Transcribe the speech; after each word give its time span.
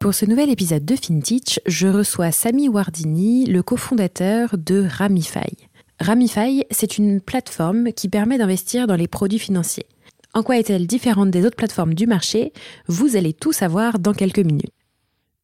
Pour 0.00 0.14
ce 0.14 0.24
nouvel 0.24 0.48
épisode 0.48 0.86
de 0.86 0.96
FinTech, 0.96 1.60
je 1.66 1.86
reçois 1.86 2.32
Sami 2.32 2.70
Wardini, 2.70 3.44
le 3.44 3.62
cofondateur 3.62 4.56
de 4.56 4.86
Ramify. 4.88 5.54
Ramify, 6.00 6.64
c'est 6.70 6.96
une 6.96 7.20
plateforme 7.20 7.92
qui 7.92 8.08
permet 8.08 8.38
d'investir 8.38 8.86
dans 8.86 8.96
les 8.96 9.08
produits 9.08 9.38
financiers. 9.38 9.84
En 10.32 10.42
quoi 10.42 10.56
est-elle 10.56 10.86
différente 10.86 11.30
des 11.30 11.44
autres 11.44 11.56
plateformes 11.56 11.92
du 11.92 12.06
marché? 12.06 12.54
Vous 12.86 13.14
allez 13.14 13.34
tout 13.34 13.52
savoir 13.52 13.98
dans 13.98 14.14
quelques 14.14 14.38
minutes. 14.38 14.72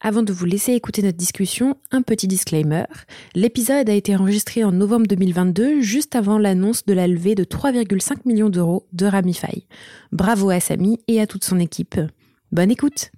Avant 0.00 0.22
de 0.22 0.32
vous 0.32 0.46
laisser 0.46 0.72
écouter 0.72 1.02
notre 1.02 1.18
discussion, 1.18 1.76
un 1.90 2.00
petit 2.00 2.26
disclaimer. 2.26 2.84
L'épisode 3.34 3.90
a 3.90 3.94
été 3.94 4.16
enregistré 4.16 4.64
en 4.64 4.72
novembre 4.72 5.06
2022, 5.06 5.82
juste 5.82 6.16
avant 6.16 6.38
l'annonce 6.38 6.86
de 6.86 6.94
la 6.94 7.06
levée 7.06 7.34
de 7.34 7.44
3,5 7.44 8.20
millions 8.24 8.48
d'euros 8.48 8.86
de 8.94 9.04
Ramify. 9.04 9.66
Bravo 10.12 10.48
à 10.48 10.60
Samy 10.60 10.98
et 11.08 11.20
à 11.20 11.26
toute 11.26 11.44
son 11.44 11.60
équipe. 11.60 12.00
Bonne 12.52 12.70
écoute 12.70 13.10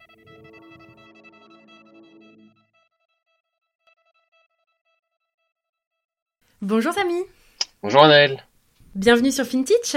Bonjour 6.60 6.92
Samy. 6.92 7.22
Bonjour 7.84 8.02
Anaël. 8.02 8.44
Bienvenue 8.96 9.30
sur 9.30 9.44
FinTech. 9.44 9.96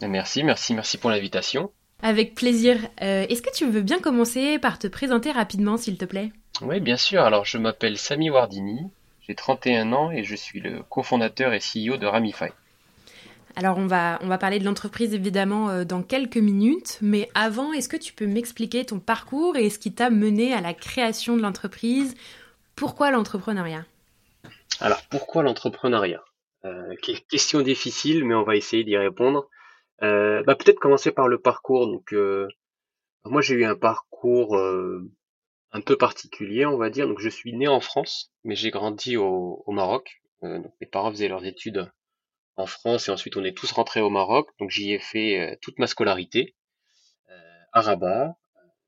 Merci, 0.00 0.42
merci, 0.42 0.72
merci 0.72 0.96
pour 0.96 1.10
l'invitation. 1.10 1.70
Avec 2.02 2.34
plaisir. 2.34 2.78
Euh, 3.02 3.26
est-ce 3.28 3.42
que 3.42 3.52
tu 3.54 3.66
veux 3.66 3.82
bien 3.82 3.98
commencer 3.98 4.58
par 4.58 4.78
te 4.78 4.86
présenter 4.86 5.32
rapidement, 5.32 5.76
s'il 5.76 5.98
te 5.98 6.06
plaît? 6.06 6.32
Oui, 6.62 6.80
bien 6.80 6.96
sûr. 6.96 7.20
Alors, 7.20 7.44
je 7.44 7.58
m'appelle 7.58 7.98
Samy 7.98 8.30
Wardini, 8.30 8.90
j'ai 9.26 9.34
31 9.34 9.92
ans 9.92 10.10
et 10.10 10.24
je 10.24 10.34
suis 10.34 10.60
le 10.60 10.82
cofondateur 10.88 11.52
et 11.52 11.58
CEO 11.58 11.98
de 11.98 12.06
Ramify. 12.06 12.46
Alors, 13.54 13.76
on 13.76 13.86
va, 13.86 14.18
on 14.22 14.28
va 14.28 14.38
parler 14.38 14.60
de 14.60 14.64
l'entreprise 14.64 15.12
évidemment 15.12 15.68
euh, 15.68 15.84
dans 15.84 16.00
quelques 16.00 16.38
minutes, 16.38 16.96
mais 17.02 17.28
avant, 17.34 17.74
est-ce 17.74 17.90
que 17.90 17.98
tu 17.98 18.14
peux 18.14 18.26
m'expliquer 18.26 18.86
ton 18.86 18.98
parcours 18.98 19.58
et 19.58 19.68
ce 19.68 19.78
qui 19.78 19.92
t'a 19.92 20.08
mené 20.08 20.54
à 20.54 20.62
la 20.62 20.72
création 20.72 21.36
de 21.36 21.42
l'entreprise? 21.42 22.14
Pourquoi 22.76 23.10
l'entrepreneuriat? 23.10 23.84
Alors, 24.80 25.02
pourquoi 25.10 25.42
l'entrepreneuriat? 25.42 26.24
Euh, 26.64 26.94
Question 27.30 27.62
difficile, 27.62 28.24
mais 28.24 28.34
on 28.34 28.44
va 28.44 28.56
essayer 28.56 28.84
d'y 28.84 28.96
répondre. 28.96 29.48
Euh, 30.02 30.42
bah, 30.44 30.54
peut-être 30.54 30.78
commencer 30.78 31.10
par 31.10 31.28
le 31.28 31.40
parcours. 31.40 31.86
Donc, 31.86 32.12
euh, 32.12 32.48
moi, 33.24 33.42
j'ai 33.42 33.54
eu 33.54 33.64
un 33.64 33.74
parcours 33.74 34.56
un 34.56 35.80
peu 35.80 35.96
particulier, 35.96 36.64
on 36.64 36.76
va 36.76 36.90
dire. 36.90 37.08
Donc, 37.08 37.18
je 37.18 37.28
suis 37.28 37.52
né 37.52 37.66
en 37.66 37.80
France, 37.80 38.32
mais 38.44 38.54
j'ai 38.54 38.70
grandi 38.70 39.16
au, 39.16 39.64
Maroc. 39.68 40.22
donc, 40.42 40.72
mes 40.80 40.86
parents 40.86 41.10
faisaient 41.10 41.28
leurs 41.28 41.44
études 41.44 41.90
en 42.56 42.66
France 42.66 43.08
et 43.08 43.12
ensuite 43.12 43.36
on 43.36 43.44
est 43.44 43.56
tous 43.56 43.70
rentrés 43.72 44.00
au 44.00 44.10
Maroc. 44.10 44.48
Donc, 44.60 44.70
j'y 44.70 44.92
ai 44.92 44.98
fait 44.98 45.58
toute 45.60 45.78
ma 45.78 45.86
scolarité 45.86 46.54
à 47.72 47.80
Rabat. 47.80 48.36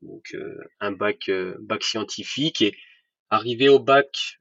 Donc, 0.02 0.34
un 0.78 0.92
bac, 0.92 1.30
bac 1.60 1.82
scientifique 1.82 2.62
et 2.62 2.74
arrivé 3.28 3.68
au 3.68 3.78
bac, 3.78 4.08
euh, 4.08 4.39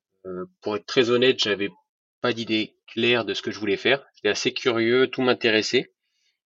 pour 0.61 0.75
être 0.75 0.85
très 0.85 1.09
honnête, 1.09 1.39
j'avais 1.39 1.69
pas 2.21 2.33
d'idée 2.33 2.75
claire 2.87 3.25
de 3.25 3.33
ce 3.33 3.41
que 3.41 3.51
je 3.51 3.59
voulais 3.59 3.77
faire. 3.77 4.05
J'étais 4.15 4.29
assez 4.29 4.53
curieux, 4.53 5.07
tout 5.07 5.21
m'intéressait. 5.21 5.91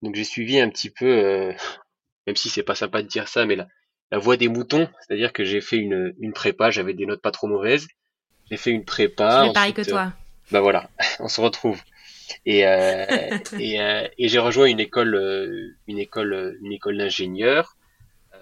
Donc 0.01 0.16
j'ai 0.16 0.23
suivi 0.23 0.59
un 0.59 0.69
petit 0.69 0.89
peu, 0.89 1.05
euh, 1.05 1.53
même 2.28 2.35
si 2.35 2.50
c'est 2.50 2.63
pas 2.63 2.75
sympa 2.75 3.01
de 3.01 3.07
dire 3.07 3.28
ça, 3.28 3.45
mais 3.45 3.55
la, 3.55 3.67
la 4.11 4.17
voie 4.17 4.38
des 4.38 4.47
moutons, 4.47 4.88
c'est-à-dire 5.01 5.33
que 5.33 5.44
j'ai 5.44 5.61
fait 5.61 5.78
une, 5.78 6.13
une 6.19 6.33
prépa, 6.33 6.72
j'avais 6.72 6.94
des 6.94 7.05
notes 7.05 7.22
pas 7.22 7.31
trop 7.31 7.47
mauvaises. 7.47 7.88
J'ai 8.50 8.57
fait 8.57 8.72
une 8.72 8.85
prépa. 8.85 9.45
Je 9.47 9.51
pareil 9.51 9.73
que 9.73 9.81
toi. 9.81 10.05
Euh, 10.07 10.51
bah 10.51 10.61
voilà, 10.61 10.89
on 11.19 11.28
se 11.28 11.41
retrouve. 11.41 11.81
Et, 12.45 12.66
euh, 12.66 13.05
et, 13.59 13.81
euh, 13.81 14.07
et 14.17 14.29
j'ai 14.29 14.39
rejoint 14.39 14.67
une 14.67 14.79
école, 14.79 15.75
une 15.88 15.99
école, 15.99 16.57
une 16.61 16.72
école 16.72 16.97
d'ingénieur. 16.97 17.75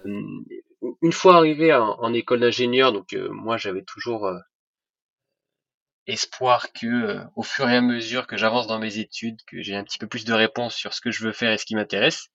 une 0.04 1.12
fois 1.12 1.36
arrivé 1.36 1.72
en, 1.74 1.98
en 1.98 2.12
école 2.12 2.40
d'ingénieur, 2.40 2.92
donc 2.92 3.16
moi 3.30 3.56
j'avais 3.56 3.82
toujours 3.82 4.30
espoir 6.06 6.72
que 6.72 6.86
euh, 6.86 7.24
au 7.34 7.42
fur 7.42 7.68
et 7.68 7.76
à 7.76 7.80
mesure 7.80 8.26
que 8.26 8.36
j'avance 8.36 8.66
dans 8.66 8.78
mes 8.78 8.98
études, 8.98 9.40
que 9.46 9.62
j'ai 9.62 9.74
un 9.74 9.84
petit 9.84 9.98
peu 9.98 10.06
plus 10.06 10.24
de 10.24 10.32
réponses 10.32 10.74
sur 10.74 10.94
ce 10.94 11.00
que 11.00 11.10
je 11.10 11.24
veux 11.24 11.32
faire 11.32 11.52
et 11.52 11.58
ce 11.58 11.66
qui 11.66 11.74
m'intéresse. 11.74 12.28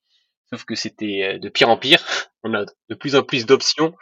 Sauf 0.49 0.65
que 0.65 0.75
c'était 0.75 1.35
euh, 1.35 1.39
de 1.39 1.49
pire 1.49 1.69
en 1.69 1.77
pire. 1.77 2.03
On 2.43 2.53
a 2.53 2.65
de 2.65 2.95
plus 2.95 3.15
en 3.15 3.23
plus 3.23 3.45
d'options, 3.45 3.95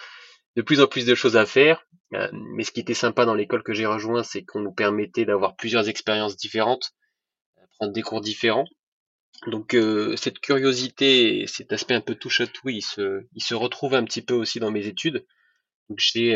de 0.56 0.62
plus 0.62 0.82
en 0.82 0.88
plus 0.88 1.06
de 1.06 1.16
choses 1.16 1.38
à 1.38 1.46
faire. 1.46 1.86
Euh, 2.14 2.30
mais 2.34 2.64
ce 2.64 2.72
qui 2.72 2.80
était 2.80 2.96
sympa 2.96 3.26
dans 3.26 3.36
l'école 3.36 3.64
que 3.64 3.74
j'ai 3.74 3.86
rejoint, 3.86 4.24
c'est 4.24 4.44
qu'on 4.44 4.62
nous 4.62 4.74
permettait 4.74 5.26
d'avoir 5.26 5.56
plusieurs 5.56 5.88
expériences 5.90 6.36
différentes, 6.38 6.92
prendre 7.78 7.94
des 7.94 8.02
cours 8.02 8.22
différents. 8.22 8.66
Donc 9.48 9.78
cette 10.18 10.40
curiosité, 10.40 11.48
cet 11.48 11.72
aspect 11.72 11.94
un 11.94 12.02
peu 12.02 12.16
touche 12.16 12.42
à 12.42 12.48
tout, 12.48 12.68
il 12.68 12.82
se, 12.82 13.26
il 13.34 13.42
se 13.42 13.56
retrouve 13.56 13.94
un 13.94 14.04
petit 14.04 14.22
peu 14.22 14.34
aussi 14.34 14.60
dans 14.60 14.70
mes 14.70 14.86
études. 14.86 15.26
J'ai 15.96 16.36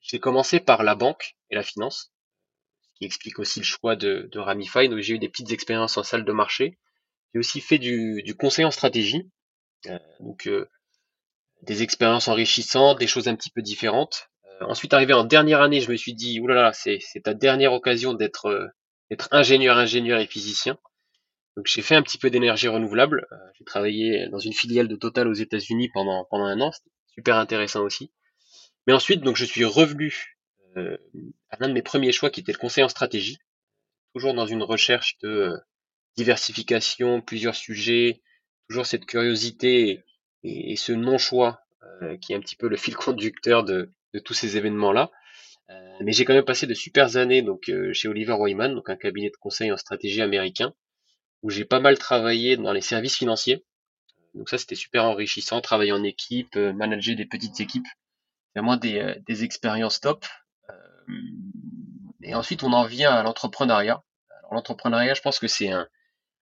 j'ai 0.00 0.18
commencé 0.18 0.58
par 0.58 0.82
la 0.82 0.96
banque 0.96 1.36
et 1.50 1.54
la 1.54 1.62
finance 1.62 2.11
explique 3.04 3.38
aussi 3.38 3.60
le 3.60 3.64
choix 3.64 3.96
de, 3.96 4.28
Ramify. 4.34 4.88
Donc 4.88 5.00
j'ai 5.00 5.14
eu 5.14 5.18
des 5.18 5.28
petites 5.28 5.52
expériences 5.52 5.96
en 5.96 6.02
salle 6.02 6.24
de 6.24 6.32
marché. 6.32 6.78
J'ai 7.32 7.40
aussi 7.40 7.60
fait 7.60 7.78
du, 7.78 8.34
conseil 8.38 8.64
en 8.64 8.70
stratégie. 8.70 9.30
Euh, 9.86 9.98
donc 10.20 10.46
euh, 10.46 10.68
des 11.62 11.82
expériences 11.82 12.28
enrichissantes, 12.28 12.98
des 12.98 13.06
choses 13.06 13.28
un 13.28 13.34
petit 13.34 13.50
peu 13.50 13.62
différentes. 13.62 14.28
Euh, 14.44 14.66
ensuite, 14.66 14.94
arrivé 14.94 15.12
en 15.12 15.24
dernière 15.24 15.60
année, 15.60 15.80
je 15.80 15.90
me 15.90 15.96
suis 15.96 16.14
dit, 16.14 16.40
oulala, 16.40 16.72
c'est, 16.72 17.00
ta 17.22 17.34
dernière 17.34 17.72
occasion 17.72 18.14
d'être, 18.14 18.72
ingénieur, 19.30 19.78
ingénieur 19.78 20.20
et 20.20 20.26
physicien. 20.26 20.78
Donc 21.56 21.66
j'ai 21.66 21.82
fait 21.82 21.94
un 21.94 22.02
petit 22.02 22.16
peu 22.16 22.30
d'énergie 22.30 22.68
renouvelable. 22.68 23.26
j'ai 23.58 23.64
travaillé 23.64 24.28
dans 24.30 24.38
une 24.38 24.54
filiale 24.54 24.88
de 24.88 24.96
Total 24.96 25.28
aux 25.28 25.34
États-Unis 25.34 25.90
pendant, 25.92 26.26
pendant 26.30 26.46
un 26.46 26.60
an. 26.60 26.72
C'était 26.72 26.90
super 27.14 27.36
intéressant 27.36 27.82
aussi. 27.82 28.10
Mais 28.86 28.92
ensuite, 28.92 29.20
donc 29.20 29.36
je 29.36 29.44
suis 29.44 29.64
revenu 29.64 30.38
euh, 30.76 30.96
l'un 31.58 31.68
de 31.68 31.74
mes 31.74 31.82
premiers 31.82 32.12
choix 32.12 32.30
qui 32.30 32.40
était 32.40 32.52
le 32.52 32.58
conseil 32.58 32.84
en 32.84 32.88
stratégie, 32.88 33.38
toujours 34.14 34.34
dans 34.34 34.46
une 34.46 34.62
recherche 34.62 35.18
de 35.18 35.28
euh, 35.28 35.58
diversification, 36.16 37.20
plusieurs 37.20 37.54
sujets, 37.54 38.22
toujours 38.68 38.86
cette 38.86 39.06
curiosité 39.06 40.04
et, 40.42 40.76
ce 40.76 40.92
non-choix 40.92 41.60
euh, 42.02 42.16
qui 42.18 42.32
est 42.32 42.36
un 42.36 42.40
petit 42.40 42.56
peu 42.56 42.68
le 42.68 42.76
fil 42.76 42.96
conducteur 42.96 43.64
de, 43.64 43.92
tous 44.24 44.34
ces 44.34 44.56
événements-là. 44.56 45.10
Euh, 45.70 45.96
mais 46.00 46.12
j'ai 46.12 46.24
quand 46.24 46.34
même 46.34 46.44
passé 46.44 46.66
de 46.66 46.74
super 46.74 47.16
années 47.16 47.42
donc 47.42 47.70
chez 47.92 48.08
Oliver 48.08 48.34
Wyman, 48.34 48.74
donc 48.74 48.90
un 48.90 48.96
cabinet 48.96 49.30
de 49.30 49.36
conseil 49.36 49.72
en 49.72 49.76
stratégie 49.76 50.20
américain, 50.20 50.74
où 51.42 51.50
j'ai 51.50 51.64
pas 51.64 51.80
mal 51.80 51.98
travaillé 51.98 52.56
dans 52.56 52.72
les 52.72 52.80
services 52.82 53.16
financiers. 53.16 53.64
Donc 54.34 54.48
ça 54.48 54.58
c'était 54.58 54.74
super 54.74 55.04
enrichissant, 55.04 55.60
travailler 55.60 55.92
en 55.92 56.02
équipe, 56.02 56.56
manager 56.56 57.16
des 57.16 57.26
petites 57.26 57.60
équipes, 57.60 57.86
vraiment 58.54 58.76
des, 58.76 59.16
des 59.26 59.44
expériences 59.44 60.00
top. 60.00 60.26
Et 62.22 62.34
ensuite, 62.34 62.62
on 62.62 62.72
en 62.72 62.84
vient 62.84 63.12
à 63.12 63.22
l'entrepreneuriat. 63.22 64.02
L'entrepreneuriat, 64.50 65.14
je 65.14 65.22
pense 65.22 65.38
que 65.38 65.48
c'est 65.48 65.70
un, 65.70 65.88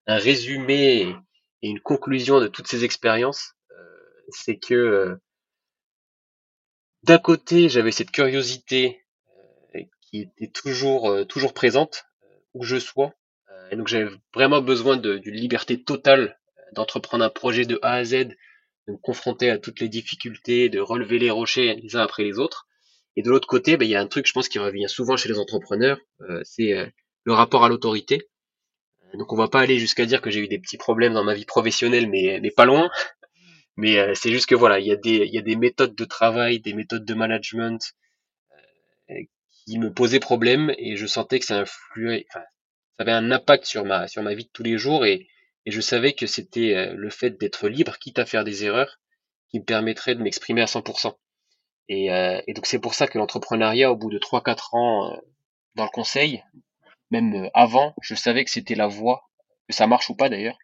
résumé 0.07 1.15
et 1.61 1.69
une 1.69 1.79
conclusion 1.79 2.39
de 2.39 2.47
toutes 2.47 2.67
ces 2.67 2.83
expériences. 2.83 3.53
Euh, 3.71 4.23
c'est 4.29 4.57
que 4.57 4.73
euh, 4.73 5.21
d'un 7.03 7.17
côté, 7.17 7.69
j'avais 7.69 7.91
cette 7.91 8.11
curiosité 8.11 9.05
euh, 9.75 9.81
qui 10.01 10.21
était 10.21 10.51
toujours 10.51 11.25
toujours 11.27 11.53
présente 11.53 12.03
où 12.53 12.63
je 12.63 12.77
sois. 12.77 13.13
et 13.71 13.77
donc 13.77 13.87
j'avais 13.87 14.09
vraiment 14.33 14.61
besoin 14.61 14.97
d'une 14.97 15.35
liberté 15.35 15.81
totale 15.81 16.37
d'entreprendre 16.73 17.23
un 17.23 17.29
projet 17.29 17.65
de 17.65 17.79
A 17.81 17.93
à 17.93 18.03
Z, 18.03 18.11
de 18.87 18.93
me 18.93 18.97
confronter 18.97 19.49
à 19.49 19.57
toutes 19.57 19.79
les 19.79 19.89
difficultés, 19.89 20.69
de 20.69 20.79
relever 20.79 21.19
les 21.19 21.31
rochers 21.31 21.75
les 21.75 21.95
uns 21.95 22.01
après 22.01 22.23
les 22.23 22.39
autres. 22.39 22.67
Et 23.15 23.21
de 23.21 23.29
l'autre 23.29 23.47
côté, 23.47 23.77
ben, 23.77 23.85
il 23.85 23.91
y 23.91 23.95
a 23.95 24.01
un 24.01 24.07
truc, 24.07 24.25
je 24.25 24.33
pense, 24.33 24.47
qui 24.47 24.59
revient 24.59 24.87
souvent 24.87 25.17
chez 25.17 25.29
les 25.29 25.39
entrepreneurs, 25.39 25.99
euh, 26.21 26.41
c'est 26.43 26.73
euh, 26.73 26.85
le 27.23 27.33
rapport 27.33 27.63
à 27.63 27.69
l'autorité. 27.69 28.29
Donc 29.13 29.33
on 29.33 29.35
va 29.35 29.49
pas 29.49 29.59
aller 29.59 29.77
jusqu'à 29.77 30.05
dire 30.05 30.21
que 30.21 30.29
j'ai 30.31 30.39
eu 30.39 30.47
des 30.47 30.59
petits 30.59 30.77
problèmes 30.77 31.13
dans 31.13 31.23
ma 31.23 31.33
vie 31.33 31.45
professionnelle, 31.45 32.09
mais, 32.09 32.39
mais 32.41 32.51
pas 32.51 32.65
loin. 32.65 32.89
Mais 33.75 33.97
euh, 33.97 34.13
c'est 34.15 34.31
juste 34.31 34.47
que 34.47 34.55
voilà, 34.55 34.79
il 34.79 34.87
y, 34.87 34.91
a 34.91 34.95
des, 34.95 35.25
il 35.25 35.33
y 35.33 35.37
a 35.37 35.41
des 35.41 35.55
méthodes 35.57 35.95
de 35.95 36.05
travail, 36.05 36.59
des 36.59 36.73
méthodes 36.73 37.05
de 37.05 37.13
management 37.13 37.93
qui 39.65 39.77
me 39.77 39.93
posaient 39.93 40.19
problème 40.19 40.73
et 40.77 40.95
je 40.95 41.05
sentais 41.05 41.39
que 41.39 41.45
ça 41.45 41.59
influait, 41.59 42.25
enfin, 42.29 42.43
ça 42.97 43.03
avait 43.03 43.11
un 43.11 43.31
impact 43.31 43.65
sur 43.65 43.85
ma, 43.85 44.07
sur 44.07 44.23
ma 44.23 44.33
vie 44.33 44.45
de 44.45 44.49
tous 44.53 44.63
les 44.63 44.77
jours 44.77 45.05
et, 45.05 45.27
et 45.65 45.71
je 45.71 45.81
savais 45.81 46.13
que 46.13 46.25
c'était 46.27 46.93
le 46.93 47.09
fait 47.09 47.31
d'être 47.31 47.67
libre, 47.67 47.97
quitte 47.99 48.19
à 48.19 48.25
faire 48.25 48.43
des 48.43 48.63
erreurs, 48.63 48.99
qui 49.49 49.59
me 49.59 49.65
permettrait 49.65 50.15
de 50.15 50.23
m'exprimer 50.23 50.61
à 50.61 50.65
100%. 50.65 51.13
Et, 51.89 52.11
euh, 52.11 52.41
et 52.47 52.53
donc 52.53 52.65
c'est 52.65 52.79
pour 52.79 52.93
ça 52.93 53.07
que 53.07 53.17
l'entrepreneuriat, 53.17 53.91
au 53.91 53.95
bout 53.95 54.09
de 54.09 54.19
3-4 54.19 54.75
ans 54.75 55.11
euh, 55.11 55.17
dans 55.75 55.83
le 55.83 55.89
conseil, 55.89 56.43
même 57.11 57.33
euh, 57.35 57.49
avant, 57.53 57.93
je 58.01 58.15
savais 58.15 58.43
que 58.45 58.51
c'était 58.51 58.75
la 58.75 58.87
voie, 58.87 59.29
que 59.67 59.75
ça 59.75 59.87
marche 59.87 60.09
ou 60.09 60.15
pas 60.15 60.29
d'ailleurs, 60.29 60.57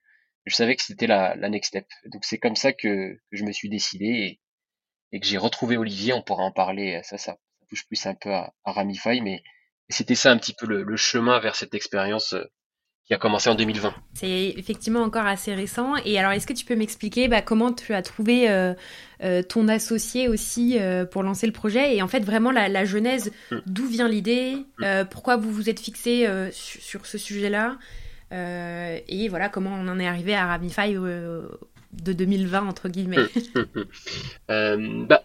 je 0.45 0.55
savais 0.55 0.75
que 0.75 0.83
c'était 0.83 1.07
la, 1.07 1.35
la 1.35 1.49
next 1.49 1.69
step. 1.69 1.87
Donc 2.05 2.23
c'est 2.25 2.37
comme 2.37 2.55
ça 2.55 2.73
que, 2.73 3.19
je 3.31 3.43
me 3.43 3.51
suis 3.51 3.69
décidé 3.69 4.39
et, 5.11 5.19
que 5.19 5.25
j'ai 5.25 5.37
retrouvé 5.37 5.77
Olivier, 5.77 6.13
on 6.13 6.21
pourra 6.21 6.43
en 6.43 6.51
parler, 6.51 7.01
ça, 7.03 7.17
ça, 7.17 7.37
touche 7.69 7.85
plus 7.87 8.05
un 8.05 8.15
peu 8.15 8.33
à, 8.33 8.53
à 8.63 8.71
Ramify, 8.71 9.19
mais 9.19 9.43
c'était 9.89 10.15
ça 10.15 10.31
un 10.31 10.37
petit 10.37 10.53
peu 10.53 10.65
le 10.65 10.95
chemin 10.95 11.39
vers 11.39 11.55
cette 11.57 11.73
expérience 11.73 12.33
qui 13.07 13.13
a 13.13 13.17
commencé 13.17 13.49
en 13.49 13.55
2020. 13.55 13.93
C'est 14.15 14.53
effectivement 14.57 15.01
encore 15.01 15.25
assez 15.25 15.53
récent. 15.53 15.95
Et 16.03 16.19
alors, 16.19 16.33
est-ce 16.33 16.45
que 16.45 16.53
tu 16.53 16.65
peux 16.65 16.75
m'expliquer 16.75 17.29
bah, 17.29 17.41
comment 17.41 17.71
tu 17.71 17.93
as 17.93 18.01
trouvé 18.01 18.49
euh, 18.49 18.73
euh, 19.23 19.41
ton 19.41 19.69
associé 19.69 20.27
aussi 20.27 20.77
euh, 20.77 21.05
pour 21.05 21.23
lancer 21.23 21.47
le 21.47 21.53
projet 21.53 21.95
Et 21.95 22.01
en 22.01 22.09
fait, 22.09 22.19
vraiment 22.19 22.51
la, 22.51 22.67
la 22.67 22.83
genèse, 22.83 23.31
mm. 23.51 23.57
d'où 23.65 23.87
vient 23.87 24.09
l'idée 24.09 24.57
mm. 24.79 25.05
Pourquoi 25.09 25.37
vous 25.37 25.51
vous 25.51 25.69
êtes 25.69 25.79
fixé 25.79 26.27
sur, 26.51 26.81
sur, 26.81 27.05
ce 27.05 27.17
sujet-là 27.17 27.77
Et 28.31 29.29
voilà, 29.29 29.47
comment 29.47 29.71
on 29.73 29.87
en 29.87 29.99
est 29.99 30.07
arrivé 30.07 30.35
à 30.35 30.45
Ramify 30.45 30.93
de 30.93 32.13
2020, 32.13 32.67
entre 32.67 32.89
guillemets. 32.89 33.25
Mm. 34.49 35.05
bah, 35.07 35.23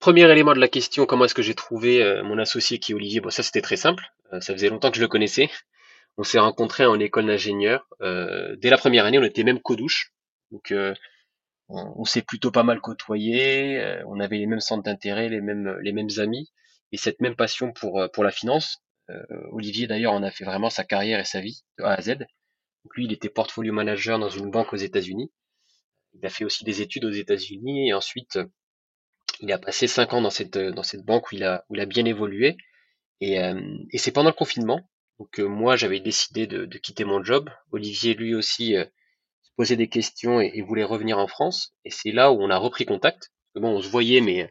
premier 0.00 0.28
élément 0.28 0.54
de 0.54 0.60
la 0.60 0.68
question, 0.68 1.06
comment 1.06 1.26
est-ce 1.26 1.34
que 1.34 1.42
j'ai 1.42 1.54
trouvé 1.54 2.20
mon 2.24 2.36
associé 2.38 2.80
qui 2.80 2.90
est 2.90 2.94
Olivier? 2.96 3.20
Bon, 3.20 3.30
ça 3.30 3.44
c'était 3.44 3.62
très 3.62 3.76
simple. 3.76 4.12
ça 4.40 4.52
faisait 4.52 4.70
longtemps 4.70 4.90
que 4.90 4.96
je 4.96 5.02
le 5.02 5.08
connaissais. 5.08 5.48
On 6.16 6.22
s'est 6.22 6.38
rencontrés 6.38 6.86
en 6.86 6.98
école 7.00 7.26
d'ingénieur. 7.26 7.88
Euh, 8.00 8.56
dès 8.56 8.70
la 8.70 8.78
première 8.78 9.04
année, 9.04 9.18
on 9.18 9.24
était 9.24 9.42
même 9.42 9.60
co-douche. 9.60 10.12
Donc, 10.52 10.70
euh, 10.70 10.94
on, 11.68 12.04
s'est 12.04 12.22
plutôt 12.22 12.52
pas 12.52 12.62
mal 12.62 12.80
côtoyé. 12.80 13.80
Euh, 13.80 14.04
on 14.06 14.20
avait 14.20 14.38
les 14.38 14.46
mêmes 14.46 14.60
centres 14.60 14.84
d'intérêt, 14.84 15.28
les 15.28 15.40
mêmes, 15.40 15.76
les 15.82 15.92
mêmes 15.92 16.10
amis 16.18 16.52
et 16.92 16.96
cette 16.96 17.20
même 17.20 17.34
passion 17.34 17.72
pour, 17.72 18.08
pour 18.12 18.22
la 18.22 18.30
finance. 18.30 18.78
Olivier, 19.52 19.86
d'ailleurs, 19.86 20.12
en 20.12 20.22
a 20.22 20.30
fait 20.30 20.44
vraiment 20.44 20.70
sa 20.70 20.84
carrière 20.84 21.20
et 21.20 21.24
sa 21.24 21.40
vie 21.40 21.62
de 21.78 21.84
A 21.84 21.92
à 21.94 22.00
Z. 22.00 22.18
Donc, 22.18 22.96
lui, 22.96 23.04
il 23.04 23.12
était 23.12 23.28
portfolio 23.28 23.72
manager 23.72 24.18
dans 24.18 24.30
une 24.30 24.50
banque 24.50 24.72
aux 24.72 24.76
États-Unis. 24.76 25.30
Il 26.14 26.24
a 26.24 26.30
fait 26.30 26.44
aussi 26.44 26.64
des 26.64 26.80
études 26.80 27.04
aux 27.04 27.10
États-Unis 27.10 27.88
et 27.88 27.92
ensuite, 27.92 28.38
il 29.40 29.52
a 29.52 29.58
passé 29.58 29.88
cinq 29.88 30.14
ans 30.14 30.22
dans 30.22 30.30
cette, 30.30 30.56
dans 30.56 30.84
cette 30.84 31.04
banque 31.04 31.32
où 31.32 31.34
il 31.34 31.44
a, 31.44 31.64
où 31.68 31.74
il 31.74 31.80
a 31.80 31.86
bien 31.86 32.04
évolué. 32.04 32.56
Et, 33.20 33.34
et 33.34 33.98
c'est 33.98 34.12
pendant 34.12 34.30
le 34.30 34.34
confinement 34.34 34.88
donc 35.18 35.38
euh, 35.38 35.46
moi, 35.46 35.76
j'avais 35.76 36.00
décidé 36.00 36.46
de, 36.46 36.66
quitter 36.78 37.04
mon 37.04 37.22
job. 37.22 37.50
Olivier, 37.70 38.14
lui 38.14 38.34
aussi, 38.34 38.76
euh, 38.76 38.84
se 39.42 39.50
posait 39.56 39.76
des 39.76 39.88
questions 39.88 40.40
et, 40.40 40.60
voulait 40.62 40.84
revenir 40.84 41.18
en 41.18 41.28
France. 41.28 41.74
Et 41.84 41.90
c'est 41.90 42.12
là 42.12 42.32
où 42.32 42.42
on 42.42 42.50
a 42.50 42.56
repris 42.56 42.84
contact. 42.84 43.30
bon, 43.54 43.76
on 43.76 43.82
se 43.82 43.88
voyait, 43.88 44.20
mais 44.20 44.48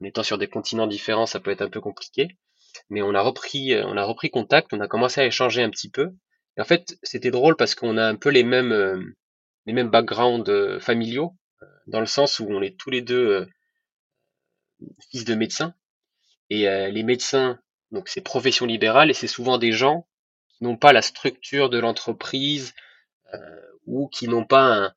en 0.00 0.04
étant 0.04 0.22
sur 0.22 0.38
des 0.38 0.48
continents 0.48 0.86
différents, 0.86 1.26
ça 1.26 1.40
peut 1.40 1.50
être 1.50 1.62
un 1.62 1.70
peu 1.70 1.80
compliqué. 1.80 2.28
Mais 2.90 3.00
on 3.02 3.14
a 3.14 3.22
repris, 3.22 3.72
euh, 3.72 3.84
on 3.86 3.96
a 3.96 4.04
repris 4.04 4.30
contact. 4.30 4.72
On 4.72 4.80
a 4.80 4.88
commencé 4.88 5.20
à 5.20 5.26
échanger 5.26 5.62
un 5.62 5.70
petit 5.70 5.90
peu. 5.90 6.12
Et 6.58 6.60
en 6.60 6.64
fait, 6.64 6.98
c'était 7.02 7.30
drôle 7.30 7.56
parce 7.56 7.74
qu'on 7.74 7.96
a 7.96 8.06
un 8.06 8.16
peu 8.16 8.30
les 8.30 8.44
mêmes, 8.44 9.14
les 9.66 9.72
mêmes 9.74 9.90
backgrounds 9.90 10.80
familiaux, 10.80 11.36
dans 11.86 12.00
le 12.00 12.06
sens 12.06 12.40
où 12.40 12.46
on 12.48 12.62
est 12.62 12.78
tous 12.78 12.88
les 12.88 13.02
deux 13.02 13.46
fils 15.10 15.26
de 15.26 15.34
médecins. 15.34 15.74
Et 16.48 16.62
les 16.90 17.02
médecins 17.02 17.60
donc 17.92 18.08
c'est 18.08 18.20
profession 18.20 18.66
libérale 18.66 19.10
et 19.10 19.14
c'est 19.14 19.26
souvent 19.26 19.58
des 19.58 19.72
gens 19.72 20.06
qui 20.50 20.64
n'ont 20.64 20.76
pas 20.76 20.92
la 20.92 21.02
structure 21.02 21.70
de 21.70 21.78
l'entreprise 21.78 22.74
euh, 23.34 23.38
ou 23.86 24.08
qui 24.08 24.28
n'ont 24.28 24.44
pas 24.44 24.64
un, 24.64 24.94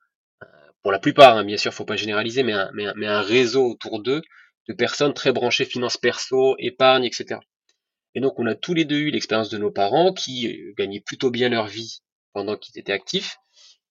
pour 0.81 0.91
la 0.91 0.99
plupart, 0.99 1.37
hein, 1.37 1.43
bien 1.43 1.57
sûr, 1.57 1.73
faut 1.73 1.85
pas 1.85 1.95
généraliser, 1.95 2.43
mais 2.43 2.53
un, 2.53 2.71
mais 2.73 2.85
un, 2.87 2.93
mais 2.95 3.07
un 3.07 3.21
réseau 3.21 3.65
autour 3.65 4.01
d'eux 4.01 4.21
de 4.67 4.73
personnes 4.73 5.13
très 5.13 5.31
branchées 5.31 5.65
finances 5.65 5.97
perso, 5.97 6.55
épargne, 6.59 7.05
etc. 7.05 7.39
Et 8.15 8.21
donc 8.21 8.39
on 8.39 8.45
a 8.45 8.55
tous 8.55 8.73
les 8.73 8.85
deux 8.85 8.97
eu 8.97 9.11
l'expérience 9.11 9.49
de 9.49 9.57
nos 9.57 9.71
parents 9.71 10.13
qui 10.13 10.47
euh, 10.47 10.73
gagnaient 10.77 11.01
plutôt 11.01 11.31
bien 11.31 11.49
leur 11.49 11.67
vie 11.67 11.99
pendant 12.33 12.55
qu'ils 12.55 12.79
étaient 12.79 12.93
actifs. 12.93 13.37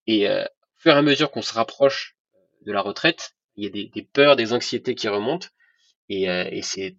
Et 0.07 0.29
euh, 0.29 0.45
au 0.45 0.81
fur 0.81 0.93
et 0.93 0.99
à 0.99 1.03
mesure 1.03 1.31
qu'on 1.31 1.43
se 1.43 1.53
rapproche 1.53 2.17
de 2.65 2.73
la 2.73 2.81
retraite, 2.81 3.33
il 3.57 3.65
y 3.65 3.67
a 3.67 3.71
des, 3.71 3.91
des 3.95 4.03
peurs, 4.03 4.37
des 4.37 4.53
anxiétés 4.53 4.95
qui 4.95 5.09
remontent. 5.09 5.49
Et, 6.09 6.31
euh, 6.31 6.49
et 6.51 6.63
c'est 6.63 6.97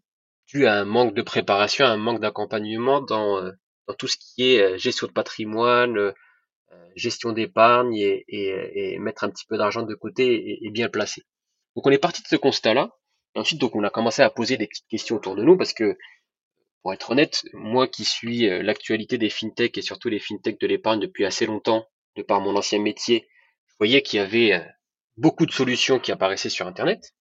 dû 0.50 0.66
à 0.66 0.74
un 0.74 0.86
manque 0.86 1.14
de 1.14 1.22
préparation, 1.22 1.86
un 1.86 1.98
manque 1.98 2.20
d'accompagnement 2.20 3.02
dans, 3.02 3.38
euh, 3.38 3.52
tout 3.98 4.08
ce 4.08 4.18
qui 4.18 4.54
est 4.54 4.62
euh, 4.62 4.78
gestion 4.78 5.08
de 5.08 5.12
patrimoine, 5.12 5.98
euh, 5.98 6.12
gestion 6.96 7.32
d'épargne 7.32 7.96
et, 7.96 8.26
et, 8.28 8.94
et, 8.94 9.00
mettre 9.00 9.24
un 9.24 9.30
petit 9.30 9.46
peu 9.48 9.58
d'argent 9.58 9.84
de 9.84 9.96
côté 9.96 10.66
et, 10.66 10.70
bien 10.72 10.90
placé. 10.90 11.24
Donc 11.76 11.86
on 11.86 11.92
est 11.92 12.00
parti 12.00 12.22
de 12.24 12.28
ce 12.28 12.36
constat-là. 12.36 12.92
Ensuite, 13.36 13.62
donc 13.62 13.76
on 13.76 13.84
a 13.84 13.90
commencé 13.92 14.24
à 14.24 14.30
poser 14.30 14.58
des 14.58 14.68
petites 14.68 14.88
questions 14.88 15.16
autour 15.16 15.36
de 15.36 15.44
nous 15.44 15.56
parce 15.56 15.74
que, 15.74 15.98
pour 16.82 16.94
être 16.94 17.12
honnête, 17.12 17.44
moi 17.54 17.88
qui 17.88 18.06
suis 18.06 18.48
l'actualité 18.64 19.18
des 19.18 19.30
fintechs 19.30 19.78
et 19.78 19.82
surtout 19.82 20.10
les 20.10 20.20
fintechs 20.20 20.60
de 20.60 20.68
l'épargne 20.68 21.00
depuis 21.00 21.26
assez 21.26 21.46
longtemps, 21.46 21.86
de 22.16 22.24
par 22.24 22.42
mon 22.42 22.56
ancien 22.56 22.80
métier, 22.80 23.28
je 23.68 23.76
voyais 23.78 24.02
qu'il 24.02 24.18
y 24.18 24.22
avait 24.22 24.66
beaucoup 25.18 25.46
de 25.46 25.52
solutions 25.52 26.00
qui 26.00 26.12
apparaissaient 26.12 26.50
sur 26.50 26.68
Internet, 26.68 27.14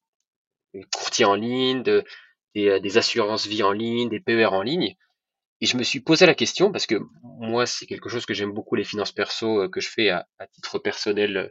courtiers 0.92 1.24
en 1.24 1.34
ligne, 1.34 1.82
de, 1.82 2.04
euh, 2.56 2.80
des, 2.80 2.98
assurances 2.98 3.46
vie 3.46 3.62
en 3.62 3.72
ligne, 3.72 4.08
des 4.08 4.20
PER 4.20 4.46
en 4.46 4.62
ligne. 4.62 4.96
Et 5.60 5.66
je 5.66 5.76
me 5.76 5.82
suis 5.82 6.00
posé 6.00 6.26
la 6.26 6.34
question, 6.34 6.72
parce 6.72 6.86
que 6.86 6.96
moi, 7.22 7.66
c'est 7.66 7.86
quelque 7.86 8.08
chose 8.08 8.26
que 8.26 8.34
j'aime 8.34 8.52
beaucoup, 8.52 8.74
les 8.74 8.84
finances 8.84 9.12
perso, 9.12 9.62
euh, 9.62 9.68
que 9.68 9.80
je 9.80 9.88
fais 9.88 10.10
à, 10.10 10.26
titre 10.52 10.78
personnel, 10.78 11.36
euh, 11.36 11.48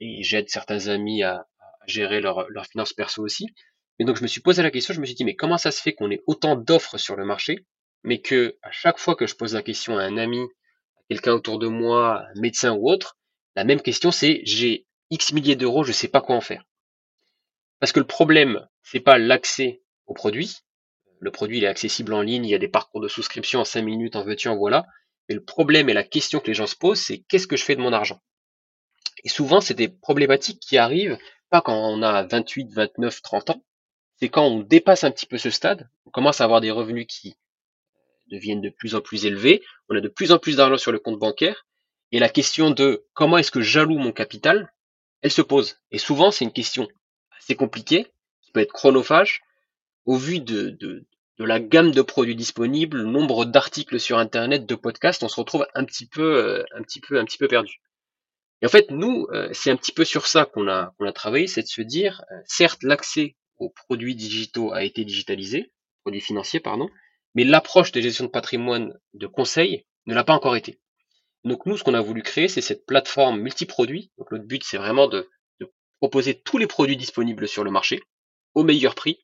et 0.00 0.22
j'aide 0.22 0.48
certains 0.48 0.88
amis 0.88 1.22
à, 1.22 1.46
gérer 1.86 2.22
leurs 2.22 2.48
leur 2.50 2.66
finances 2.66 2.94
perso 2.94 3.22
aussi. 3.22 3.46
Et 3.98 4.04
donc, 4.04 4.16
je 4.16 4.22
me 4.22 4.26
suis 4.26 4.40
posé 4.40 4.62
la 4.62 4.70
question, 4.70 4.94
je 4.94 5.00
me 5.00 5.06
suis 5.06 5.14
dit, 5.14 5.24
mais 5.24 5.36
comment 5.36 5.58
ça 5.58 5.70
se 5.70 5.82
fait 5.82 5.92
qu'on 5.92 6.10
ait 6.10 6.22
autant 6.26 6.56
d'offres 6.56 6.96
sur 6.98 7.14
le 7.14 7.26
marché, 7.26 7.66
mais 8.02 8.20
que 8.20 8.56
à 8.62 8.70
chaque 8.70 8.98
fois 8.98 9.14
que 9.14 9.26
je 9.26 9.34
pose 9.34 9.54
la 9.54 9.62
question 9.62 9.98
à 9.98 10.02
un 10.02 10.16
ami, 10.16 10.40
à 10.40 11.02
quelqu'un 11.10 11.32
autour 11.32 11.58
de 11.58 11.68
moi, 11.68 12.26
médecin 12.36 12.72
ou 12.72 12.90
autre, 12.90 13.18
la 13.54 13.64
même 13.64 13.82
question 13.82 14.10
c'est, 14.10 14.40
j'ai 14.44 14.86
X 15.10 15.32
milliers 15.32 15.56
d'euros, 15.56 15.84
je 15.84 15.92
sais 15.92 16.08
pas 16.08 16.20
quoi 16.20 16.36
en 16.36 16.40
faire. 16.40 16.64
Parce 17.80 17.92
que 17.92 18.00
le 18.00 18.06
problème, 18.06 18.66
c'est 18.82 19.00
pas 19.00 19.18
l'accès 19.18 19.82
au 20.06 20.14
produit. 20.14 20.58
Le 21.20 21.30
produit 21.30 21.58
il 21.58 21.64
est 21.64 21.68
accessible 21.68 22.12
en 22.12 22.22
ligne, 22.22 22.44
il 22.44 22.50
y 22.50 22.54
a 22.54 22.58
des 22.58 22.68
parcours 22.68 23.00
de 23.00 23.08
souscription 23.08 23.60
en 23.60 23.64
5 23.64 23.82
minutes, 23.82 24.16
en 24.16 24.24
veux-tu, 24.24 24.48
en 24.48 24.56
voilà. 24.56 24.86
Mais 25.28 25.34
le 25.34 25.44
problème 25.44 25.88
et 25.88 25.94
la 25.94 26.04
question 26.04 26.40
que 26.40 26.48
les 26.48 26.54
gens 26.54 26.66
se 26.66 26.76
posent, 26.76 27.00
c'est 27.00 27.18
qu'est-ce 27.18 27.46
que 27.46 27.56
je 27.56 27.64
fais 27.64 27.76
de 27.76 27.80
mon 27.80 27.92
argent? 27.92 28.20
Et 29.24 29.28
souvent, 29.28 29.60
c'est 29.60 29.74
des 29.74 29.88
problématiques 29.88 30.60
qui 30.60 30.76
arrivent 30.76 31.18
pas 31.50 31.60
quand 31.60 31.76
on 31.76 32.02
a 32.02 32.24
28, 32.24 32.72
29, 32.72 33.22
30 33.22 33.50
ans, 33.50 33.64
c'est 34.16 34.28
quand 34.28 34.44
on 34.44 34.60
dépasse 34.60 35.04
un 35.04 35.10
petit 35.10 35.26
peu 35.26 35.38
ce 35.38 35.50
stade, 35.50 35.88
on 36.06 36.10
commence 36.10 36.40
à 36.40 36.44
avoir 36.44 36.60
des 36.60 36.70
revenus 36.70 37.06
qui 37.08 37.36
deviennent 38.30 38.60
de 38.60 38.70
plus 38.70 38.94
en 38.94 39.00
plus 39.00 39.26
élevés, 39.26 39.62
on 39.88 39.96
a 39.96 40.00
de 40.00 40.08
plus 40.08 40.32
en 40.32 40.38
plus 40.38 40.56
d'argent 40.56 40.78
sur 40.78 40.92
le 40.92 40.98
compte 40.98 41.18
bancaire, 41.18 41.66
et 42.12 42.18
la 42.18 42.28
question 42.28 42.70
de 42.70 43.06
comment 43.12 43.38
est-ce 43.38 43.50
que 43.50 43.60
j'alloue 43.60 43.98
mon 43.98 44.12
capital, 44.12 44.72
elle 45.22 45.30
se 45.30 45.42
pose. 45.42 45.78
Et 45.90 45.98
souvent, 45.98 46.30
c'est 46.30 46.44
une 46.44 46.52
question 46.52 46.88
assez 47.38 47.54
compliquée, 47.54 48.12
qui 48.42 48.52
peut 48.52 48.60
être 48.60 48.72
chronophage, 48.72 49.42
au 50.06 50.16
vu 50.16 50.40
de, 50.40 50.70
de, 50.70 51.04
la 51.38 51.60
gamme 51.60 51.90
de 51.90 52.02
produits 52.02 52.36
disponibles, 52.36 52.98
le 52.98 53.04
nombre 53.04 53.44
d'articles 53.44 53.98
sur 53.98 54.18
Internet, 54.18 54.66
de 54.66 54.74
podcasts, 54.74 55.22
on 55.22 55.28
se 55.28 55.40
retrouve 55.40 55.66
un 55.74 55.84
petit 55.84 56.06
peu, 56.06 56.36
euh, 56.36 56.64
un 56.74 56.82
petit 56.82 57.00
peu, 57.00 57.18
un 57.18 57.24
petit 57.24 57.38
peu 57.38 57.48
perdu. 57.48 57.80
Et 58.62 58.66
en 58.66 58.68
fait, 58.68 58.90
nous, 58.90 59.26
euh, 59.32 59.48
c'est 59.52 59.70
un 59.70 59.76
petit 59.76 59.92
peu 59.92 60.04
sur 60.04 60.26
ça 60.26 60.44
qu'on 60.44 60.68
a, 60.68 60.94
qu'on 60.98 61.06
a 61.06 61.12
travaillé, 61.12 61.46
c'est 61.46 61.62
de 61.62 61.66
se 61.66 61.82
dire, 61.82 62.22
euh, 62.30 62.36
certes, 62.46 62.82
l'accès 62.82 63.36
aux 63.58 63.70
produits 63.70 64.14
digitaux 64.14 64.72
a 64.72 64.84
été 64.84 65.04
digitalisé, 65.04 65.72
produits 66.02 66.20
financiers, 66.20 66.60
pardon, 66.60 66.88
mais 67.34 67.44
l'approche 67.44 67.92
de 67.92 68.00
gestion 68.00 68.26
de 68.26 68.30
patrimoine 68.30 68.98
de 69.12 69.26
conseil 69.26 69.86
ne 70.06 70.14
l'a 70.14 70.24
pas 70.24 70.34
encore 70.34 70.56
été. 70.56 70.80
Donc 71.44 71.66
nous, 71.66 71.76
ce 71.76 71.84
qu'on 71.84 71.94
a 71.94 72.00
voulu 72.00 72.22
créer, 72.22 72.48
c'est 72.48 72.60
cette 72.60 72.86
plateforme 72.86 73.40
multiproduit. 73.40 74.12
Donc 74.18 74.30
notre 74.30 74.44
but, 74.44 74.62
c'est 74.64 74.78
vraiment 74.78 75.08
de 75.08 75.28
proposer 76.00 76.40
tous 76.40 76.58
les 76.58 76.66
produits 76.66 76.96
disponibles 76.96 77.48
sur 77.48 77.64
le 77.64 77.70
marché 77.70 78.02
au 78.54 78.62
meilleur 78.62 78.94
prix 78.94 79.23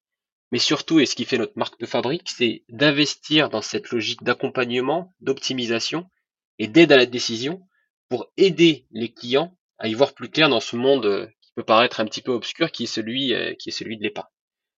mais 0.53 0.59
surtout, 0.59 0.99
et 0.99 1.07
ce 1.07 1.15
qui 1.15 1.25
fait 1.25 1.39
notre 1.39 1.57
marque 1.57 1.79
de 1.79 1.87
fabrique, 1.87 2.29
c'est 2.29 2.65
d'investir 2.69 3.51
dans 3.51 3.63
cette 3.63 3.91
logique 3.91 4.23
d'accompagnement, 4.23 5.15
d'optimisation 5.21 6.11
et 6.59 6.67
d'aide 6.67 6.93
à 6.93 6.97
la 6.97 7.07
décision 7.07 7.63
pour 8.09 8.33
aider 8.37 8.87
les 8.91 9.13
clients 9.13 9.57
à 9.79 9.89
y 9.89 9.95
voir 9.95 10.13
plus 10.13 10.29
clair 10.29 10.49
dans 10.49 10.61
ce 10.61 10.77
monde 10.77 11.07
euh, 11.07 11.27
qui 11.41 11.53
peut 11.55 11.63
paraître 11.63 12.01
un 12.01 12.05
petit 12.05 12.21
peu 12.21 12.33
obscur, 12.33 12.73
qui 12.73 12.85
est 12.85 12.87
celui, 12.87 13.33
euh, 13.33 13.55
qui 13.55 13.71
est 13.71 13.73
celui 13.73 13.97
de 13.97 14.03
l'épargne. 14.03 14.29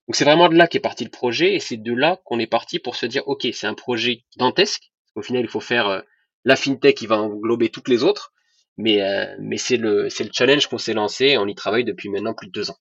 Donc 0.06 0.16
c'est 0.16 0.24
vraiment 0.24 0.48
de 0.48 0.54
là 0.54 0.68
qu'est 0.68 0.80
parti 0.80 1.04
le 1.04 1.10
projet 1.10 1.54
et 1.54 1.60
c'est 1.60 1.76
de 1.76 1.92
là 1.92 2.20
qu'on 2.24 2.38
est 2.38 2.46
parti 2.46 2.78
pour 2.78 2.96
se 2.96 3.06
dire 3.06 3.26
ok 3.26 3.46
c'est 3.52 3.66
un 3.66 3.74
projet 3.74 4.24
dantesque. 4.36 4.92
Au 5.14 5.22
final 5.22 5.42
il 5.42 5.48
faut 5.48 5.60
faire 5.60 5.88
euh, 5.88 6.00
la 6.44 6.56
fintech 6.56 6.96
qui 6.96 7.06
va 7.06 7.18
englober 7.18 7.70
toutes 7.70 7.88
les 7.88 8.02
autres, 8.02 8.32
mais 8.76 9.00
mais 9.38 9.58
c'est 9.58 9.76
le 9.76 10.04
le 10.04 10.30
challenge 10.32 10.66
qu'on 10.66 10.78
s'est 10.78 10.94
lancé 10.94 11.26
et 11.26 11.38
on 11.38 11.46
y 11.46 11.54
travaille 11.54 11.84
depuis 11.84 12.08
maintenant 12.08 12.34
plus 12.34 12.48
de 12.48 12.52
deux 12.52 12.70
ans. 12.70 12.78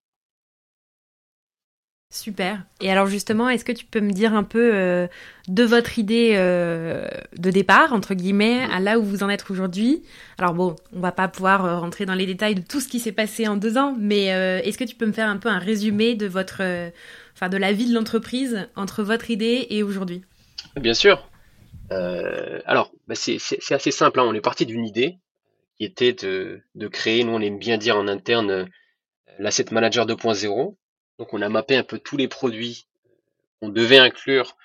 Super. 2.14 2.62
Et 2.82 2.92
alors 2.92 3.08
justement, 3.08 3.48
est-ce 3.48 3.64
que 3.64 3.72
tu 3.72 3.86
peux 3.86 4.02
me 4.02 4.12
dire 4.12 4.34
un 4.36 4.44
peu 4.44 4.76
euh, 4.76 5.08
de 5.48 5.64
votre 5.64 5.98
idée 5.98 6.34
euh, 6.36 7.08
de 7.38 7.50
départ, 7.52 7.94
entre 7.94 8.16
guillemets, 8.16 8.68
à 8.70 8.82
là 8.82 9.00
où 9.00 9.04
vous 9.04 9.24
en 9.24 9.30
êtes 9.30 9.50
aujourd'hui? 9.50 10.04
Alors 10.38 10.54
bon, 10.54 10.76
on 10.92 11.00
va 11.00 11.14
pas 11.14 11.30
pouvoir 11.30 11.64
euh, 11.64 11.80
rentrer 11.80 12.06
dans 12.06 12.14
les 12.14 12.26
détails 12.26 12.56
de 12.56 12.62
tout 12.62 12.82
ce 12.82 12.90
qui 12.90 13.00
s'est 13.00 13.14
passé 13.14 13.48
en 13.48 13.56
deux 13.56 13.78
ans, 13.78 13.96
mais 13.98 14.26
est-ce 14.26 14.78
que 14.78 14.84
tu 14.84 14.96
peux 14.98 15.06
me 15.06 15.14
faire 15.14 15.30
un 15.30 15.38
peu 15.38 15.48
un 15.48 15.58
résumé 15.58 16.16
de 16.16 16.28
votre, 16.28 16.62
enfin 17.34 17.48
de 17.48 17.56
la 17.56 17.72
vie 17.72 17.88
de 17.88 17.96
l'entreprise 17.96 18.68
entre 18.76 19.04
votre 19.04 19.32
idée 19.32 19.68
et 19.70 19.82
aujourd'hui? 19.82 20.22
Bien 20.76 20.94
sûr. 20.94 21.30
alors, 21.90 22.92
bah, 23.08 23.16
c'est 23.16 23.40
assez 23.72 23.92
simple. 23.92 24.20
Hein. 24.20 24.26
On 24.28 24.34
est 24.34 24.42
parti 24.42 24.66
d'une 24.66 24.86
idée 24.86 25.18
qui 25.78 25.86
était 25.86 26.12
de, 26.12 26.62
de, 26.76 26.88
créer, 26.90 27.24
nous 27.24 27.32
on 27.32 27.40
aime 27.40 27.58
bien 27.58 27.78
dire 27.78 27.96
en 27.96 28.10
interne, 28.10 28.68
l'asset 29.40 29.66
manager 29.72 30.06
2.0 30.06 30.76
donc 31.22 31.36
on 31.36 31.42
a 31.44 31.50
mappé 31.50 31.76
un 31.76 31.84
peu 31.84 32.00
tous 32.00 32.18
les 32.18 32.28
produits 32.28 32.88
qu'on 33.60 33.70
devait 33.70 34.00
inclure 34.00 34.58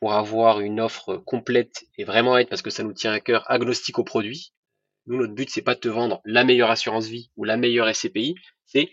pour 0.00 0.14
avoir 0.14 0.58
une 0.58 0.80
offre 0.80 1.16
complète 1.16 1.84
et 1.96 2.02
vraiment 2.02 2.36
être, 2.38 2.48
parce 2.48 2.60
que 2.60 2.70
ça 2.70 2.82
nous 2.82 2.92
tient 2.92 3.12
à 3.12 3.20
cœur, 3.20 3.48
agnostique 3.48 4.00
aux 4.00 4.04
produits. 4.04 4.52
Nous, 5.06 5.16
notre 5.16 5.32
but, 5.32 5.48
c'est 5.48 5.62
pas 5.62 5.76
de 5.76 5.80
te 5.80 5.86
vendre 5.86 6.20
la 6.24 6.42
meilleure 6.42 6.72
assurance 6.72 7.06
vie 7.06 7.30
ou 7.36 7.44
la 7.44 7.56
meilleure 7.56 7.88
SCPI, 7.94 8.34
c'est, 8.66 8.90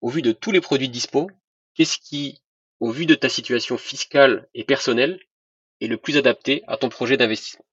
au 0.00 0.08
vu 0.08 0.22
de 0.22 0.32
tous 0.32 0.52
les 0.52 0.62
produits 0.62 0.88
dispo, 0.88 1.30
qu'est-ce 1.74 1.98
qui, 1.98 2.40
au 2.80 2.90
vu 2.90 3.04
de 3.04 3.14
ta 3.14 3.28
situation 3.28 3.76
fiscale 3.76 4.48
et 4.54 4.64
personnelle, 4.64 5.20
est 5.82 5.86
le 5.86 5.98
plus 5.98 6.16
adapté 6.16 6.62
à 6.66 6.78
ton 6.78 6.88
projet 6.88 7.18
d'investissement. 7.18 7.66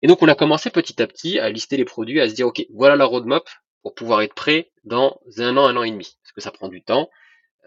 Et 0.00 0.06
donc, 0.06 0.22
on 0.22 0.28
a 0.28 0.34
commencé 0.34 0.70
petit 0.70 1.02
à 1.02 1.06
petit 1.06 1.38
à 1.38 1.50
lister 1.50 1.76
les 1.76 1.84
produits, 1.84 2.22
à 2.22 2.28
se 2.30 2.34
dire, 2.34 2.46
OK, 2.46 2.64
voilà 2.70 2.96
la 2.96 3.04
roadmap 3.04 3.46
pour 3.82 3.94
pouvoir 3.94 4.22
être 4.22 4.34
prêt 4.34 4.70
dans 4.84 5.20
un 5.36 5.58
an, 5.58 5.66
un 5.66 5.76
an 5.76 5.82
et 5.82 5.90
demi. 5.90 6.16
Parce 6.22 6.32
que 6.32 6.40
ça 6.40 6.52
prend 6.52 6.68
du 6.68 6.82
temps. 6.82 7.10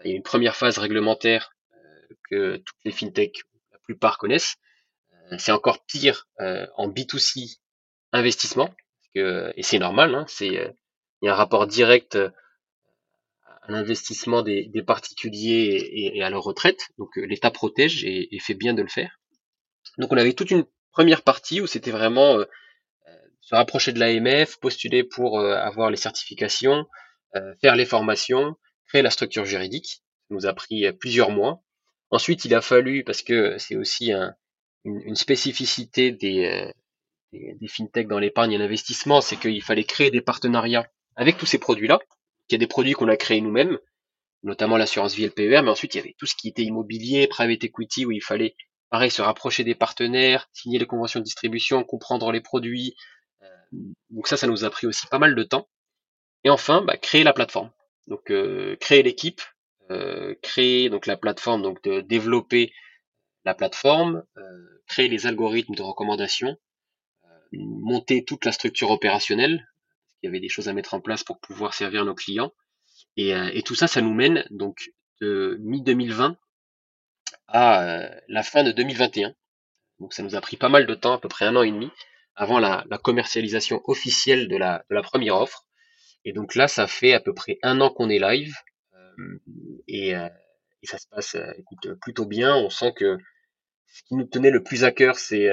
Il 0.04 0.10
y 0.10 0.14
a 0.14 0.16
une 0.16 0.22
première 0.22 0.56
phase 0.56 0.78
réglementaire 0.78 1.54
euh, 1.74 2.14
que 2.30 2.56
toutes 2.56 2.78
les 2.84 2.92
fintechs, 2.92 3.42
la 3.72 3.78
plupart 3.80 4.18
connaissent. 4.18 4.56
Euh, 5.32 5.36
c'est 5.38 5.52
encore 5.52 5.84
pire 5.84 6.26
euh, 6.40 6.66
en 6.76 6.88
B2C 6.88 7.58
investissement, 8.12 8.74
et 9.14 9.62
c'est 9.62 9.78
normal, 9.78 10.14
hein, 10.14 10.24
c'est 10.28 10.46
il 10.48 11.26
y 11.26 11.28
a 11.28 11.32
un 11.32 11.36
rapport 11.36 11.66
direct 11.68 12.16
à 12.16 12.32
l'investissement 13.68 14.42
des, 14.42 14.68
particuliers 14.84 16.12
et, 16.14 16.22
à 16.22 16.30
leur 16.30 16.42
retraite. 16.42 16.88
Donc 16.98 17.10
l'État 17.16 17.52
protège 17.52 18.04
et, 18.04 18.38
fait 18.40 18.54
bien 18.54 18.74
de 18.74 18.82
le 18.82 18.88
faire. 18.88 19.20
Donc 19.98 20.12
on 20.12 20.16
avait 20.16 20.32
toute 20.32 20.50
une 20.50 20.64
première 20.90 21.22
partie 21.22 21.60
où 21.60 21.68
c'était 21.68 21.92
vraiment 21.92 22.38
se 23.40 23.54
rapprocher 23.54 23.92
de 23.92 24.00
l'AMF, 24.00 24.58
postuler 24.58 25.04
pour 25.04 25.40
avoir 25.40 25.90
les 25.90 25.96
certifications, 25.96 26.86
faire 27.60 27.76
les 27.76 27.86
formations, 27.86 28.56
créer 28.90 29.02
la 29.02 29.10
structure 29.10 29.44
juridique. 29.44 30.02
Ça 30.28 30.34
nous 30.34 30.46
a 30.46 30.52
pris 30.52 30.84
euh, 30.84 30.92
plusieurs 30.92 31.30
mois. 31.30 31.62
Ensuite, 32.10 32.44
il 32.44 32.54
a 32.54 32.60
fallu, 32.60 33.04
parce 33.04 33.22
que 33.22 33.56
c'est 33.58 33.76
aussi 33.76 34.12
une, 34.84 35.14
spécificité 35.14 36.10
euh, 36.12 36.72
des, 37.32 37.68
fintechs 37.68 38.08
dans 38.08 38.18
l'épargne 38.18 38.52
et 38.52 38.58
l'investissement, 38.58 39.20
c'est 39.20 39.36
qu'il 39.36 39.62
fallait 39.62 39.84
créer 39.84 40.10
des 40.10 40.20
partenariats 40.20 40.90
avec 41.14 41.38
tous 41.38 41.46
ces 41.46 41.58
produits-là. 41.58 42.00
Il 42.48 42.54
y 42.54 42.56
a 42.56 42.58
des 42.58 42.66
produits 42.66 42.94
qu'on 42.94 43.06
a 43.06 43.16
créés 43.16 43.40
nous-mêmes, 43.40 43.78
notamment 44.42 44.76
l'assurance 44.76 45.14
vie 45.14 45.26
LPER, 45.26 45.62
mais 45.62 45.70
ensuite 45.70 45.94
il 45.94 45.98
y 45.98 46.00
avait 46.00 46.16
tout 46.18 46.26
ce 46.26 46.34
qui 46.34 46.48
était 46.48 46.64
immobilier, 46.64 47.28
private 47.28 47.62
equity, 47.62 48.06
où 48.06 48.10
il 48.10 48.22
fallait, 48.22 48.56
pareil, 48.90 49.12
se 49.12 49.22
rapprocher 49.22 49.62
des 49.62 49.76
partenaires, 49.76 50.48
signer 50.52 50.80
les 50.80 50.86
conventions 50.86 51.20
de 51.20 51.24
distribution, 51.24 51.84
comprendre 51.84 52.32
les 52.32 52.40
produits. 52.40 52.96
Euh, 53.42 53.46
donc 54.10 54.26
ça, 54.26 54.36
ça 54.36 54.48
nous 54.48 54.64
a 54.64 54.70
pris 54.70 54.88
aussi 54.88 55.06
pas 55.06 55.20
mal 55.20 55.36
de 55.36 55.42
temps. 55.44 55.68
Et 56.42 56.50
enfin, 56.50 56.82
bah, 56.82 56.96
créer 56.96 57.22
la 57.22 57.32
plateforme. 57.32 57.70
Donc 58.06 58.30
euh, 58.30 58.76
créer 58.76 59.02
l'équipe, 59.02 59.40
euh, 59.90 60.34
créer 60.42 60.90
donc 60.90 61.06
la 61.06 61.16
plateforme, 61.16 61.62
donc 61.62 61.82
de 61.82 62.00
développer 62.00 62.72
la 63.44 63.54
plateforme, 63.54 64.24
euh, 64.36 64.82
créer 64.86 65.08
les 65.08 65.26
algorithmes 65.26 65.74
de 65.74 65.82
recommandation, 65.82 66.56
monter 67.52 68.24
toute 68.24 68.44
la 68.44 68.52
structure 68.52 68.90
opérationnelle. 68.90 69.66
Il 70.22 70.26
y 70.26 70.28
avait 70.28 70.40
des 70.40 70.48
choses 70.48 70.68
à 70.68 70.72
mettre 70.72 70.94
en 70.94 71.00
place 71.00 71.24
pour 71.24 71.40
pouvoir 71.40 71.74
servir 71.74 72.04
nos 72.04 72.14
clients. 72.14 72.52
Et, 73.16 73.62
tout 73.64 73.74
ça, 73.74 73.86
ça 73.86 74.02
nous 74.02 74.12
mène 74.12 74.46
donc 74.50 74.92
de 75.20 75.56
mi-2020 75.60 76.36
à 77.48 78.10
la 78.28 78.42
fin 78.42 78.62
de 78.62 78.72
2021. 78.72 79.34
Donc 79.98 80.12
ça 80.12 80.22
nous 80.22 80.36
a 80.36 80.40
pris 80.40 80.56
pas 80.56 80.68
mal 80.68 80.86
de 80.86 80.94
temps, 80.94 81.14
à 81.14 81.18
peu 81.18 81.28
près 81.28 81.46
un 81.46 81.56
an 81.56 81.62
et 81.62 81.70
demi, 81.70 81.90
avant 82.36 82.58
la, 82.58 82.84
commercialisation 83.02 83.82
officielle 83.86 84.48
de 84.48 84.56
la 84.56 85.02
première 85.02 85.36
offre. 85.36 85.66
Et 86.24 86.32
donc 86.32 86.54
là, 86.54 86.68
ça 86.68 86.86
fait 86.86 87.12
à 87.12 87.20
peu 87.20 87.34
près 87.34 87.58
un 87.62 87.80
an 87.80 87.90
qu'on 87.90 88.10
est 88.10 88.18
live. 88.18 88.54
Euh, 88.94 89.38
et, 89.88 90.14
euh, 90.14 90.28
et, 90.82 90.86
ça 90.86 90.98
se 90.98 91.06
passe 91.08 91.34
euh, 91.34 91.52
écoute, 91.56 91.94
plutôt 92.00 92.26
bien. 92.26 92.54
On 92.54 92.70
sent 92.70 92.92
que 92.94 93.18
ce 93.86 94.02
qui 94.04 94.14
nous 94.14 94.24
tenait 94.24 94.50
le 94.50 94.62
plus 94.62 94.84
à 94.84 94.92
cœur, 94.92 95.16
c'est 95.16 95.48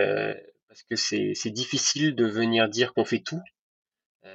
parce 0.68 0.84
que 0.84 0.96
c'est 0.96 1.50
difficile 1.50 2.16
de 2.16 2.26
venir 2.26 2.70
dire 2.70 2.94
qu'on 2.94 3.06
fait 3.06 3.20
tout, 3.20 3.42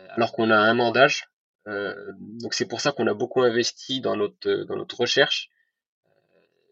alors 0.09 0.33
qu'on 0.33 0.51
a 0.51 0.59
un 0.59 0.75
mandage. 0.75 1.29
donc 1.67 2.53
c'est 2.53 2.67
pour 2.67 2.81
ça 2.81 2.91
qu'on 2.91 3.07
a 3.07 3.15
beaucoup 3.15 3.43
investi 3.43 4.01
dans 4.01 4.17
notre, 4.17 4.65
dans 4.65 4.75
notre 4.75 4.99
recherche, 4.99 5.51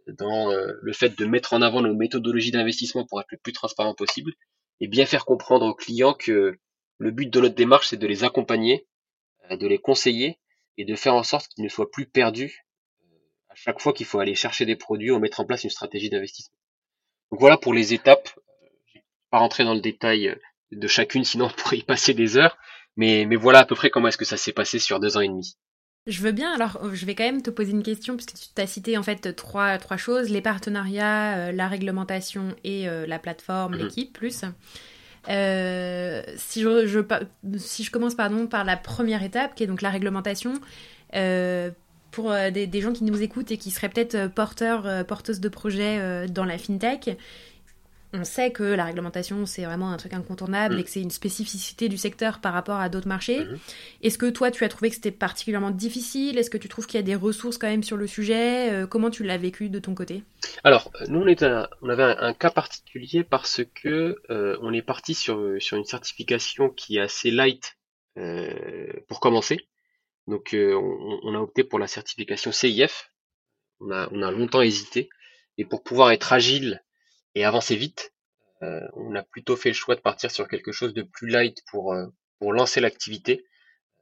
dans 0.09 0.53
le 0.53 0.93
fait 0.93 1.17
de 1.17 1.25
mettre 1.25 1.53
en 1.53 1.63
avant 1.63 1.83
nos 1.83 1.95
méthodologies 1.95 2.51
d'investissement 2.51 3.07
pour 3.07 3.21
être 3.21 3.31
le 3.31 3.39
plus 3.39 3.53
transparent 3.53 3.95
possible, 3.95 4.33
et 4.81 4.89
bien 4.89 5.07
faire 5.07 5.25
comprendre 5.25 5.67
aux 5.67 5.75
clients 5.75 6.15
que 6.15 6.59
le 6.99 7.11
but 7.13 7.31
de 7.31 7.41
notre 7.41 7.55
démarche, 7.55 7.91
c'est 7.91 7.97
de 7.97 8.09
les 8.09 8.25
accompagner 8.25 8.89
de 9.57 9.67
les 9.67 9.79
conseiller 9.79 10.39
et 10.77 10.85
de 10.85 10.95
faire 10.95 11.15
en 11.15 11.23
sorte 11.23 11.49
qu'ils 11.49 11.65
ne 11.65 11.69
soient 11.69 11.91
plus 11.91 12.07
perdus 12.07 12.65
euh, 13.03 13.17
à 13.51 13.55
chaque 13.55 13.81
fois 13.81 13.93
qu'il 13.93 14.07
faut 14.07 14.21
aller 14.21 14.35
chercher 14.35 14.67
des 14.67 14.77
produits 14.77 15.11
ou 15.11 15.19
mettre 15.19 15.41
en 15.41 15.45
place 15.45 15.65
une 15.65 15.71
stratégie 15.71 16.11
d'investissement. 16.11 16.57
Donc 17.31 17.41
voilà 17.41 17.57
pour 17.57 17.75
les 17.75 17.93
étapes. 17.95 18.31
Je 18.89 18.99
vais 18.99 19.05
pas 19.31 19.39
rentrer 19.39 19.65
dans 19.65 19.75
le 19.75 19.81
détail 19.81 20.29
euh, 20.29 20.35
de 20.73 20.87
chacune, 20.87 21.25
sinon 21.25 21.47
on 21.47 21.51
pourrait 21.51 21.79
y 21.79 21.83
passer 21.83 22.15
des 22.15 22.37
heures. 22.37 22.57
Mais, 22.97 23.25
mais 23.27 23.37
voilà 23.37 23.61
à 23.61 23.65
peu 23.65 23.75
près 23.75 23.91
comment 23.91 24.09
est-ce 24.09 24.19
que 24.19 24.25
ça 24.25 24.37
s'est 24.37 24.53
passé 24.53 24.79
sur 24.79 25.01
deux 25.01 25.17
ans 25.17 25.21
et 25.21 25.29
demi. 25.29 25.57
Je 26.07 26.23
veux 26.23 26.33
bien, 26.33 26.53
alors 26.53 26.95
je 26.95 27.05
vais 27.05 27.15
quand 27.15 27.25
même 27.25 27.43
te 27.43 27.51
poser 27.51 27.73
une 27.73 27.83
question, 27.83 28.17
puisque 28.17 28.35
tu 28.35 28.49
t'as 28.55 28.67
cité 28.67 28.97
en 28.97 29.03
fait 29.03 29.37
trois, 29.37 29.79
trois 29.79 29.99
choses, 29.99 30.31
les 30.31 30.41
partenariats, 30.41 31.37
euh, 31.37 31.53
la 31.53 31.69
réglementation 31.69 32.57
et 32.65 32.87
la 32.87 33.19
plateforme, 33.19 33.75
mhm. 33.75 33.83
l'équipe 33.83 34.13
plus. 34.13 34.45
Euh, 35.29 36.23
si, 36.37 36.63
je, 36.63 37.91
commence 37.91 38.15
pardon, 38.15 38.47
par 38.47 38.65
la 38.65 38.77
première 38.77 39.23
étape, 39.23 39.55
qui 39.55 39.65
est 39.65 39.67
donc 39.67 39.83
la 39.83 39.91
réglementation, 39.91 40.55
euh, 41.15 41.71
pour 42.11 42.31
euh, 42.33 42.51
des, 42.51 42.81
gens 42.81 42.93
qui 42.93 43.05
nous 43.05 43.21
écoutent 43.23 43.51
et 43.51 43.57
qui 43.57 43.71
seraient 43.71 43.89
peut-être 43.89 44.29
porteurs, 44.29 45.05
porteuses 45.07 45.41
de 45.41 45.49
projets 45.49 46.27
dans 46.29 46.45
la 46.45 46.59
fintech, 46.59 47.17
on 48.13 48.25
sait 48.25 48.51
que 48.51 48.65
la 48.65 48.85
réglementation, 48.85 49.47
c'est 49.47 49.65
vraiment 49.65 49.91
un 49.93 49.97
truc 49.97 50.13
incontournable 50.13 50.77
mm. 50.77 50.79
et 50.79 50.85
que 50.85 50.91
c'est 50.91 51.03
une 51.03 51.11
spécificité 51.11 51.89
du 51.89 51.97
secteur 51.97 52.41
par 52.41 52.53
rapport 52.53 52.77
à 52.77 52.89
d'autres 52.89 53.09
marchés. 53.09 53.45
Mm-hmm. 53.45 53.59
Est-ce 54.03 54.19
que 54.19 54.31
toi, 54.31 54.51
tu 54.51 54.65
as 54.65 54.69
trouvé 54.69 54.89
que 54.89 54.97
c'était 54.97 55.11
particulièrement 55.13 55.71
difficile? 55.71 56.37
Est-ce 56.37 56.51
que 56.51 56.59
tu 56.59 56.69
trouves 56.69 56.87
qu'il 56.87 56.99
y 56.99 57.03
a 57.03 57.05
des 57.05 57.15
ressources 57.15 57.59
quand 57.59 57.69
même 57.69 57.83
sur 57.85 57.97
le 57.97 58.07
sujet? 58.07 58.73
Euh, 58.73 58.87
Comment 58.87 59.11
tu 59.11 59.23
l'as 59.23 59.39
vécu 59.39 59.69
de 59.69 59.79
ton 59.79 59.95
côté? 59.95 60.25
Alors, 60.65 60.91
nous, 61.09 61.21
on, 61.21 61.67
on 61.83 61.89
avait 61.89 62.03
un, 62.03 62.35
cas 62.35 62.51
particulier 62.51 63.23
parce 63.23 63.63
que 63.75 64.17
euh, 64.31 64.59
on 64.61 64.73
est 64.73 64.83
parti 64.83 65.15
sur, 65.15 65.57
sur 65.61 65.77
une 65.77 65.85
certification 65.85 66.69
qui 66.69 66.97
est 66.97 67.01
assez 67.01 67.31
light 67.31 67.77
euh, 68.19 68.93
pour 69.09 69.21
commencer. 69.21 69.69
Donc, 70.27 70.51
on, 70.55 71.21
on, 71.23 71.35
a 71.35 71.39
opté 71.39 71.65
pour 71.65 71.79
la 71.79 71.87
certification 71.87 72.51
CIF. 72.51 73.13
On 73.81 73.91
a, 73.91 74.09
on 74.13 74.23
a 74.23 74.31
longtemps 74.31 74.63
hésité. 74.63 75.09
Et 75.59 75.65
pour 75.65 75.83
pouvoir 75.83 76.11
être 76.11 76.33
agile 76.33 76.83
et 77.35 77.45
avancer 77.45 77.77
vite. 77.77 78.13
Euh, 78.63 78.87
on 78.95 79.15
a 79.15 79.23
plutôt 79.23 79.57
fait 79.57 79.71
le 79.71 79.75
choix 79.75 79.95
de 79.95 80.01
partir 80.01 80.31
sur 80.31 80.49
quelque 80.49 80.73
chose 80.73 80.93
de 80.93 81.03
plus 81.03 81.29
light 81.29 81.59
pour, 81.71 81.95
euh, 81.95 82.07
pour 82.39 82.53
lancer 82.53 82.81
l'activité, 82.81 83.45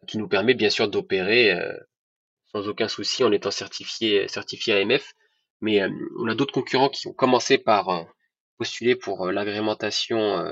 qui 0.06 0.18
nous 0.18 0.28
permet 0.28 0.54
bien 0.54 0.70
sûr 0.70 0.88
d'opérer 0.88 1.52
euh, 1.52 1.76
sans 2.52 2.68
aucun 2.68 2.88
souci 2.88 3.24
en 3.24 3.32
étant 3.32 3.50
certifié, 3.50 4.26
certifié 4.28 4.74
AMF. 4.74 5.12
Mais 5.60 5.80
on 6.20 6.28
a 6.28 6.36
d'autres 6.36 6.54
concurrents 6.54 6.88
qui 6.88 7.08
ont 7.08 7.12
commencé 7.12 7.58
par 7.58 8.06
postuler 8.58 8.94
pour 8.94 9.26
l'agrémentation 9.26 10.46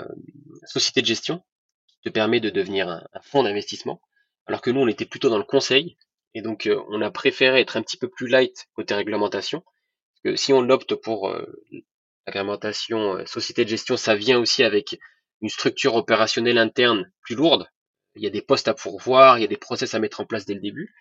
société 0.65 1.01
de 1.01 1.07
gestion, 1.07 1.45
qui 1.89 2.01
te 2.03 2.09
permet 2.09 2.41
de 2.41 2.51
devenir 2.51 2.89
un, 2.89 3.07
un 3.13 3.21
fonds 3.21 3.45
d'investissement, 3.45 4.03
alors 4.47 4.61
que 4.61 4.71
nous 4.71 4.81
on 4.81 4.89
était 4.89 5.07
plutôt 5.07 5.29
dans 5.29 5.39
le 5.39 5.45
conseil, 5.45 5.97
et 6.35 6.43
donc 6.43 6.69
on 6.89 7.01
a 7.03 7.11
préféré 7.13 7.61
être 7.61 7.77
un 7.77 7.83
petit 7.83 7.99
peu 7.99 8.09
plus 8.09 8.27
light 8.27 8.67
côté 8.75 8.95
réglementation, 8.95 9.63
si 10.35 10.53
on 10.53 10.69
opte 10.71 10.97
pour 10.97 11.33
L'agrémentation 12.27 13.19
euh, 13.19 13.27
société 13.27 13.65
de 13.65 13.71
gestion, 13.71 13.97
ça 13.97 14.15
vient 14.15 14.39
aussi 14.39 14.63
avec 14.65 14.99
une 15.41 15.49
structure 15.49 15.95
opérationnelle 15.95 16.59
interne 16.59 17.11
plus 17.23 17.35
lourde. 17.35 17.69
Il 18.15 18.23
y 18.23 18.27
a 18.27 18.31
des 18.31 18.43
postes 18.43 18.69
à 18.69 18.75
pourvoir, 18.75 19.39
il 19.39 19.43
y 19.43 19.45
a 19.45 19.49
des 19.49 19.57
process 19.57 19.95
à 19.95 19.99
mettre 19.99 20.21
en 20.21 20.25
place 20.25 20.47
dès 20.47 20.55
le 20.55 20.61
début. 20.61 20.95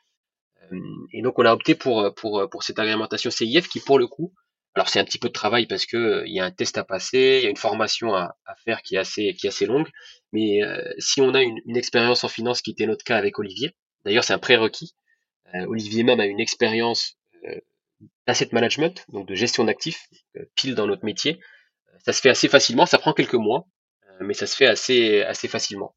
et 1.13 1.21
donc 1.21 1.39
on 1.39 1.45
a 1.45 1.53
opté 1.53 1.75
pour, 1.75 2.13
pour, 2.15 2.49
pour 2.49 2.63
cette 2.63 2.79
agrémentation 2.79 3.31
CIF 3.31 3.69
qui 3.69 3.79
pour 3.79 3.97
le 3.97 4.07
coup, 4.07 4.33
alors 4.73 4.89
c'est 4.89 4.99
un 4.99 5.05
petit 5.05 5.19
peu 5.19 5.29
de 5.29 5.33
travail 5.33 5.67
parce 5.67 5.85
que 5.85 6.23
il 6.25 6.33
y 6.33 6.41
a 6.41 6.45
un 6.45 6.51
test 6.51 6.77
à 6.77 6.83
passer, 6.83 7.39
il 7.39 7.43
y 7.45 7.47
a 7.47 7.49
une 7.49 7.55
formation 7.55 8.13
à, 8.13 8.35
à 8.45 8.55
faire 8.65 8.81
qui 8.81 8.95
est 8.95 8.97
assez, 8.97 9.33
qui 9.35 9.47
est 9.47 9.49
assez 9.49 9.65
longue, 9.65 9.89
mais 10.33 10.59
si 10.99 11.21
on 11.21 11.33
a 11.33 11.41
une, 11.41 11.59
une 11.65 11.77
expérience 11.77 12.25
en 12.25 12.27
finance 12.27 12.61
qui 12.61 12.71
était 12.71 12.87
notre 12.87 13.05
cas 13.05 13.15
avec 13.17 13.39
Olivier, 13.39 13.71
d'ailleurs 14.03 14.25
c'est 14.25 14.33
un 14.33 14.39
prérequis, 14.39 14.93
Olivier 15.53 16.03
même 16.03 16.19
a 16.19 16.25
une 16.25 16.41
expérience 16.41 17.17
d'asset 18.27 18.49
management, 18.51 19.05
donc 19.09 19.27
de 19.27 19.35
gestion 19.35 19.63
d'actifs, 19.63 20.07
pile 20.55 20.75
dans 20.75 20.87
notre 20.87 21.05
métier. 21.05 21.39
Ça 21.99 22.13
se 22.13 22.21
fait 22.21 22.29
assez 22.29 22.47
facilement, 22.47 22.85
ça 22.85 22.97
prend 22.97 23.13
quelques 23.13 23.33
mois, 23.33 23.67
mais 24.21 24.33
ça 24.33 24.47
se 24.47 24.55
fait 24.55 24.67
assez, 24.67 25.21
assez 25.21 25.47
facilement. 25.47 25.95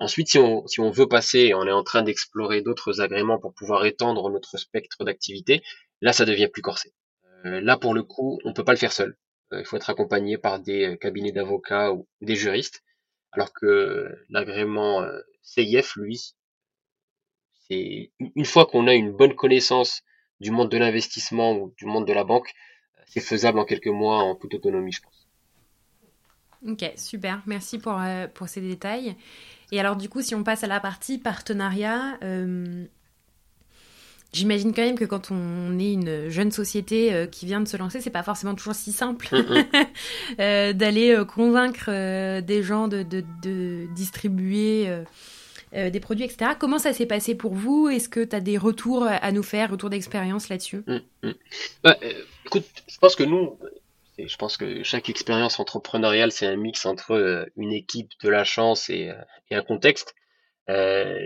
Ensuite, 0.00 0.28
si 0.28 0.38
on, 0.38 0.66
si 0.66 0.80
on 0.80 0.90
veut 0.90 1.08
passer, 1.08 1.52
on 1.52 1.66
est 1.66 1.72
en 1.72 1.82
train 1.82 2.02
d'explorer 2.02 2.62
d'autres 2.62 3.02
agréments 3.02 3.38
pour 3.38 3.52
pouvoir 3.52 3.84
étendre 3.84 4.30
notre 4.30 4.56
spectre 4.56 5.04
d'activité, 5.04 5.62
là, 6.00 6.14
ça 6.14 6.24
devient 6.24 6.48
plus 6.48 6.62
corsé. 6.62 6.94
Euh, 7.44 7.60
là, 7.60 7.76
pour 7.76 7.92
le 7.92 8.02
coup, 8.02 8.38
on 8.44 8.54
peut 8.54 8.64
pas 8.64 8.72
le 8.72 8.78
faire 8.78 8.92
seul. 8.92 9.16
Euh, 9.52 9.60
il 9.60 9.66
faut 9.66 9.76
être 9.76 9.90
accompagné 9.90 10.38
par 10.38 10.58
des 10.58 10.86
euh, 10.86 10.96
cabinets 10.96 11.32
d'avocats 11.32 11.92
ou 11.92 12.08
des 12.22 12.34
juristes, 12.34 12.82
alors 13.32 13.52
que 13.52 14.08
l'agrément 14.30 15.06
CIF, 15.42 15.94
lui, 15.96 16.34
c'est 17.68 18.10
une 18.18 18.44
fois 18.44 18.66
qu'on 18.66 18.88
a 18.88 18.94
une 18.94 19.12
bonne 19.12 19.36
connaissance 19.36 20.02
du 20.40 20.50
monde 20.50 20.70
de 20.70 20.78
l'investissement 20.78 21.52
ou 21.52 21.74
du 21.76 21.86
monde 21.86 22.06
de 22.06 22.12
la 22.12 22.24
banque, 22.24 22.52
c'est 23.06 23.20
faisable 23.20 23.58
en 23.58 23.64
quelques 23.64 23.86
mois 23.88 24.18
en 24.18 24.34
toute 24.34 24.54
autonomie, 24.54 24.92
je 24.92 25.02
pense. 25.02 25.28
Ok, 26.66 26.92
super. 26.96 27.42
Merci 27.46 27.78
pour, 27.78 28.00
pour 28.34 28.48
ces 28.48 28.60
détails. 28.60 29.16
Et 29.72 29.80
alors, 29.80 29.96
du 29.96 30.08
coup, 30.08 30.20
si 30.20 30.34
on 30.34 30.42
passe 30.42 30.64
à 30.64 30.66
la 30.66 30.80
partie 30.80 31.18
partenariat, 31.18 32.18
euh, 32.22 32.84
j'imagine 34.32 34.74
quand 34.74 34.82
même 34.82 34.98
que 34.98 35.04
quand 35.04 35.30
on 35.30 35.78
est 35.78 35.92
une 35.92 36.28
jeune 36.28 36.50
société 36.50 37.14
euh, 37.14 37.26
qui 37.26 37.46
vient 37.46 37.60
de 37.60 37.68
se 37.68 37.76
lancer, 37.76 38.00
c'est 38.00 38.10
pas 38.10 38.22
forcément 38.22 38.54
toujours 38.54 38.74
si 38.74 38.92
simple 38.92 39.28
euh, 40.40 40.72
d'aller 40.72 41.22
convaincre 41.28 42.40
des 42.40 42.62
gens 42.62 42.88
de, 42.88 43.02
de, 43.02 43.86
distribuer. 43.94 44.88
Des 45.72 46.00
produits, 46.00 46.24
etc. 46.24 46.52
Comment 46.58 46.78
ça 46.78 46.92
s'est 46.92 47.06
passé 47.06 47.34
pour 47.34 47.54
vous? 47.54 47.88
Est-ce 47.88 48.08
que 48.08 48.24
tu 48.24 48.34
as 48.34 48.40
des 48.40 48.58
retours 48.58 49.04
à 49.04 49.32
nous 49.32 49.42
faire, 49.42 49.70
retours 49.70 49.90
d'expérience 49.90 50.48
là-dessus? 50.48 50.82
Hum, 50.86 51.00
hum. 51.22 51.34
Bah, 51.84 51.96
Écoute, 52.52 52.66
je 52.88 52.98
pense 52.98 53.14
que 53.14 53.22
nous, 53.22 53.56
je 54.18 54.36
pense 54.36 54.56
que 54.56 54.82
chaque 54.82 55.08
expérience 55.08 55.60
entrepreneuriale, 55.60 56.32
c'est 56.32 56.46
un 56.46 56.56
mix 56.56 56.84
entre 56.84 57.12
euh, 57.12 57.44
une 57.56 57.72
équipe, 57.72 58.10
de 58.22 58.28
la 58.28 58.42
chance 58.42 58.90
et, 58.90 59.10
euh, 59.10 59.14
un 59.52 59.62
contexte. 59.62 60.14
Euh, 60.68 61.16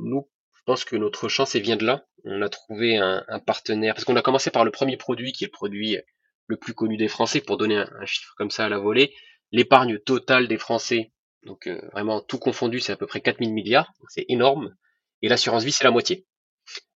nous, 0.00 0.28
je 0.54 0.62
pense 0.64 0.84
que 0.86 0.96
notre 0.96 1.28
chance, 1.28 1.54
elle 1.54 1.62
vient 1.62 1.76
de 1.76 1.84
là. 1.84 2.06
On 2.24 2.42
a 2.42 2.48
trouvé 2.48 2.96
un, 2.96 3.22
partenaire, 3.44 3.94
parce 3.94 4.04
qu'on 4.04 4.16
a 4.16 4.22
commencé 4.22 4.50
par 4.50 4.64
le 4.64 4.70
premier 4.70 4.96
produit, 4.96 5.32
qui 5.32 5.44
est 5.44 5.48
le 5.48 5.52
produit 5.52 5.98
le 6.46 6.56
plus 6.56 6.72
connu 6.74 6.96
des 6.96 7.08
Français, 7.08 7.40
pour 7.40 7.56
donner 7.58 7.76
un, 7.76 8.06
chiffre 8.06 8.34
comme 8.36 8.50
ça 8.50 8.64
à 8.64 8.68
la 8.68 8.78
volée. 8.78 9.14
L'épargne 9.52 9.98
totale 9.98 10.48
des 10.48 10.58
Français, 10.58 11.12
donc 11.44 11.68
vraiment 11.92 12.20
tout 12.20 12.38
confondu, 12.38 12.80
c'est 12.80 12.92
à 12.92 12.96
peu 12.96 13.06
près 13.06 13.20
4000 13.20 13.52
milliards, 13.52 13.92
c'est 14.08 14.26
énorme. 14.28 14.74
Et 15.22 15.28
l'assurance 15.28 15.64
vie, 15.64 15.72
c'est 15.72 15.84
la 15.84 15.90
moitié. 15.90 16.26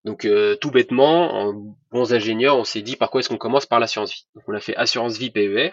Donc 0.04 0.24
euh, 0.26 0.56
tout 0.56 0.70
bêtement, 0.70 1.34
en 1.34 1.76
bons 1.90 2.12
ingénieurs, 2.12 2.56
on 2.56 2.64
s'est 2.64 2.82
dit 2.82 2.96
par 2.96 3.10
quoi 3.10 3.20
est-ce 3.20 3.28
qu'on 3.28 3.38
commence 3.38 3.66
par 3.66 3.80
l'assurance 3.80 4.12
vie? 4.12 4.26
Donc 4.34 4.44
on 4.46 4.54
a 4.54 4.60
fait 4.60 4.76
assurance 4.76 5.16
vie 5.16 5.30
PER 5.30 5.70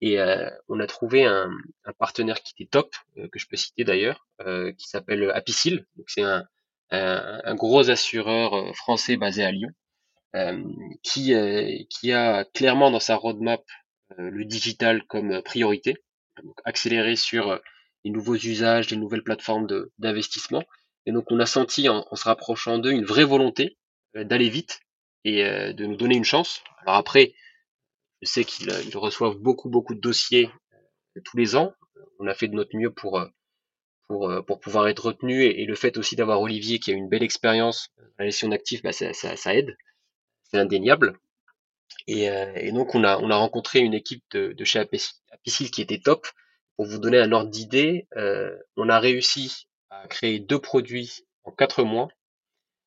et 0.00 0.18
euh, 0.18 0.50
on 0.68 0.80
a 0.80 0.86
trouvé 0.86 1.24
un, 1.24 1.48
partenaire 1.98 2.42
qui 2.42 2.54
était 2.58 2.68
top, 2.68 2.92
euh, 3.18 3.28
que 3.28 3.38
je 3.38 3.46
peux 3.46 3.56
citer 3.56 3.84
d'ailleurs, 3.84 4.26
qui 4.76 4.88
s'appelle 4.88 5.30
Apicil. 5.32 5.86
Donc 5.96 6.06
c'est 6.08 6.22
un, 6.22 6.44
un, 6.90 7.54
gros 7.54 7.88
assureur 7.88 8.74
français 8.76 9.16
basé 9.16 9.44
à 9.44 9.52
Lyon, 9.52 9.70
qui, 11.04 11.34
qui 11.88 12.12
a 12.12 12.44
clairement 12.44 12.90
dans 12.90 13.00
sa 13.00 13.14
roadmap 13.14 13.62
le 14.18 14.44
digital 14.44 15.04
comme 15.04 15.40
priorité, 15.42 15.96
donc 16.42 16.56
accélérer 16.64 17.14
sur 17.14 17.60
les 18.04 18.10
nouveaux 18.10 18.36
usages, 18.36 18.90
les 18.90 18.96
nouvelles 18.96 19.22
plateformes 19.22 19.66
d'investissement. 19.98 20.64
Et 21.06 21.12
donc 21.12 21.30
on 21.30 21.40
a 21.40 21.46
senti 21.46 21.88
en, 21.88 22.04
se 22.14 22.24
rapprochant 22.24 22.78
d'eux 22.78 22.92
une 22.92 23.04
vraie 23.04 23.24
volonté 23.24 23.76
euh, 24.16 24.24
d'aller 24.24 24.48
vite 24.48 24.80
et 25.24 25.44
euh, 25.44 25.72
de 25.72 25.86
nous 25.86 25.96
donner 25.96 26.16
une 26.16 26.24
chance. 26.24 26.62
Alors 26.82 26.96
après, 26.96 27.34
je 28.20 28.28
sais 28.28 28.44
qu'ils 28.44 28.70
euh, 28.70 28.98
reçoivent 28.98 29.36
beaucoup 29.36 29.68
beaucoup 29.68 29.94
de 29.94 30.00
dossiers 30.00 30.50
tous 31.24 31.36
les 31.36 31.56
ans. 31.56 31.74
On 32.18 32.26
a 32.26 32.34
fait 32.34 32.48
de 32.48 32.54
notre 32.54 32.76
mieux 32.76 32.92
pour 32.92 33.24
pour, 34.08 34.30
pour 34.46 34.60
pouvoir 34.60 34.88
être 34.88 35.06
retenu 35.06 35.42
et, 35.42 35.64
le 35.64 35.74
fait 35.74 35.96
aussi 35.96 36.16
d'avoir 36.16 36.40
Olivier 36.40 36.78
qui 36.78 36.90
a 36.90 36.94
une 36.94 37.08
belle 37.08 37.22
expérience 37.22 37.88
dans 37.96 38.04
la 38.18 38.26
gestion 38.26 38.48
d'actifs, 38.48 38.82
bah 38.82 38.92
ça, 38.92 39.12
ça, 39.14 39.36
ça, 39.36 39.54
aide, 39.54 39.76
c'est 40.44 40.58
indéniable. 40.58 41.18
Et, 42.06 42.24
et, 42.24 42.72
donc 42.72 42.94
on 42.94 43.04
a 43.04 43.18
on 43.18 43.30
a 43.30 43.36
rencontré 43.36 43.80
une 43.80 43.94
équipe 43.94 44.24
de, 44.32 44.52
de 44.52 44.64
chez 44.64 44.80
Apicil 44.80 45.70
qui 45.70 45.82
était 45.82 46.00
top. 46.00 46.26
Pour 46.82 46.90
vous 46.90 46.98
donner 46.98 47.20
un 47.20 47.30
ordre 47.30 47.48
d'idée, 47.48 48.08
euh, 48.16 48.58
on 48.76 48.88
a 48.88 48.98
réussi 48.98 49.68
à 49.88 50.04
créer 50.08 50.40
deux 50.40 50.58
produits 50.58 51.24
en 51.44 51.52
quatre 51.52 51.84
mois, 51.84 52.08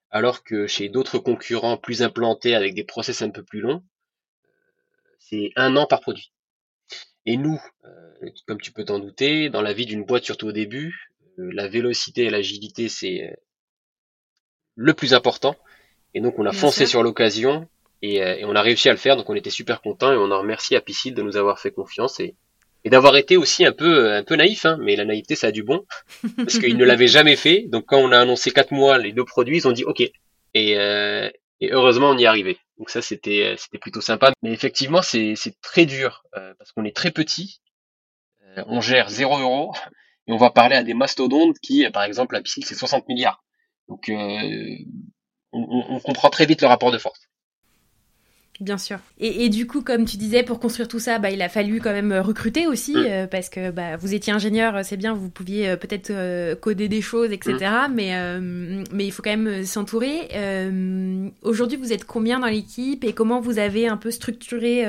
alors 0.10 0.44
que 0.44 0.68
chez 0.68 0.90
d'autres 0.90 1.18
concurrents 1.18 1.78
plus 1.78 2.02
implantés 2.02 2.56
avec 2.56 2.74
des 2.74 2.84
process 2.84 3.22
un 3.22 3.30
peu 3.30 3.42
plus 3.42 3.62
longs, 3.62 3.86
c'est 5.18 5.52
un 5.56 5.78
an 5.78 5.88
par 5.88 6.02
produit. 6.02 6.34
Et 7.26 7.38
nous, 7.38 7.58
euh, 7.86 8.30
comme 8.46 8.60
tu 8.60 8.74
peux 8.74 8.84
t'en 8.84 9.00
douter, 9.00 9.50
dans 9.50 9.62
la 9.62 9.72
vie 9.72 9.86
d'une 9.86 10.04
boîte, 10.04 10.26
surtout 10.26 10.48
au 10.48 10.52
début, 10.52 11.14
euh, 11.40 11.50
la 11.54 11.70
vélocité 11.70 12.26
et 12.26 12.30
l'agilité, 12.30 12.90
c'est 12.90 13.24
euh, 13.24 13.34
le 14.76 14.94
plus 14.94 15.14
important. 15.14 15.56
Et 16.14 16.20
donc, 16.20 16.38
on 16.38 16.46
a 16.46 16.52
foncé 16.52 16.86
sur 16.86 17.02
l'occasion 17.02 17.70
et, 18.02 18.16
et, 18.16 18.44
on 18.44 18.58
a 18.58 18.62
réussi 18.62 18.90
à 18.90 18.92
le 18.92 18.98
faire. 18.98 19.16
Donc, 19.16 19.30
on 19.30 19.36
était 19.36 19.50
super 19.50 19.82
contents 19.82 20.12
et 20.12 20.18
on 20.18 20.32
en 20.32 20.40
remercie 20.40 20.76
Apicil 20.76 21.14
de 21.14 21.22
nous 21.22 21.38
avoir 21.38 21.60
fait 21.60 21.72
confiance. 21.72 22.20
Et, 22.20 22.36
et 22.86 22.90
d'avoir 22.90 23.18
été 23.18 23.36
aussi 23.36 23.66
un 23.66 23.72
peu 23.72 24.14
un 24.14 24.24
peu 24.24 24.36
naïf, 24.36 24.66
hein, 24.66 24.78
mais 24.80 24.96
la 24.96 25.06
naïveté 25.06 25.36
ça 25.36 25.48
a 25.48 25.52
du 25.52 25.64
bon 25.64 25.86
parce 26.38 26.60
qu'ils 26.60 26.78
ne 26.78 26.86
l'avaient 26.86 27.08
jamais 27.08 27.36
fait. 27.36 27.66
Donc 27.68 27.86
quand 27.88 27.98
on 27.98 28.12
a 28.12 28.20
annoncé 28.20 28.52
quatre 28.52 28.72
mois 28.72 29.00
les 29.00 29.12
deux 29.12 29.26
produits, 29.26 29.58
ils 29.58 29.68
ont 29.68 29.72
dit 29.72 29.84
OK. 29.84 30.02
Et, 30.54 30.78
euh, 30.78 31.30
et 31.60 31.72
heureusement 31.74 32.12
on 32.12 32.18
y 32.18 32.24
est 32.24 32.28
arrivé. 32.28 32.60
Donc 32.78 32.92
ça 32.92 33.02
c'était 33.02 33.56
c'était 33.58 33.80
plutôt 33.80 34.02
sympa. 34.02 34.32
Mais 34.44 34.52
effectivement 34.54 35.02
c'est 35.02 35.34
c'est 35.36 35.60
très 35.62 35.86
dur 35.88 36.24
euh, 36.38 36.54
parce 36.60 36.72
qu'on 36.72 36.86
est 36.86 36.96
très 36.96 37.12
petit, 37.12 37.60
euh, 38.58 38.64
on 38.68 38.82
gère 38.82 39.10
0 39.10 39.40
euros 39.40 39.74
et 40.28 40.32
on 40.32 40.38
va 40.38 40.52
parler 40.52 40.76
à 40.76 40.84
des 40.84 40.94
mastodontes 40.94 41.58
qui 41.60 41.90
par 41.90 42.04
exemple 42.04 42.36
la 42.36 42.42
piscine 42.42 42.64
c'est 42.64 42.76
60 42.76 43.08
milliards. 43.08 43.44
Donc 43.90 44.10
euh, 44.10 44.14
on, 45.52 45.86
on 45.90 46.00
comprend 46.00 46.30
très 46.30 46.46
vite 46.46 46.62
le 46.62 46.68
rapport 46.68 46.92
de 46.92 47.00
force. 47.00 47.20
Bien 48.62 48.78
sûr. 48.78 49.00
Et, 49.20 49.50
du 49.50 49.68
coup, 49.68 49.82
comme 49.82 50.06
tu 50.06 50.16
disais, 50.16 50.44
pour 50.44 50.62
construire 50.62 50.88
tout 50.88 51.00
ça, 51.00 51.20
bah, 51.20 51.30
il 51.30 51.42
a 51.42 51.50
fallu 51.50 51.82
quand 51.82 51.92
même 51.92 52.14
recruter 52.14 52.68
aussi, 52.68 52.94
mm. 52.94 53.06
euh, 53.06 53.28
parce 53.28 53.50
que 53.50 53.70
bah, 53.70 53.98
vous 53.98 54.14
étiez 54.14 54.32
ingénieur, 54.32 54.86
c'est 54.86 54.96
bien, 54.96 55.14
vous 55.14 55.30
pouviez 55.30 55.70
euh, 55.70 55.76
peut-être 55.76 56.10
euh, 56.12 56.56
coder 56.56 56.88
des 56.88 57.02
choses, 57.02 57.34
etc. 57.34 57.58
Mm. 57.90 57.94
Mais, 57.94 58.40
mais 58.94 59.06
il 59.06 59.12
faut 59.12 59.22
quand 59.22 59.36
même 59.36 59.66
s'entourer. 59.66 60.30
Aujourd'hui, 61.42 61.78
vous 61.78 61.92
êtes 61.92 62.06
combien 62.06 62.40
dans 62.40 62.48
l'équipe 62.48 63.04
et 63.04 63.12
comment 63.12 63.42
vous 63.42 63.60
avez 63.60 63.88
un 63.88 63.98
peu 63.98 64.12
structuré 64.12 64.86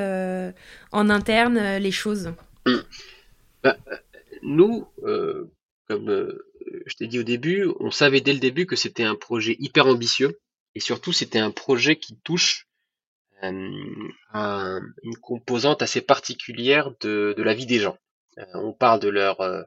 en 0.91 1.09
interne 1.09 1.77
les 1.77 1.91
choses? 1.91 2.31
Mm. 2.65 2.75
bah, 3.63 3.77
Nous, 4.43 4.87
comme 5.89 6.33
je 6.85 6.95
t'ai 6.95 7.07
dit 7.07 7.19
au 7.19 7.23
début, 7.23 7.67
on 7.81 7.91
savait 7.91 8.21
dès 8.21 8.33
le 8.33 8.39
début 8.39 8.65
que 8.65 8.77
c'était 8.77 9.03
un 9.03 9.15
projet 9.15 9.57
hyper 9.59 9.87
ambitieux 9.87 10.39
et 10.73 10.79
surtout 10.79 11.11
c'était 11.11 11.39
un 11.39 11.51
projet 11.51 11.97
qui 11.97 12.15
touche 12.23 12.66
euh, 13.43 14.79
une 15.03 15.17
composante 15.21 15.81
assez 15.81 16.01
particulière 16.01 16.91
de, 17.01 17.33
de 17.37 17.43
la 17.43 17.53
vie 17.53 17.65
des 17.65 17.79
gens. 17.79 17.97
Euh, 18.37 18.45
on 18.55 18.73
parle 18.73 18.99
de 18.99 19.09
leur 19.09 19.41
euh, 19.41 19.61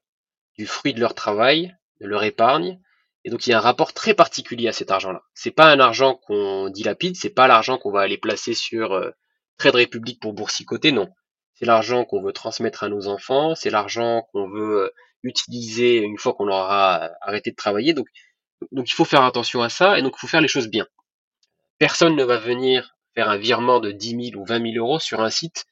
du 0.58 0.66
fruit 0.66 0.94
de 0.94 1.00
leur 1.00 1.14
travail, 1.14 1.74
de 2.00 2.06
leur 2.06 2.24
épargne, 2.24 2.80
et 3.24 3.30
donc 3.30 3.46
il 3.46 3.50
y 3.50 3.52
a 3.52 3.58
un 3.58 3.62
rapport 3.62 3.92
très 3.92 4.14
particulier 4.14 4.68
à 4.68 4.72
cet 4.72 4.90
argent-là. 4.90 5.22
C'est 5.34 5.50
pas 5.50 5.70
un 5.70 5.80
argent 5.80 6.14
qu'on 6.14 6.68
dilapide, 6.68 7.16
c'est 7.16 7.30
pas 7.30 7.46
l'argent 7.46 7.78
qu'on 7.78 7.92
va 7.92 8.00
aller 8.00 8.18
placer 8.18 8.54
sur 8.54 8.92
euh, 8.92 9.10
Trade 9.58 9.76
Republic 9.76 10.20
pour 10.20 10.32
boursicoter, 10.32 10.92
non. 10.92 11.08
C'est 11.54 11.66
l'argent 11.66 12.04
qu'on 12.04 12.22
veut 12.22 12.32
transmettre 12.32 12.84
à 12.84 12.88
nos 12.88 13.06
enfants, 13.06 13.54
c'est 13.54 13.70
l'argent 13.70 14.26
qu'on 14.32 14.48
veut 14.48 14.92
utiliser 15.22 15.98
une 15.98 16.18
fois 16.18 16.32
qu'on 16.32 16.48
aura 16.48 17.10
arrêté 17.20 17.50
de 17.50 17.56
travailler. 17.56 17.92
Donc, 17.92 18.06
donc 18.72 18.88
il 18.88 18.94
faut 18.94 19.04
faire 19.04 19.22
attention 19.22 19.62
à 19.62 19.68
ça 19.68 19.98
et 19.98 20.02
donc 20.02 20.14
il 20.16 20.20
faut 20.20 20.26
faire 20.26 20.40
les 20.40 20.48
choses 20.48 20.68
bien. 20.68 20.86
Personne 21.78 22.16
ne 22.16 22.24
va 22.24 22.38
venir 22.38 22.96
faire 23.14 23.28
un 23.28 23.38
virement 23.38 23.80
de 23.80 23.92
10 23.92 24.30
000 24.32 24.40
ou 24.40 24.44
20 24.44 24.72
000 24.72 24.84
euros 24.84 24.98
sur 24.98 25.20
un 25.20 25.30
site 25.30 25.64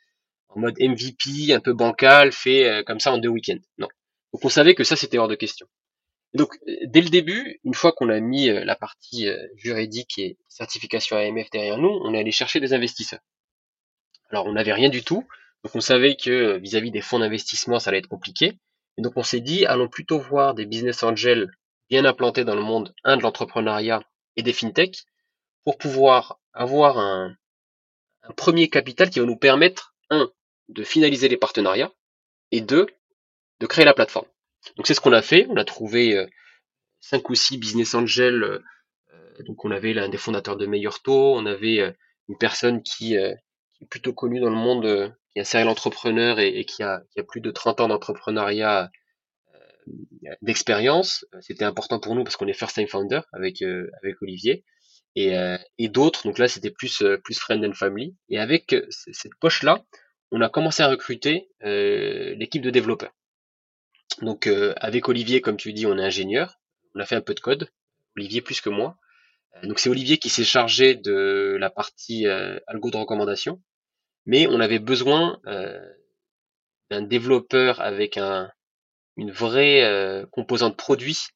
en 0.48 0.60
mode 0.60 0.76
MVP, 0.80 1.52
un 1.52 1.60
peu 1.60 1.74
bancal, 1.74 2.32
fait 2.32 2.68
euh, 2.68 2.82
comme 2.82 3.00
ça 3.00 3.12
en 3.12 3.18
deux 3.18 3.28
week-ends. 3.28 3.60
Non. 3.78 3.88
Donc 4.32 4.44
on 4.44 4.48
savait 4.48 4.74
que 4.74 4.84
ça 4.84 4.96
c'était 4.96 5.18
hors 5.18 5.28
de 5.28 5.34
question. 5.34 5.66
Donc 6.34 6.50
euh, 6.66 6.72
dès 6.86 7.00
le 7.00 7.10
début, 7.10 7.60
une 7.64 7.74
fois 7.74 7.92
qu'on 7.92 8.08
a 8.08 8.20
mis 8.20 8.48
euh, 8.48 8.64
la 8.64 8.76
partie 8.76 9.28
juridique 9.56 10.18
et 10.18 10.38
certification 10.48 11.16
AMF 11.16 11.50
derrière 11.50 11.78
nous, 11.78 12.00
on 12.04 12.14
est 12.14 12.20
allé 12.20 12.32
chercher 12.32 12.60
des 12.60 12.72
investisseurs. 12.72 13.20
Alors 14.30 14.46
on 14.46 14.52
n'avait 14.52 14.72
rien 14.72 14.88
du 14.88 15.02
tout, 15.02 15.26
donc 15.64 15.74
on 15.74 15.80
savait 15.80 16.16
que 16.16 16.58
vis-à-vis 16.58 16.90
des 16.90 17.00
fonds 17.00 17.18
d'investissement 17.18 17.78
ça 17.78 17.90
allait 17.90 17.98
être 17.98 18.08
compliqué. 18.08 18.58
Et 18.96 19.02
donc 19.02 19.12
on 19.16 19.22
s'est 19.22 19.40
dit 19.40 19.64
allons 19.66 19.88
plutôt 19.88 20.18
voir 20.18 20.54
des 20.54 20.66
business 20.66 21.02
angels 21.02 21.50
bien 21.88 22.04
implantés 22.04 22.44
dans 22.44 22.54
le 22.54 22.62
monde, 22.62 22.94
un 23.04 23.16
de 23.16 23.22
l'entrepreneuriat 23.22 24.02
et 24.36 24.42
des 24.42 24.52
fintechs, 24.52 25.04
pour 25.64 25.78
pouvoir 25.78 26.38
avoir 26.58 26.98
un, 26.98 27.36
premier 28.36 28.68
capital 28.68 29.08
qui 29.08 29.20
va 29.20 29.24
nous 29.26 29.38
permettre, 29.38 29.94
un, 30.10 30.30
de 30.68 30.82
finaliser 30.82 31.28
les 31.28 31.38
partenariats, 31.38 31.92
et 32.50 32.60
deux, 32.60 32.86
de 33.60 33.66
créer 33.66 33.84
la 33.84 33.94
plateforme. 33.94 34.26
Donc 34.76 34.86
c'est 34.86 34.94
ce 34.94 35.00
qu'on 35.00 35.12
a 35.12 35.22
fait. 35.22 35.46
On 35.48 35.56
a 35.56 35.64
trouvé 35.64 36.16
euh, 36.16 36.26
cinq 37.00 37.30
ou 37.30 37.34
six 37.34 37.56
business 37.56 37.94
angels. 37.94 38.42
Euh, 38.42 39.42
donc 39.46 39.64
on 39.64 39.70
avait 39.70 39.94
l'un 39.94 40.08
des 40.08 40.18
fondateurs 40.18 40.56
de 40.56 40.66
Meilleur 40.66 41.00
Taux, 41.00 41.36
on 41.36 41.46
avait 41.46 41.80
euh, 41.80 41.92
une 42.28 42.36
personne 42.36 42.82
qui, 42.82 43.14
est 43.14 43.36
plutôt 43.88 44.12
connue 44.12 44.40
dans 44.40 44.50
le 44.50 44.56
monde, 44.56 45.14
qui 45.32 45.38
est 45.38 45.42
un 45.42 45.44
serial 45.44 45.68
entrepreneur 45.68 46.40
et, 46.40 46.64
qui, 46.64 46.82
a, 46.82 47.02
qui, 47.12 47.20
a, 47.20 47.22
plus 47.22 47.40
de 47.40 47.50
30 47.50 47.80
ans 47.80 47.88
d'entrepreneuriat 47.88 48.90
d'expérience. 50.42 51.24
C'était 51.40 51.64
important 51.64 51.98
pour 51.98 52.14
nous 52.14 52.24
parce 52.24 52.36
qu'on 52.36 52.48
est 52.48 52.52
first 52.52 52.74
time 52.74 52.88
founder 52.88 53.20
avec, 53.32 53.62
avec 53.62 54.20
Olivier 54.20 54.64
et, 55.16 55.34
et 55.78 55.88
d'autres. 55.88 56.24
Donc 56.24 56.38
là, 56.38 56.48
c'était 56.48 56.70
plus, 56.70 57.02
plus 57.24 57.38
friend 57.38 57.64
and 57.64 57.72
family. 57.72 58.14
Et 58.28 58.38
avec 58.38 58.74
cette 58.90 59.34
poche-là, 59.40 59.82
on 60.30 60.40
a 60.40 60.48
commencé 60.48 60.82
à 60.82 60.88
recruter 60.88 61.48
l'équipe 61.62 62.62
de 62.62 62.70
développeurs. 62.70 63.12
Donc 64.22 64.46
euh, 64.46 64.74
avec 64.76 65.08
Olivier, 65.08 65.40
comme 65.40 65.56
tu 65.56 65.72
dis, 65.72 65.86
on 65.86 65.98
est 65.98 66.04
ingénieur. 66.04 66.58
On 66.94 67.00
a 67.00 67.06
fait 67.06 67.16
un 67.16 67.20
peu 67.20 67.34
de 67.34 67.40
code. 67.40 67.70
Olivier 68.16 68.40
plus 68.40 68.60
que 68.60 68.70
moi. 68.70 68.96
Euh, 69.56 69.66
donc 69.66 69.78
c'est 69.78 69.90
Olivier 69.90 70.18
qui 70.18 70.28
s'est 70.28 70.44
chargé 70.44 70.94
de 70.94 71.56
la 71.60 71.70
partie 71.70 72.26
euh, 72.26 72.58
algo 72.66 72.90
de 72.90 72.96
recommandation. 72.96 73.62
Mais 74.26 74.46
on 74.46 74.60
avait 74.60 74.78
besoin 74.78 75.40
d'un 76.90 77.00
développeur 77.00 77.80
avec 77.80 78.18
un, 78.18 78.50
une 79.16 79.30
vraie 79.30 80.26
composante 80.32 80.76
produit, 80.76 81.28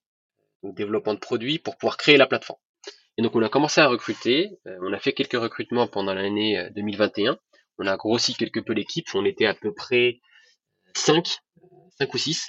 donc 0.62 0.76
développement 0.76 1.14
de 1.14 1.18
produit, 1.18 1.58
pour 1.58 1.78
pouvoir 1.78 1.96
créer 1.96 2.18
la 2.18 2.26
plateforme. 2.26 2.61
Donc 3.22 3.37
on 3.37 3.42
a 3.42 3.48
commencé 3.48 3.80
à 3.80 3.87
recruter. 3.87 4.58
on 4.66 4.92
a 4.92 4.98
fait 4.98 5.12
quelques 5.12 5.40
recrutements 5.40 5.87
pendant 5.87 6.14
l'année 6.14 6.68
2021. 6.74 7.38
On 7.78 7.87
a 7.87 7.96
grossi 7.96 8.35
quelque 8.35 8.61
peu 8.61 8.72
l'équipe. 8.72 9.06
On 9.14 9.24
était 9.24 9.46
à 9.46 9.54
peu 9.54 9.72
près 9.72 10.20
5, 10.94 11.38
5 11.98 12.14
ou 12.14 12.18
6 12.18 12.46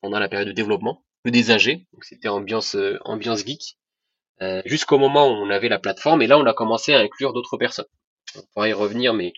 pendant 0.00 0.18
la 0.18 0.28
période 0.28 0.48
de 0.48 0.52
développement, 0.52 1.04
que 1.24 1.30
des 1.30 1.48
donc 1.48 2.04
c'était 2.04 2.28
ambiance 2.28 2.74
euh, 2.74 2.98
ambiance 3.04 3.44
geek, 3.44 3.76
euh, 4.40 4.62
jusqu'au 4.64 4.98
moment 4.98 5.28
où 5.28 5.32
on 5.32 5.50
avait 5.50 5.68
la 5.68 5.78
plateforme, 5.78 6.22
et 6.22 6.26
là 6.26 6.38
on 6.38 6.46
a 6.46 6.54
commencé 6.54 6.94
à 6.94 7.00
inclure 7.00 7.32
d'autres 7.32 7.58
personnes. 7.58 7.86
On 8.36 8.42
pourra 8.52 8.68
y 8.68 8.72
revenir, 8.72 9.12
mais 9.12 9.32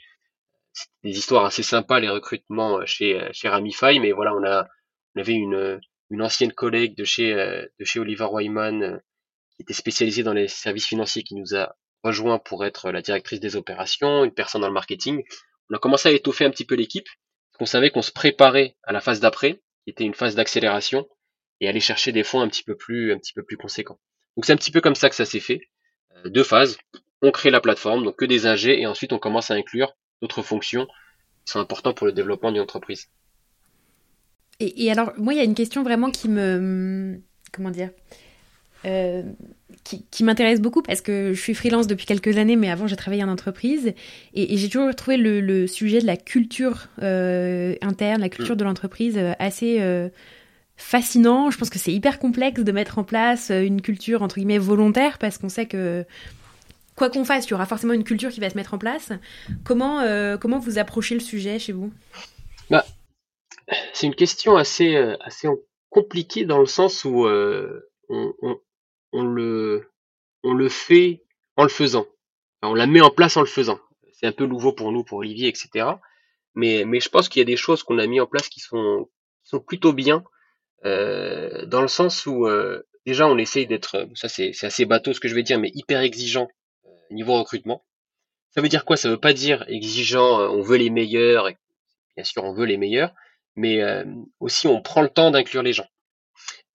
c'est 0.73 0.89
des 1.03 1.19
histoires 1.19 1.45
assez 1.45 1.63
sympas 1.63 2.01
les 2.01 2.09
recrutements 2.09 2.79
euh, 2.79 2.87
chez 2.87 3.29
chez 3.33 3.49
Ramify, 3.49 3.99
mais 3.99 4.13
voilà 4.13 4.35
on 4.35 4.45
a 4.45 4.69
avait 5.17 5.33
une 5.33 5.81
une 6.11 6.23
ancienne 6.23 6.53
collègue 6.53 6.97
de 6.97 7.05
chez 7.05 7.35
de 7.35 7.85
chez 7.85 8.01
Oliver 8.01 8.29
Wyman 8.31 9.01
qui 9.57 9.63
était 9.63 9.73
spécialisée 9.73 10.23
dans 10.23 10.33
les 10.33 10.49
services 10.49 10.87
financiers 10.87 11.23
qui 11.23 11.35
nous 11.35 11.55
a 11.55 11.75
rejoint 12.03 12.39
pour 12.39 12.65
être 12.65 12.91
la 12.91 13.03
directrice 13.03 13.41
des 13.41 13.57
opérations, 13.57 14.25
une 14.25 14.33
personne 14.33 14.61
dans 14.61 14.69
le 14.69 14.75
marketing. 14.75 15.23
On 15.71 15.77
a 15.77 15.79
commencé 15.79 16.09
à 16.09 16.13
étoffer 16.13 16.45
un 16.45 16.51
petit 16.51 16.65
peu 16.65 16.75
l'équipe, 16.75 17.09
qu'on 17.59 17.67
savait 17.67 17.91
qu'on 17.91 18.03
se 18.03 18.13
préparait 18.13 18.77
à 18.83 18.93
la 18.93 19.01
phase 19.01 19.21
d'après, 19.21 19.63
qui 19.85 19.91
était 19.91 20.05
une 20.05 20.15
phase 20.15 20.35
d'accélération, 20.35 21.09
et 21.61 21.69
aller 21.69 21.81
chercher 21.81 22.13
des 22.13 22.25
fonds 22.25 22.41
un 22.41 22.49
petit 22.49 22.65
peu 22.65 22.77
plus, 22.77 23.13
un 23.13 23.19
petit 23.19 23.33
peu 23.33 23.45
plus 23.45 23.57
conséquents. 23.57 24.01
Donc 24.37 24.47
c'est 24.47 24.53
un 24.53 24.57
petit 24.57 24.73
peu 24.73 24.81
comme 24.81 24.95
ça 24.95 25.09
que 25.09 25.15
ça 25.15 25.25
s'est 25.25 25.41
fait. 25.41 25.61
Euh, 26.17 26.29
deux 26.29 26.45
phases. 26.45 26.79
On 27.21 27.31
crée 27.31 27.51
la 27.51 27.61
plateforme, 27.61 28.03
donc 28.05 28.19
que 28.19 28.25
des 28.25 28.47
AG, 28.47 28.67
et 28.67 28.87
ensuite 28.87 29.13
on 29.13 29.19
commence 29.19 29.51
à 29.51 29.55
inclure 29.55 29.95
d'autres 30.21 30.43
fonctions 30.43 30.87
qui 31.45 31.53
sont 31.53 31.61
importantes 31.61 31.97
pour 31.97 32.07
le 32.07 32.13
développement 32.13 32.51
d'une 32.51 32.63
entreprise. 32.63 33.09
Et, 34.61 34.91
alors, 34.93 35.13
moi, 35.17 35.35
il 35.35 35.39
y 35.39 35.41
a 35.41 35.45
une 35.45 35.55
question 35.57 35.83
vraiment 35.83 36.11
qui 36.11 36.29
me. 36.29 37.21
Comment 37.53 37.71
dire 37.71 37.91
euh, 38.85 39.23
qui, 39.85 40.25
m'intéresse 40.25 40.61
beaucoup 40.61 40.83
parce 40.83 41.01
que 41.01 41.33
je 41.35 41.41
suis 41.41 41.55
freelance 41.55 41.87
depuis 41.87 42.07
quelques 42.07 42.37
années, 42.37 42.57
mais 42.57 42.71
avant 42.71 42.87
j'ai 42.87 42.97
travaillé 42.97 43.25
en 43.25 43.29
entreprise 43.29 43.95
et, 44.35 44.57
j'ai 44.57 44.69
toujours 44.69 44.95
trouvé 44.95 45.17
le, 45.17 45.67
sujet 45.67 46.01
de 46.01 46.07
la 46.07 46.17
culture 46.17 46.89
euh, 47.03 47.75
interne, 47.81 48.21
la 48.21 48.29
culture 48.29 48.57
de 48.57 48.65
l'entreprise 48.65 49.19
euh, 49.19 49.33
assez 49.39 49.81
fascinant. 50.77 51.51
Je 51.51 51.59
pense 51.59 51.69
que 51.69 51.79
c'est 51.79 51.93
hyper 51.93 52.19
complexe 52.19 52.61
de 52.61 52.73
mettre 52.73 52.99
en 52.99 53.05
place 53.05 53.51
une 53.51 53.83
culture 53.83 54.23
entre 54.23 54.37
guillemets 54.37 54.59
volontaire 54.59 55.19
parce 55.19 55.39
qu'on 55.39 55.49
sait 55.49 55.67
que 55.67 56.05
quoi 56.95 57.11
qu'on 57.11 57.25
fasse, 57.25 57.47
il 57.47 57.51
y 57.51 57.55
aura 57.55 57.67
forcément 57.67 57.93
une 57.93 58.05
culture 58.05 58.31
qui 58.31 58.41
va 58.41 58.51
se 58.51 58.57
mettre 58.57 58.75
en 58.75 58.79
place. 58.79 59.11
Comment, 59.65 60.03
comment 60.39 60.59
vous 60.59 60.79
approchez 60.79 61.15
le 61.15 61.21
sujet 61.21 61.59
chez 61.59 61.73
vous? 61.73 61.93
Bah, 62.71 62.85
C'est 63.93 64.07
une 64.07 64.15
question 64.15 64.57
assez, 64.57 64.97
assez 65.21 65.49
compliquée 65.91 66.45
dans 66.45 66.59
le 66.59 66.67
sens 66.67 67.05
où 67.05 67.27
on, 67.27 68.35
on 68.43 68.59
on 69.13 69.25
le 69.25 70.69
fait 70.69 71.23
en 71.57 71.65
le 71.65 71.69
faisant. 71.69 72.07
on 72.63 72.75
la 72.75 72.87
met 72.87 73.01
en 73.01 73.11
place 73.11 73.37
en 73.37 73.41
le 73.41 73.47
faisant. 73.47 73.79
C'est 74.13 74.27
un 74.27 74.33
peu 74.33 74.47
nouveau 74.47 74.73
pour 74.73 74.93
nous, 74.93 75.05
pour 75.05 75.19
Olivier, 75.19 75.49
etc. 75.49 75.87
Mais, 76.55 76.85
je 77.01 77.09
pense 77.09 77.29
qu'il 77.29 77.41
y 77.41 77.43
a 77.43 77.47
des 77.47 77.57
choses 77.57 77.83
qu'on 77.83 77.99
a 77.99 78.07
mis 78.07 78.21
en 78.21 78.27
place 78.27 78.49
qui 78.49 78.61
sont, 78.61 79.09
plutôt 79.67 79.93
bien, 79.93 80.25
euh, 80.85 81.65
dans 81.67 81.83
le 81.83 81.89
sens 81.89 82.27
où 82.27 82.47
euh, 82.47 82.83
déjà 83.07 83.27
on 83.27 83.39
essaye 83.39 83.67
d'être, 83.67 84.09
ça 84.15 84.29
c'est 84.29 84.53
assez 84.63 84.85
bateau 84.85 85.13
ce 85.13 85.21
que 85.21 85.29
je 85.29 85.35
vais 85.35 85.43
dire, 85.43 85.59
mais 85.59 85.71
hyper 85.75 86.01
exigeant 86.01 86.49
euh, 86.87 86.89
niveau 87.11 87.35
recrutement. 87.39 87.85
Ça 88.51 88.61
veut 88.61 88.69
dire 88.69 88.85
quoi? 88.85 88.97
Ça 88.97 89.09
veut 89.09 89.21
pas 89.21 89.33
dire 89.33 89.65
exigeant, 89.69 90.41
on 90.51 90.61
veut 90.61 90.77
les 90.77 90.91
meilleurs, 90.91 91.49
bien 92.17 92.25
sûr 92.25 92.45
on 92.45 92.53
veut 92.53 92.67
les 92.67 92.77
meilleurs, 92.77 93.15
mais 93.57 93.83
aussi 94.41 94.67
on 94.67 94.83
prend 94.83 95.03
le 95.03 95.09
temps 95.09 95.31
d'inclure 95.31 95.63
les 95.63 95.73
gens. 95.73 95.89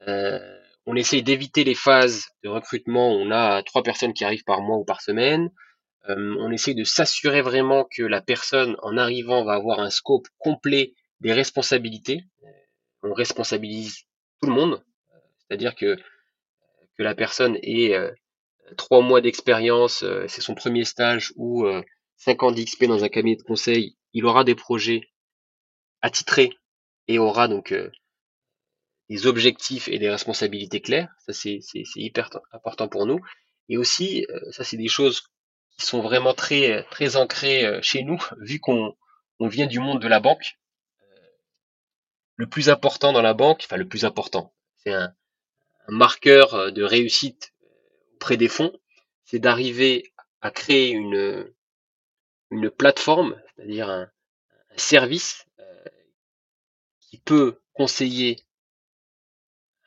Euh, 0.08 0.40
on 0.88 0.96
essaye 0.96 1.22
d'éviter 1.22 1.66
les 1.66 1.76
phases 1.76 2.30
de 2.44 2.50
recrutement 2.50 3.12
où 3.12 3.18
on 3.18 3.30
a 3.30 3.62
trois 3.62 3.84
personnes 3.84 4.14
qui 4.14 4.24
arrivent 4.24 4.46
par 4.46 4.62
mois 4.62 4.78
ou 4.78 4.86
par 4.86 5.02
semaine. 5.02 5.52
Euh, 6.08 6.36
on 6.40 6.50
essaye 6.50 6.76
de 6.76 6.86
s'assurer 6.86 7.42
vraiment 7.42 7.86
que 7.94 8.04
la 8.04 8.22
personne, 8.22 8.78
en 8.82 8.98
arrivant, 8.98 9.44
va 9.44 9.56
avoir 9.56 9.82
un 9.82 9.90
scope 9.90 10.28
complet 10.38 10.94
des 11.20 11.34
responsabilités. 11.34 12.24
On 13.04 13.14
responsabilise 13.14 14.06
tout 14.42 14.48
le 14.48 14.54
monde, 14.54 14.82
c'est-à-dire 15.38 15.76
que, 15.76 15.98
la 17.00 17.14
personne 17.14 17.60
ait 17.62 17.94
euh, 17.94 18.10
trois 18.76 19.02
mois 19.02 19.22
d'expérience, 19.22 20.02
euh, 20.02 20.26
c'est 20.28 20.42
son 20.42 20.56
premier 20.56 20.84
stage, 20.84 21.32
ou 21.36 21.68
cinq 22.16 22.42
ans 22.42 22.52
d'XP 22.52 22.86
dans 22.86 23.04
un 23.04 23.10
cabinet 23.10 23.36
de 23.36 23.44
conseil, 23.44 23.98
il 24.14 24.26
aura 24.26 24.44
des 24.44 24.56
projets 24.56 25.02
attitrés 26.02 26.58
et 27.08 27.20
aura 27.20 27.48
donc 27.48 27.72
des 29.10 29.26
objectifs 29.26 29.88
et 29.88 30.00
des 30.00 30.10
responsabilités 30.10 30.82
claires. 30.82 31.14
Ça, 31.26 31.34
c'est 31.34 31.62
hyper 31.96 32.30
important 32.52 32.88
pour 32.88 33.06
nous. 33.06 33.20
Et 33.70 33.78
aussi, 33.78 34.26
euh, 34.30 34.52
ça, 34.52 34.64
c'est 34.64 34.78
des 34.78 34.88
choses 34.88 35.22
qui 35.78 35.86
sont 35.86 36.02
vraiment 36.02 36.34
très, 36.34 36.84
très 36.92 37.16
ancrées 37.16 37.66
euh, 37.66 37.82
chez 37.82 38.04
nous, 38.04 38.20
vu 38.40 38.60
qu'on 38.60 38.96
on 39.40 39.48
vient 39.48 39.68
du 39.68 39.80
monde 39.80 40.02
de 40.02 40.08
la 40.08 40.20
banque. 40.20 40.58
Euh, 41.02 41.28
le 42.36 42.48
plus 42.48 42.70
important 42.70 43.14
dans 43.14 43.22
la 43.22 43.34
banque, 43.34 43.62
enfin 43.64 43.78
le 43.78 43.88
plus 43.88 44.06
important, 44.06 44.54
c'est 44.78 44.94
un, 44.94 45.14
marqueur 45.90 46.74
de 46.74 46.84
réussite 46.84 47.54
auprès 48.16 48.36
des 48.36 48.50
fonds, 48.50 48.78
c'est 49.24 49.40
d'arriver 49.40 50.12
à 50.42 50.52
créer 50.52 50.90
une, 50.90 51.50
une 52.52 52.70
plateforme, 52.70 53.42
c'est-à-dire 53.56 53.90
un, 53.90 54.02
un, 54.02 54.78
service 54.78 55.46
qui 57.00 57.20
peut 57.20 57.62
conseiller 57.72 58.47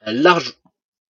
large, 0.02 0.58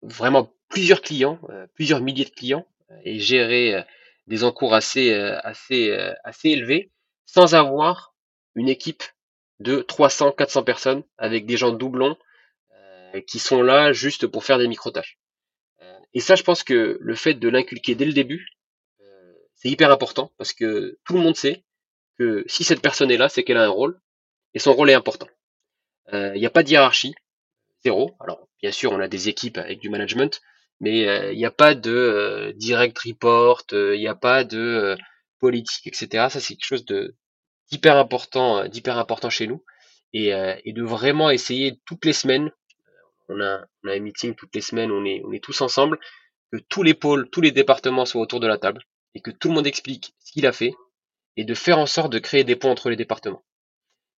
vraiment 0.01 0.53
plusieurs 0.71 1.01
clients, 1.01 1.39
euh, 1.49 1.67
plusieurs 1.75 2.01
milliers 2.01 2.25
de 2.25 2.31
clients, 2.31 2.65
euh, 2.89 2.97
et 3.03 3.19
gérer 3.19 3.75
euh, 3.75 3.81
des 4.27 4.43
encours 4.43 4.73
assez, 4.73 5.13
assez, 5.13 5.91
assez 6.23 6.49
élevés, 6.49 6.91
sans 7.25 7.53
avoir 7.53 8.13
une 8.55 8.69
équipe 8.69 9.03
de 9.59 9.81
300, 9.81 10.31
400 10.31 10.63
personnes 10.63 11.03
avec 11.17 11.45
des 11.45 11.57
gens 11.57 11.71
doublons 11.71 12.17
qui 13.27 13.39
sont 13.39 13.61
là 13.61 13.91
juste 13.91 14.27
pour 14.27 14.45
faire 14.45 14.57
des 14.57 14.69
micro-tâches. 14.69 15.19
Et 16.13 16.21
ça, 16.21 16.35
je 16.35 16.43
pense 16.43 16.63
que 16.63 16.97
le 17.01 17.15
fait 17.15 17.33
de 17.33 17.49
l'inculquer 17.49 17.93
dès 17.93 18.05
le 18.05 18.13
début, 18.13 18.47
c'est 19.55 19.69
hyper 19.69 19.91
important 19.91 20.31
parce 20.37 20.53
que 20.53 20.97
tout 21.03 21.15
le 21.15 21.19
monde 21.19 21.35
sait 21.35 21.65
que 22.17 22.45
si 22.47 22.63
cette 22.63 22.81
personne 22.81 23.11
est 23.11 23.17
là, 23.17 23.27
c'est 23.27 23.43
qu'elle 23.43 23.57
a 23.57 23.65
un 23.65 23.69
rôle 23.69 23.99
et 24.53 24.59
son 24.59 24.71
rôle 24.71 24.91
est 24.91 24.93
important. 24.93 25.27
Il 26.13 26.39
n'y 26.39 26.45
a 26.45 26.51
pas 26.51 26.63
de 26.63 26.69
hiérarchie, 26.69 27.15
zéro. 27.83 28.15
Alors, 28.19 28.47
bien 28.61 28.71
sûr, 28.71 28.91
on 28.91 28.99
a 28.99 29.07
des 29.07 29.29
équipes 29.29 29.57
avec 29.57 29.79
du 29.79 29.89
management, 29.89 30.41
mais 30.79 31.07
euh, 31.07 31.31
il 31.31 31.37
n'y 31.37 31.45
a 31.45 31.51
pas 31.51 31.75
de 31.75 31.91
euh, 31.91 32.53
direct 32.53 32.97
report, 32.99 33.63
euh, 33.73 33.95
il 33.95 33.99
n'y 33.99 34.07
a 34.07 34.15
pas 34.15 34.43
de 34.43 34.97
politique, 35.39 35.87
etc. 35.87 36.27
Ça, 36.29 36.39
c'est 36.39 36.55
quelque 36.55 36.65
chose 36.65 36.85
de 36.85 37.15
d'hyper 37.71 37.95
important, 37.97 38.67
d'hyper 38.67 38.97
important 38.97 39.29
chez 39.29 39.47
nous, 39.47 39.63
et, 40.13 40.33
de 40.33 40.83
vraiment 40.83 41.29
essayer 41.29 41.79
toutes 41.85 42.03
les 42.03 42.13
semaines. 42.13 42.51
On 43.29 43.39
a, 43.39 43.65
on 43.83 43.89
a 43.89 43.93
un 43.93 43.99
meeting 43.99 44.35
toutes 44.35 44.53
les 44.53 44.61
semaines, 44.61 44.91
on 44.91 45.05
est, 45.05 45.21
on 45.25 45.31
est 45.31 45.41
tous 45.41 45.61
ensemble, 45.61 45.97
que 46.51 46.57
tous 46.57 46.83
les 46.83 46.93
pôles, 46.93 47.29
tous 47.29 47.39
les 47.39 47.51
départements 47.51 48.05
soient 48.05 48.21
autour 48.21 48.41
de 48.41 48.47
la 48.47 48.57
table 48.57 48.83
et 49.15 49.21
que 49.21 49.31
tout 49.31 49.47
le 49.47 49.53
monde 49.53 49.67
explique 49.67 50.13
ce 50.19 50.33
qu'il 50.33 50.45
a 50.45 50.51
fait 50.51 50.73
et 51.37 51.45
de 51.45 51.53
faire 51.53 51.79
en 51.79 51.85
sorte 51.85 52.11
de 52.11 52.19
créer 52.19 52.43
des 52.43 52.57
ponts 52.57 52.71
entre 52.71 52.89
les 52.89 52.97
départements. 52.97 53.43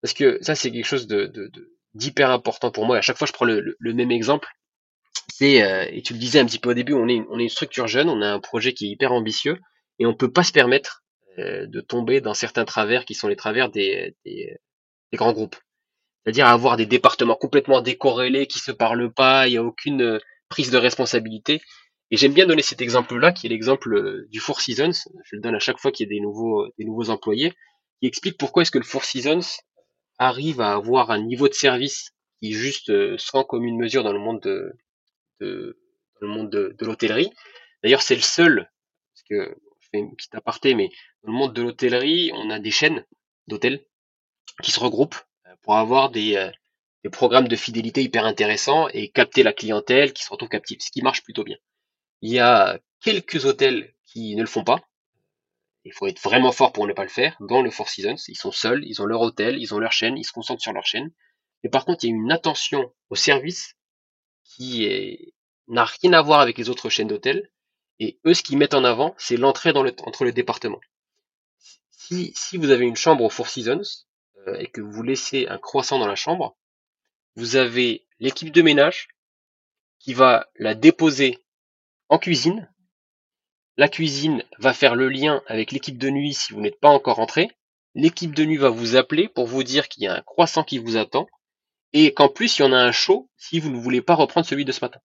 Parce 0.01 0.13
que 0.13 0.37
ça, 0.41 0.55
c'est 0.55 0.71
quelque 0.71 0.85
chose 0.85 1.07
de, 1.07 1.25
de, 1.25 1.47
de 1.47 1.77
d'hyper 1.93 2.29
important 2.31 2.71
pour 2.71 2.85
moi. 2.85 2.97
À 2.97 3.01
chaque 3.01 3.17
fois, 3.17 3.27
je 3.27 3.33
prends 3.33 3.45
le, 3.45 3.75
même 3.81 4.11
exemple. 4.11 4.49
C'est, 5.33 5.63
euh, 5.63 5.85
et 5.89 6.01
tu 6.01 6.13
le 6.13 6.19
disais 6.19 6.39
un 6.39 6.45
petit 6.45 6.59
peu 6.59 6.71
au 6.71 6.73
début, 6.73 6.93
on 6.93 7.07
est, 7.07 7.21
on 7.29 7.39
est 7.39 7.43
une 7.43 7.49
structure 7.49 7.87
jeune, 7.87 8.09
on 8.09 8.21
a 8.21 8.27
un 8.27 8.39
projet 8.39 8.73
qui 8.73 8.87
est 8.87 8.89
hyper 8.89 9.11
ambitieux, 9.11 9.59
et 9.99 10.05
on 10.05 10.13
peut 10.13 10.31
pas 10.31 10.43
se 10.43 10.51
permettre 10.51 11.03
euh, 11.39 11.65
de 11.65 11.79
tomber 11.79 12.19
dans 12.19 12.33
certains 12.33 12.65
travers 12.65 13.05
qui 13.05 13.13
sont 13.13 13.29
les 13.29 13.37
travers 13.37 13.69
des, 13.69 14.15
des, 14.25 14.57
grands 15.13 15.31
groupes. 15.31 15.55
C'est-à-dire 16.23 16.47
avoir 16.47 16.75
des 16.75 16.85
départements 16.85 17.35
complètement 17.35 17.79
décorrélés 17.81 18.47
qui 18.47 18.59
se 18.59 18.71
parlent 18.71 19.13
pas, 19.13 19.47
il 19.47 19.51
n'y 19.51 19.57
a 19.57 19.63
aucune 19.63 20.01
euh, 20.01 20.19
prise 20.49 20.71
de 20.71 20.77
responsabilité. 20.77 21.61
Et 22.09 22.17
j'aime 22.17 22.33
bien 22.33 22.45
donner 22.45 22.61
cet 22.61 22.81
exemple-là, 22.81 23.31
qui 23.31 23.47
est 23.47 23.49
l'exemple 23.49 23.95
euh, 23.95 24.27
du 24.29 24.41
Four 24.41 24.59
Seasons. 24.59 24.91
Je 25.23 25.35
le 25.37 25.41
donne 25.41 25.55
à 25.55 25.59
chaque 25.59 25.79
fois 25.79 25.91
qu'il 25.93 26.05
y 26.05 26.09
a 26.09 26.13
des 26.13 26.19
nouveaux, 26.19 26.67
des 26.77 26.83
nouveaux 26.83 27.09
employés, 27.09 27.53
qui 28.01 28.07
explique 28.07 28.37
pourquoi 28.37 28.63
est-ce 28.63 28.71
que 28.71 28.79
le 28.79 28.83
Four 28.83 29.05
Seasons 29.05 29.39
arrive 30.21 30.61
à 30.61 30.73
avoir 30.73 31.09
un 31.09 31.19
niveau 31.19 31.47
de 31.49 31.53
service 31.53 32.11
qui 32.39 32.53
juste 32.53 32.91
euh, 32.91 33.17
se 33.17 33.31
rend 33.31 33.43
comme 33.43 33.65
une 33.65 33.77
mesure 33.77 34.03
dans 34.03 34.13
le 34.13 34.19
monde 34.19 34.39
de, 34.39 34.71
dans 35.39 36.27
le 36.27 36.27
monde 36.27 36.49
de, 36.51 36.75
de 36.77 36.85
l'hôtellerie. 36.85 37.31
D'ailleurs, 37.83 38.03
c'est 38.03 38.15
le 38.15 38.21
seul, 38.21 38.69
parce 39.13 39.23
que 39.27 39.57
je 39.79 39.87
fais 39.89 39.97
une 39.97 40.15
petite 40.15 40.35
aparté, 40.35 40.75
mais 40.75 40.89
dans 41.23 41.31
le 41.31 41.37
monde 41.37 41.53
de 41.53 41.63
l'hôtellerie, 41.63 42.31
on 42.35 42.51
a 42.51 42.59
des 42.59 42.69
chaînes 42.69 43.03
d'hôtels 43.47 43.83
qui 44.61 44.71
se 44.71 44.79
regroupent 44.79 45.19
euh, 45.47 45.55
pour 45.63 45.75
avoir 45.75 46.11
des, 46.11 46.35
euh, 46.35 46.51
des 47.03 47.09
programmes 47.09 47.47
de 47.47 47.55
fidélité 47.55 48.03
hyper 48.03 48.25
intéressants 48.25 48.89
et 48.89 49.09
capter 49.09 49.41
la 49.41 49.53
clientèle 49.53 50.13
qui 50.13 50.23
se 50.23 50.29
retrouve 50.29 50.49
captive, 50.49 50.77
ce 50.81 50.91
qui 50.91 51.01
marche 51.01 51.23
plutôt 51.23 51.43
bien. 51.43 51.57
Il 52.21 52.31
y 52.31 52.37
a 52.39 52.79
quelques 52.99 53.45
hôtels 53.45 53.95
qui 54.05 54.35
ne 54.35 54.41
le 54.41 54.47
font 54.47 54.63
pas. 54.63 54.83
Il 55.83 55.93
faut 55.93 56.07
être 56.07 56.21
vraiment 56.21 56.51
fort 56.51 56.73
pour 56.73 56.87
ne 56.87 56.93
pas 56.93 57.03
le 57.03 57.09
faire. 57.09 57.35
Dans 57.39 57.61
le 57.61 57.71
Four 57.71 57.89
Seasons, 57.89 58.23
ils 58.27 58.37
sont 58.37 58.51
seuls, 58.51 58.83
ils 58.85 59.01
ont 59.01 59.05
leur 59.05 59.21
hôtel, 59.21 59.57
ils 59.57 59.73
ont 59.73 59.79
leur 59.79 59.91
chaîne, 59.91 60.17
ils 60.17 60.23
se 60.23 60.31
concentrent 60.31 60.61
sur 60.61 60.73
leur 60.73 60.85
chaîne. 60.85 61.11
Mais 61.63 61.69
par 61.69 61.85
contre, 61.85 62.03
il 62.03 62.09
y 62.09 62.11
a 62.11 62.15
une 62.15 62.31
attention 62.31 62.93
au 63.09 63.15
service 63.15 63.75
qui 64.43 65.33
n'a 65.67 65.85
rien 65.85 66.13
à 66.13 66.21
voir 66.21 66.39
avec 66.39 66.57
les 66.57 66.69
autres 66.69 66.89
chaînes 66.89 67.07
d'hôtels. 67.07 67.49
Et 67.99 68.19
eux, 68.25 68.33
ce 68.33 68.43
qu'ils 68.43 68.57
mettent 68.57 68.73
en 68.73 68.83
avant, 68.83 69.15
c'est 69.17 69.37
l'entrée 69.37 69.73
le, 69.73 69.95
entre 70.05 70.25
les 70.25 70.31
départements. 70.31 70.81
Si, 71.91 72.33
si 72.35 72.57
vous 72.57 72.71
avez 72.71 72.85
une 72.85 72.95
chambre 72.95 73.23
au 73.23 73.29
Four 73.29 73.47
Seasons 73.47 73.81
euh, 74.47 74.55
et 74.57 74.67
que 74.67 74.81
vous 74.81 75.03
laissez 75.03 75.47
un 75.47 75.57
croissant 75.57 75.99
dans 75.99 76.07
la 76.07 76.15
chambre, 76.15 76.57
vous 77.35 77.55
avez 77.55 78.07
l'équipe 78.19 78.51
de 78.51 78.61
ménage 78.61 79.07
qui 79.99 80.13
va 80.13 80.49
la 80.55 80.73
déposer 80.73 81.39
en 82.09 82.17
cuisine. 82.17 82.70
La 83.81 83.89
cuisine 83.89 84.43
va 84.59 84.75
faire 84.75 84.93
le 84.93 85.09
lien 85.09 85.41
avec 85.47 85.71
l'équipe 85.71 85.97
de 85.97 86.11
nuit 86.11 86.35
si 86.35 86.53
vous 86.53 86.61
n'êtes 86.61 86.79
pas 86.79 86.91
encore 86.91 87.17
entré. 87.17 87.49
L'équipe 87.95 88.35
de 88.35 88.45
nuit 88.45 88.57
va 88.57 88.69
vous 88.69 88.95
appeler 88.95 89.27
pour 89.27 89.47
vous 89.47 89.63
dire 89.63 89.89
qu'il 89.89 90.03
y 90.03 90.07
a 90.07 90.13
un 90.13 90.21
croissant 90.21 90.63
qui 90.63 90.77
vous 90.77 90.97
attend 90.97 91.25
et 91.91 92.13
qu'en 92.13 92.29
plus 92.29 92.59
il 92.59 92.61
y 92.61 92.65
en 92.65 92.73
a 92.73 92.77
un 92.77 92.91
chaud 92.91 93.31
si 93.37 93.59
vous 93.59 93.71
ne 93.71 93.79
voulez 93.79 94.03
pas 94.03 94.13
reprendre 94.13 94.45
celui 94.45 94.65
de 94.65 94.71
ce 94.71 94.85
matin. 94.85 94.99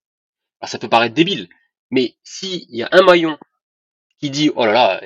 Ça 0.67 0.79
peut 0.79 0.91
paraître 0.91 1.15
débile, 1.15 1.49
mais 1.91 2.19
s'il 2.23 2.67
y 2.69 2.83
a 2.83 2.91
un 2.93 3.01
maillon 3.01 3.39
qui 4.21 4.29
dit 4.29 4.51
oh 4.55 4.67
là 4.67 4.73
là, 4.75 5.03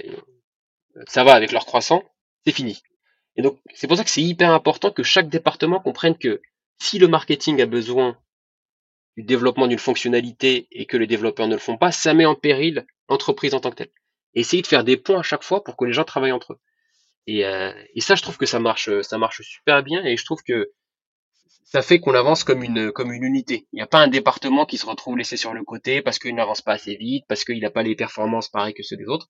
ça 1.06 1.22
va 1.22 1.34
avec 1.34 1.52
leur 1.52 1.64
croissant, 1.64 2.02
c'est 2.44 2.52
fini. 2.52 2.82
Et 3.36 3.42
donc 3.42 3.60
c'est 3.72 3.86
pour 3.86 3.96
ça 3.96 4.02
que 4.02 4.10
c'est 4.10 4.20
hyper 4.20 4.50
important 4.50 4.90
que 4.90 5.04
chaque 5.04 5.28
département 5.28 5.78
comprenne 5.78 6.18
que 6.18 6.42
si 6.80 6.98
le 6.98 7.06
marketing 7.06 7.62
a 7.62 7.66
besoin 7.66 8.18
du 9.16 9.24
développement 9.24 9.66
d'une 9.66 9.78
fonctionnalité 9.78 10.68
et 10.70 10.86
que 10.86 10.96
les 10.96 11.06
développeurs 11.06 11.48
ne 11.48 11.54
le 11.54 11.60
font 11.60 11.76
pas, 11.76 11.92
ça 11.92 12.14
met 12.14 12.26
en 12.26 12.34
péril 12.34 12.86
l'entreprise 13.08 13.54
en 13.54 13.60
tant 13.60 13.70
que 13.70 13.76
telle. 13.76 13.92
Essayez 14.34 14.62
de 14.62 14.66
faire 14.66 14.84
des 14.84 14.96
points 14.96 15.20
à 15.20 15.22
chaque 15.22 15.42
fois 15.42 15.64
pour 15.64 15.76
que 15.76 15.84
les 15.84 15.92
gens 15.92 16.04
travaillent 16.04 16.32
entre 16.32 16.54
eux. 16.54 16.60
Et, 17.26 17.44
euh, 17.44 17.72
et 17.94 18.00
ça, 18.00 18.14
je 18.14 18.22
trouve 18.22 18.38
que 18.38 18.46
ça 18.46 18.60
marche, 18.60 18.90
ça 19.02 19.18
marche 19.18 19.42
super 19.42 19.82
bien. 19.82 20.04
Et 20.04 20.16
je 20.16 20.24
trouve 20.24 20.42
que 20.42 20.72
ça 21.64 21.82
fait 21.82 22.00
qu'on 22.00 22.14
avance 22.14 22.42
comme 22.42 22.64
une 22.64 22.90
comme 22.90 23.12
une 23.12 23.22
unité. 23.22 23.68
Il 23.72 23.76
n'y 23.76 23.82
a 23.82 23.86
pas 23.86 24.00
un 24.00 24.08
département 24.08 24.66
qui 24.66 24.78
se 24.78 24.86
retrouve 24.86 25.16
laissé 25.16 25.36
sur 25.36 25.52
le 25.52 25.62
côté 25.62 26.02
parce 26.02 26.18
qu'il 26.18 26.34
n'avance 26.34 26.62
pas 26.62 26.72
assez 26.72 26.96
vite, 26.96 27.24
parce 27.28 27.44
qu'il 27.44 27.60
n'a 27.60 27.70
pas 27.70 27.82
les 27.82 27.94
performances 27.94 28.48
pareilles 28.48 28.74
que 28.74 28.82
ceux 28.82 28.96
des 28.96 29.06
autres. 29.06 29.28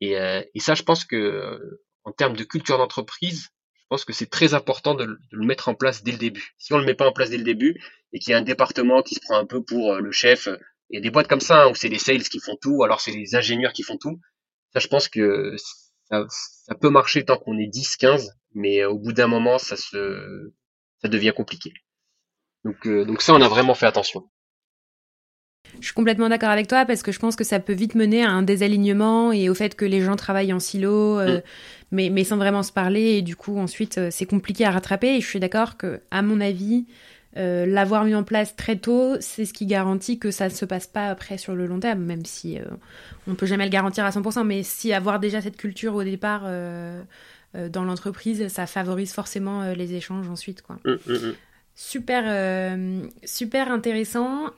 Et, 0.00 0.18
euh, 0.18 0.42
et 0.54 0.60
ça, 0.60 0.74
je 0.74 0.82
pense 0.82 1.04
que 1.04 1.16
euh, 1.16 1.82
en 2.04 2.12
termes 2.12 2.36
de 2.36 2.44
culture 2.44 2.76
d'entreprise, 2.76 3.50
pense 3.92 4.06
que 4.06 4.14
c'est 4.14 4.30
très 4.30 4.54
important 4.54 4.94
de, 4.94 5.18
le 5.30 5.44
mettre 5.44 5.68
en 5.68 5.74
place 5.74 6.02
dès 6.02 6.12
le 6.12 6.16
début. 6.16 6.54
Si 6.56 6.72
on 6.72 6.78
le 6.78 6.86
met 6.86 6.94
pas 6.94 7.06
en 7.06 7.12
place 7.12 7.28
dès 7.28 7.36
le 7.36 7.44
début 7.44 7.78
et 8.14 8.18
qu'il 8.18 8.30
y 8.30 8.34
a 8.34 8.38
un 8.38 8.42
département 8.42 9.02
qui 9.02 9.16
se 9.16 9.20
prend 9.20 9.36
un 9.36 9.44
peu 9.44 9.62
pour 9.62 9.92
euh, 9.92 10.00
le 10.00 10.10
chef, 10.12 10.48
il 10.88 10.94
y 10.94 10.98
a 10.98 11.02
des 11.02 11.10
boîtes 11.10 11.28
comme 11.28 11.42
ça 11.42 11.64
hein, 11.64 11.70
où 11.70 11.74
c'est 11.74 11.90
les 11.90 11.98
sales 11.98 12.22
qui 12.22 12.40
font 12.40 12.56
tout, 12.62 12.82
alors 12.84 13.02
c'est 13.02 13.10
les 13.10 13.34
ingénieurs 13.34 13.74
qui 13.74 13.82
font 13.82 13.98
tout. 13.98 14.18
Ça, 14.72 14.80
je 14.80 14.88
pense 14.88 15.08
que 15.10 15.54
ça, 16.08 16.24
ça 16.28 16.74
peut 16.74 16.88
marcher 16.88 17.22
tant 17.26 17.36
qu'on 17.36 17.58
est 17.58 17.66
10, 17.66 17.96
15, 17.96 18.32
mais 18.54 18.82
au 18.86 18.98
bout 18.98 19.12
d'un 19.12 19.26
moment, 19.26 19.58
ça 19.58 19.76
se 19.76 20.54
ça 21.02 21.08
devient 21.08 21.34
compliqué. 21.36 21.74
Donc, 22.64 22.86
euh, 22.86 23.04
donc 23.04 23.20
ça, 23.20 23.34
on 23.34 23.42
a 23.42 23.48
vraiment 23.48 23.74
fait 23.74 23.86
attention. 23.86 24.30
Je 25.80 25.86
suis 25.86 25.94
complètement 25.94 26.28
d'accord 26.28 26.50
avec 26.50 26.68
toi 26.68 26.84
parce 26.84 27.02
que 27.02 27.12
je 27.12 27.18
pense 27.18 27.36
que 27.36 27.44
ça 27.44 27.60
peut 27.60 27.72
vite 27.72 27.94
mener 27.94 28.24
à 28.24 28.30
un 28.30 28.42
désalignement 28.42 29.32
et 29.32 29.48
au 29.48 29.54
fait 29.54 29.74
que 29.74 29.84
les 29.84 30.00
gens 30.00 30.16
travaillent 30.16 30.52
en 30.52 30.60
silo, 30.60 31.18
euh, 31.18 31.38
mm. 31.38 31.42
mais, 31.92 32.10
mais 32.10 32.24
sans 32.24 32.36
vraiment 32.36 32.62
se 32.62 32.72
parler 32.72 33.16
et 33.16 33.22
du 33.22 33.36
coup 33.36 33.58
ensuite 33.58 33.98
euh, 33.98 34.08
c'est 34.10 34.26
compliqué 34.26 34.64
à 34.64 34.70
rattraper. 34.70 35.16
Et 35.16 35.20
je 35.20 35.26
suis 35.26 35.40
d'accord 35.40 35.76
que, 35.76 36.00
à 36.10 36.22
mon 36.22 36.40
avis, 36.40 36.86
l'avoir 37.34 38.04
mis 38.04 38.14
en 38.14 38.24
place 38.24 38.54
très 38.56 38.76
tôt, 38.76 39.16
c'est 39.20 39.46
ce 39.46 39.54
qui 39.54 39.64
garantit 39.64 40.18
que 40.18 40.30
ça 40.30 40.48
ne 40.48 40.54
se 40.54 40.66
passe 40.66 40.86
pas 40.86 41.08
après 41.08 41.38
sur 41.38 41.54
le 41.54 41.66
long 41.66 41.80
terme, 41.80 42.00
même 42.00 42.26
si 42.26 42.58
on 43.26 43.34
peut 43.34 43.46
jamais 43.46 43.64
le 43.64 43.70
garantir 43.70 44.04
à 44.04 44.10
100%. 44.10 44.44
Mais 44.44 44.62
si 44.62 44.92
avoir 44.92 45.18
déjà 45.18 45.40
cette 45.40 45.56
culture 45.56 45.94
au 45.94 46.04
départ 46.04 46.42
euh, 47.54 47.68
dans 47.68 47.84
l'entreprise, 47.84 48.48
ça 48.48 48.66
favorise 48.66 49.12
forcément 49.12 49.62
euh, 49.62 49.74
les 49.74 49.94
échanges 49.94 50.28
ensuite. 50.28 50.62
Quoi. 50.62 50.78
Mm, 50.86 50.92
mm. 51.06 51.34
Super, 51.74 52.24
euh, 52.26 53.02
super 53.24 53.70
intéressant. 53.72 54.50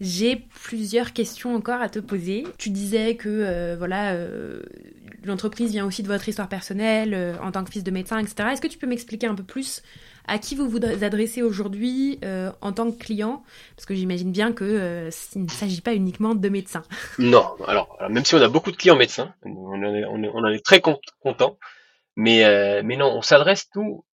J'ai 0.00 0.36
plusieurs 0.36 1.12
questions 1.12 1.54
encore 1.56 1.80
à 1.80 1.88
te 1.88 1.98
poser. 1.98 2.44
Tu 2.56 2.70
disais 2.70 3.16
que 3.16 3.74
voilà, 3.76 4.16
l'entreprise 5.24 5.72
vient 5.72 5.86
aussi 5.86 6.02
de 6.02 6.08
votre 6.08 6.28
histoire 6.28 6.48
personnelle 6.48 7.36
en 7.42 7.50
tant 7.50 7.64
que 7.64 7.70
fils 7.70 7.84
de 7.84 7.90
médecin, 7.90 8.18
etc. 8.18 8.50
Est-ce 8.52 8.60
que 8.60 8.68
tu 8.68 8.78
peux 8.78 8.86
m'expliquer 8.86 9.26
un 9.26 9.34
peu 9.34 9.42
plus 9.42 9.82
à 10.28 10.38
qui 10.38 10.54
vous 10.54 10.68
vous 10.68 10.78
adressez 10.84 11.42
aujourd'hui 11.42 12.20
euh, 12.24 12.52
en 12.60 12.72
tant 12.72 12.90
que 12.92 12.98
client? 12.98 13.42
Parce 13.74 13.86
que 13.86 13.94
j'imagine 13.94 14.30
bien 14.30 14.52
que 14.52 14.64
euh, 14.64 15.10
il 15.34 15.44
ne 15.44 15.50
s'agit 15.50 15.80
pas 15.80 15.94
uniquement 15.94 16.34
de 16.34 16.48
médecins. 16.48 16.84
Non, 17.18 17.56
alors, 17.66 17.98
même 18.08 18.24
si 18.24 18.34
on 18.36 18.42
a 18.42 18.48
beaucoup 18.48 18.70
de 18.70 18.76
clients 18.76 18.96
médecins, 18.96 19.34
on 19.42 19.82
en 19.82 20.52
est, 20.52 20.64
très 20.64 20.80
content, 20.80 21.58
mais, 22.14 22.44
euh, 22.44 22.82
mais 22.84 22.96
non, 22.96 23.06
on 23.06 23.22
s'adresse 23.22 23.68
tout. 23.70 24.04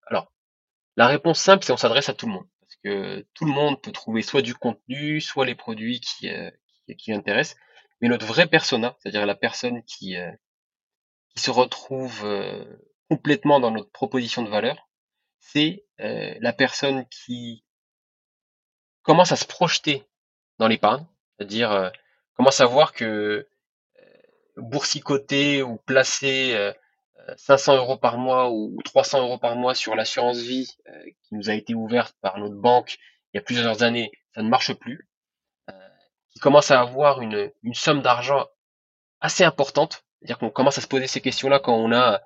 La 0.97 1.07
réponse 1.07 1.41
simple, 1.41 1.65
c'est 1.65 1.73
on 1.73 1.77
s'adresse 1.77 2.09
à 2.09 2.15
tout 2.15 2.27
le 2.27 2.33
monde. 2.33 2.47
Parce 2.61 2.77
que 2.83 3.27
tout 3.35 3.45
le 3.45 3.53
monde 3.53 3.81
peut 3.83 3.93
trouver 3.93 4.23
soit 4.23 4.43
du 4.43 4.55
contenu, 4.55 5.21
soit 5.21 5.47
les 5.47 5.55
produits 5.55 6.01
qui, 6.01 6.31
qui, 6.87 6.97
qui 6.97 7.13
intéressent. 7.13 7.57
Mais 8.01 8.09
notre 8.09 8.27
vrai 8.27 8.47
persona, 8.47 8.97
c'est-à-dire 8.99 9.27
la 9.27 9.35
personne 9.35 9.83
qui, 9.85 10.17
qui 11.35 11.43
se 11.43 11.51
retrouve 11.51 12.27
complètement 13.09 13.61
dans 13.61 13.71
notre 13.71 13.91
proposition 13.91 14.43
de 14.43 14.51
valeur, 14.51 14.89
c'est 15.45 15.85
euh, 16.01 16.35
la 16.41 16.53
personne 16.53 17.07
qui 17.09 17.65
commence 19.03 19.33
à 19.33 19.37
se 19.37 19.45
projeter 19.45 20.05
dans 20.59 20.69
l'épargne, 20.69 21.07
c'est-à-dire 21.37 21.71
euh, 21.71 21.91
commence 22.35 22.61
à 22.61 22.67
voir 22.67 22.93
que 22.93 23.05
euh, 23.05 23.47
boursicoter 24.57 25.63
ou 25.63 25.77
placer 25.77 26.73
500 27.37 27.77
euros 27.77 27.97
par 27.97 28.19
mois 28.19 28.51
ou 28.51 28.77
300 28.85 29.21
euros 29.21 29.39
par 29.39 29.57
mois 29.57 29.75
sur 29.75 29.95
l'assurance 29.95 30.39
vie 30.39 30.71
qui 31.23 31.35
nous 31.35 31.51
a 31.51 31.55
été 31.55 31.75
ouverte 31.75 32.17
par 32.21 32.39
notre 32.39 32.57
banque 32.57 32.97
il 33.33 33.39
y 33.39 33.41
a 33.41 33.43
plusieurs 33.43 33.83
années, 33.83 34.13
ça 34.35 34.43
ne 34.43 34.49
marche 34.49 34.73
plus. 34.75 35.09
qui 36.31 36.39
commence 36.39 36.71
à 36.71 36.81
avoir 36.81 37.21
une, 37.21 37.51
une 37.63 37.75
somme 37.75 38.01
d'argent 38.01 38.47
assez 39.21 39.45
importante, 39.45 40.05
c'est-à-dire 40.19 40.39
qu'on 40.39 40.51
commence 40.51 40.79
à 40.79 40.81
se 40.81 40.87
poser 40.87 41.07
ces 41.09 41.21
questions-là 41.21 41.59
quand 41.59 41.75
on 41.75 41.93
a 41.93 42.23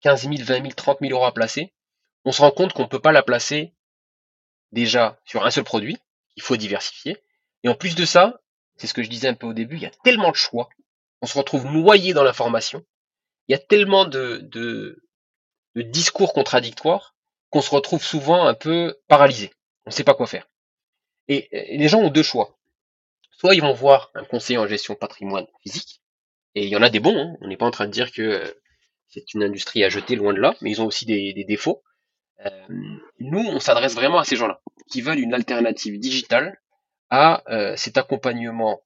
15 0.00 0.22
000, 0.22 0.34
20 0.38 0.44
000, 0.44 0.68
30 0.74 0.98
000 1.00 1.12
euros 1.12 1.26
à 1.26 1.32
placer 1.32 1.72
on 2.24 2.32
se 2.32 2.40
rend 2.40 2.50
compte 2.50 2.72
qu'on 2.72 2.82
ne 2.82 2.88
peut 2.88 3.00
pas 3.00 3.12
la 3.12 3.22
placer 3.22 3.74
déjà 4.72 5.20
sur 5.24 5.44
un 5.44 5.50
seul 5.50 5.64
produit, 5.64 5.98
il 6.36 6.42
faut 6.42 6.56
diversifier. 6.56 7.22
Et 7.62 7.68
en 7.68 7.74
plus 7.74 7.94
de 7.94 8.04
ça, 8.04 8.40
c'est 8.76 8.86
ce 8.86 8.94
que 8.94 9.02
je 9.02 9.10
disais 9.10 9.28
un 9.28 9.34
peu 9.34 9.46
au 9.46 9.52
début, 9.52 9.76
il 9.76 9.82
y 9.82 9.86
a 9.86 9.92
tellement 10.02 10.30
de 10.30 10.36
choix, 10.36 10.68
on 11.22 11.26
se 11.26 11.38
retrouve 11.38 11.66
noyé 11.66 12.12
dans 12.12 12.24
l'information, 12.24 12.84
il 13.48 13.52
y 13.52 13.54
a 13.54 13.58
tellement 13.58 14.04
de, 14.04 14.98
discours 15.74 16.32
contradictoires 16.32 17.14
qu'on 17.50 17.60
se 17.60 17.70
retrouve 17.70 18.02
souvent 18.02 18.46
un 18.46 18.54
peu 18.54 18.96
paralysé. 19.08 19.52
On 19.86 19.90
ne 19.90 19.94
sait 19.94 20.04
pas 20.04 20.14
quoi 20.14 20.26
faire. 20.26 20.48
Et, 21.28 21.48
les 21.76 21.88
gens 21.88 22.00
ont 22.00 22.10
deux 22.10 22.22
choix. 22.22 22.58
Soit 23.30 23.54
ils 23.54 23.62
vont 23.62 23.74
voir 23.74 24.10
un 24.14 24.24
conseiller 24.24 24.58
en 24.58 24.66
gestion 24.66 24.94
patrimoine 24.94 25.46
physique, 25.62 26.00
et 26.54 26.64
il 26.64 26.68
y 26.68 26.76
en 26.76 26.82
a 26.82 26.90
des 26.90 27.00
bons, 27.00 27.18
hein. 27.18 27.36
on 27.40 27.48
n'est 27.48 27.56
pas 27.56 27.66
en 27.66 27.70
train 27.70 27.86
de 27.86 27.92
dire 27.92 28.12
que 28.12 28.56
c'est 29.08 29.34
une 29.34 29.42
industrie 29.42 29.84
à 29.84 29.88
jeter 29.88 30.16
loin 30.16 30.32
de 30.32 30.40
là, 30.40 30.54
mais 30.60 30.70
ils 30.70 30.80
ont 30.80 30.86
aussi 30.86 31.04
des 31.04 31.44
défauts. 31.46 31.82
Euh, 32.44 32.66
nous, 33.20 33.40
on 33.40 33.60
s'adresse 33.60 33.94
vraiment 33.94 34.18
à 34.18 34.24
ces 34.24 34.36
gens-là, 34.36 34.60
qui 34.90 35.00
veulent 35.00 35.18
une 35.18 35.34
alternative 35.34 35.98
digitale 35.98 36.60
à 37.10 37.42
euh, 37.52 37.76
cet 37.76 37.96
accompagnement 37.96 38.82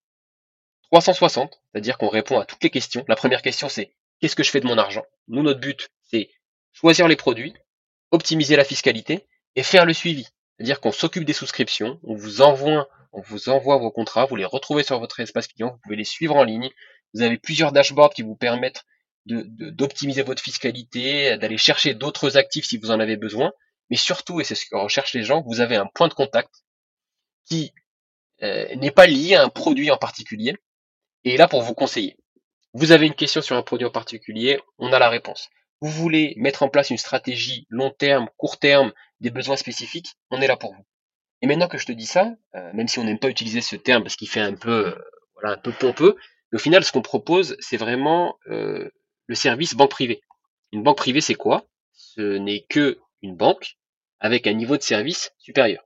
360, 0.90 1.60
c'est-à-dire 1.72 1.98
qu'on 1.98 2.08
répond 2.08 2.38
à 2.38 2.44
toutes 2.44 2.62
les 2.62 2.70
questions. 2.70 3.04
La 3.08 3.16
première 3.16 3.42
question, 3.42 3.68
c'est 3.68 3.94
qu'est-ce 4.20 4.37
que 4.37 4.42
je 4.42 4.50
fais 4.50 4.61
de 4.61 4.66
mon 4.66 4.78
argent? 4.78 5.04
Nous, 5.28 5.42
notre 5.42 5.61
but, 5.61 5.88
c'est 6.02 6.31
choisir 6.72 7.09
les 7.09 7.16
produits, 7.16 7.54
optimiser 8.11 8.57
la 8.57 8.64
fiscalité 8.64 9.26
et 9.57 9.62
faire 9.62 9.85
le 9.85 9.92
suivi. 9.92 10.26
C'est-à-dire 10.57 10.81
qu'on 10.81 10.92
s'occupe 10.92 11.24
des 11.24 11.33
souscriptions, 11.33 12.00
on 12.02 12.14
vous 12.14 12.40
envoie, 12.40 12.88
on 13.12 13.20
vous 13.20 13.48
envoie 13.48 13.76
vos 13.76 13.90
contrats, 13.90 14.26
vous 14.26 14.37
les 14.37 14.44
retrouvez 14.44 14.83
sur 14.83 14.98
votre 14.98 15.20
espace 15.20 15.48
client, 15.48 15.70
vous 15.72 15.78
pouvez 15.83 15.96
les 15.96 16.04
suivre 16.04 16.37
en 16.37 16.44
ligne, 16.44 16.70
Vous 17.14 17.22
avez 17.22 17.38
plusieurs 17.38 17.72
dashboards 17.72 18.12
qui 18.12 18.22
vous 18.22 18.37
permettent 18.37 18.85
d'optimiser 19.26 20.22
votre 20.22 20.42
fiscalité, 20.42 21.37
d'aller 21.37 21.59
chercher 21.59 21.94
d'autres 21.94 22.37
actifs 22.37 22.66
si 22.66 22.78
vous 22.78 22.90
en 22.90 22.98
avez 22.98 23.16
besoin. 23.16 23.52
Mais 23.90 23.96
surtout, 23.96 24.40
et 24.40 24.44
c'est 24.44 24.54
ce 24.54 24.66
que 24.66 24.76
recherchent 24.76 25.14
les 25.14 25.22
gens, 25.22 25.42
vous 25.46 25.61
avez 25.61 25.76
un 25.76 25.87
point 25.87 26.09
de 26.09 26.14
contact 26.14 26.50
qui 27.46 27.72
euh, 28.42 28.74
n'est 28.76 28.90
pas 28.90 29.07
lié 29.07 29.35
à 29.35 29.44
un 29.44 29.48
produit 29.48 29.90
en 29.90 29.96
particulier 29.96 30.54
et 31.24 31.35
est 31.35 31.37
là 31.37 31.48
pour 31.48 31.62
vous 31.62 31.74
conseiller. 31.74 32.16
Vous 32.74 32.92
avez 32.92 33.07
une 33.07 33.14
question 33.14 33.40
sur 33.40 33.57
un 33.57 33.62
produit 33.62 33.87
en 33.87 33.90
particulier, 33.90 34.61
on 34.78 34.92
a 34.92 34.98
la 34.98 35.09
réponse. 35.09 35.48
Vous 35.81 35.90
voulez 35.90 36.35
mettre 36.37 36.62
en 36.62 36.68
place 36.68 36.90
une 36.90 36.98
stratégie 36.98 37.66
long 37.70 37.90
terme, 37.90 38.28
court 38.37 38.59
terme, 38.59 38.92
des 39.20 39.31
besoins 39.31 39.57
spécifiques, 39.57 40.14
on 40.31 40.40
est 40.40 40.46
là 40.46 40.57
pour 40.57 40.74
vous. 40.74 40.85
Et 41.40 41.46
maintenant 41.46 41.68
que 41.68 41.78
je 41.78 41.87
te 41.87 41.92
dis 41.92 42.07
ça, 42.07 42.35
euh, 42.54 42.72
même 42.74 42.88
si 42.88 42.98
on 42.98 43.04
n'aime 43.04 43.18
pas 43.18 43.28
utiliser 43.28 43.61
ce 43.61 43.76
terme 43.76 44.02
parce 44.02 44.16
qu'il 44.16 44.28
fait 44.28 44.40
un 44.40 44.54
peu, 44.54 44.88
euh, 44.88 44.98
voilà, 45.35 45.57
un 45.57 45.59
peu 45.59 45.72
pompeux, 45.72 46.16
mais 46.50 46.57
au 46.57 46.59
final, 46.61 46.85
ce 46.85 46.92
qu'on 46.92 47.02
propose, 47.02 47.57
c'est 47.61 47.76
vraiment 47.76 48.38
euh, 48.48 48.90
le 49.26 49.35
service 49.35 49.74
banque 49.74 49.90
privée. 49.90 50.22
Une 50.72 50.83
banque 50.83 50.96
privée, 50.96 51.20
c'est 51.20 51.35
quoi? 51.35 51.66
Ce 51.92 52.20
n'est 52.20 52.66
que 52.68 52.98
une 53.22 53.37
banque 53.37 53.76
avec 54.20 54.46
un 54.46 54.52
niveau 54.52 54.76
de 54.76 54.83
service 54.83 55.33
supérieur. 55.38 55.85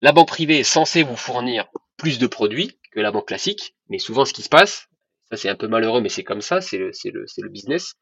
La 0.00 0.12
banque 0.12 0.28
privée 0.28 0.58
est 0.58 0.64
censée 0.64 1.02
vous 1.02 1.16
fournir 1.16 1.68
plus 1.96 2.18
de 2.18 2.26
produits 2.26 2.78
que 2.90 3.00
la 3.00 3.10
banque 3.10 3.28
classique, 3.28 3.74
mais 3.88 3.98
souvent 3.98 4.24
ce 4.24 4.32
qui 4.32 4.42
se 4.42 4.48
passe, 4.48 4.88
c'est 5.36 5.48
un 5.48 5.56
peu 5.56 5.68
malheureux, 5.68 6.00
mais 6.00 6.08
c'est 6.08 6.24
comme 6.24 6.40
ça, 6.40 6.60
c'est 6.60 6.78
le, 6.78 6.90
le, 7.04 7.26
le 7.38 7.48
business. 7.48 7.94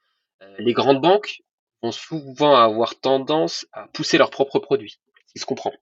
les 0.59 0.73
grandes 0.73 1.01
banques 1.01 1.43
vont 1.83 1.93
souvent 1.93 2.55
avoir 2.55 2.99
tendance 3.01 3.66
à 3.73 3.88
pousser 3.88 4.19
leurs 4.19 4.31
propres 4.31 4.59
produits 4.59 4.99
qui 5.33 5.40
se 5.40 5.47
comprend. 5.47 5.73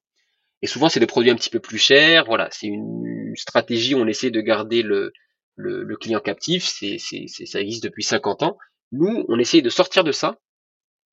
Et 0.61 0.67
souvent, 0.67 0.89
c'est 0.89 0.99
des 0.99 1.07
produits 1.07 1.31
un 1.31 1.35
petit 1.35 1.49
peu 1.49 1.59
plus 1.59 1.77
chers. 1.77 2.25
Voilà, 2.25 2.49
c'est 2.51 2.67
une 2.67 3.33
stratégie 3.35 3.95
où 3.95 3.99
on 3.99 4.07
essaie 4.07 4.31
de 4.31 4.41
garder 4.41 4.81
le, 4.81 5.13
le, 5.55 5.95
client 5.97 6.19
captif. 6.19 6.65
C'est, 6.65 6.97
ça 6.99 7.61
existe 7.61 7.83
depuis 7.83 8.03
50 8.03 8.43
ans. 8.43 8.57
Nous, 8.91 9.25
on 9.27 9.39
essaye 9.39 9.61
de 9.61 9.69
sortir 9.69 10.03
de 10.03 10.11
ça 10.11 10.39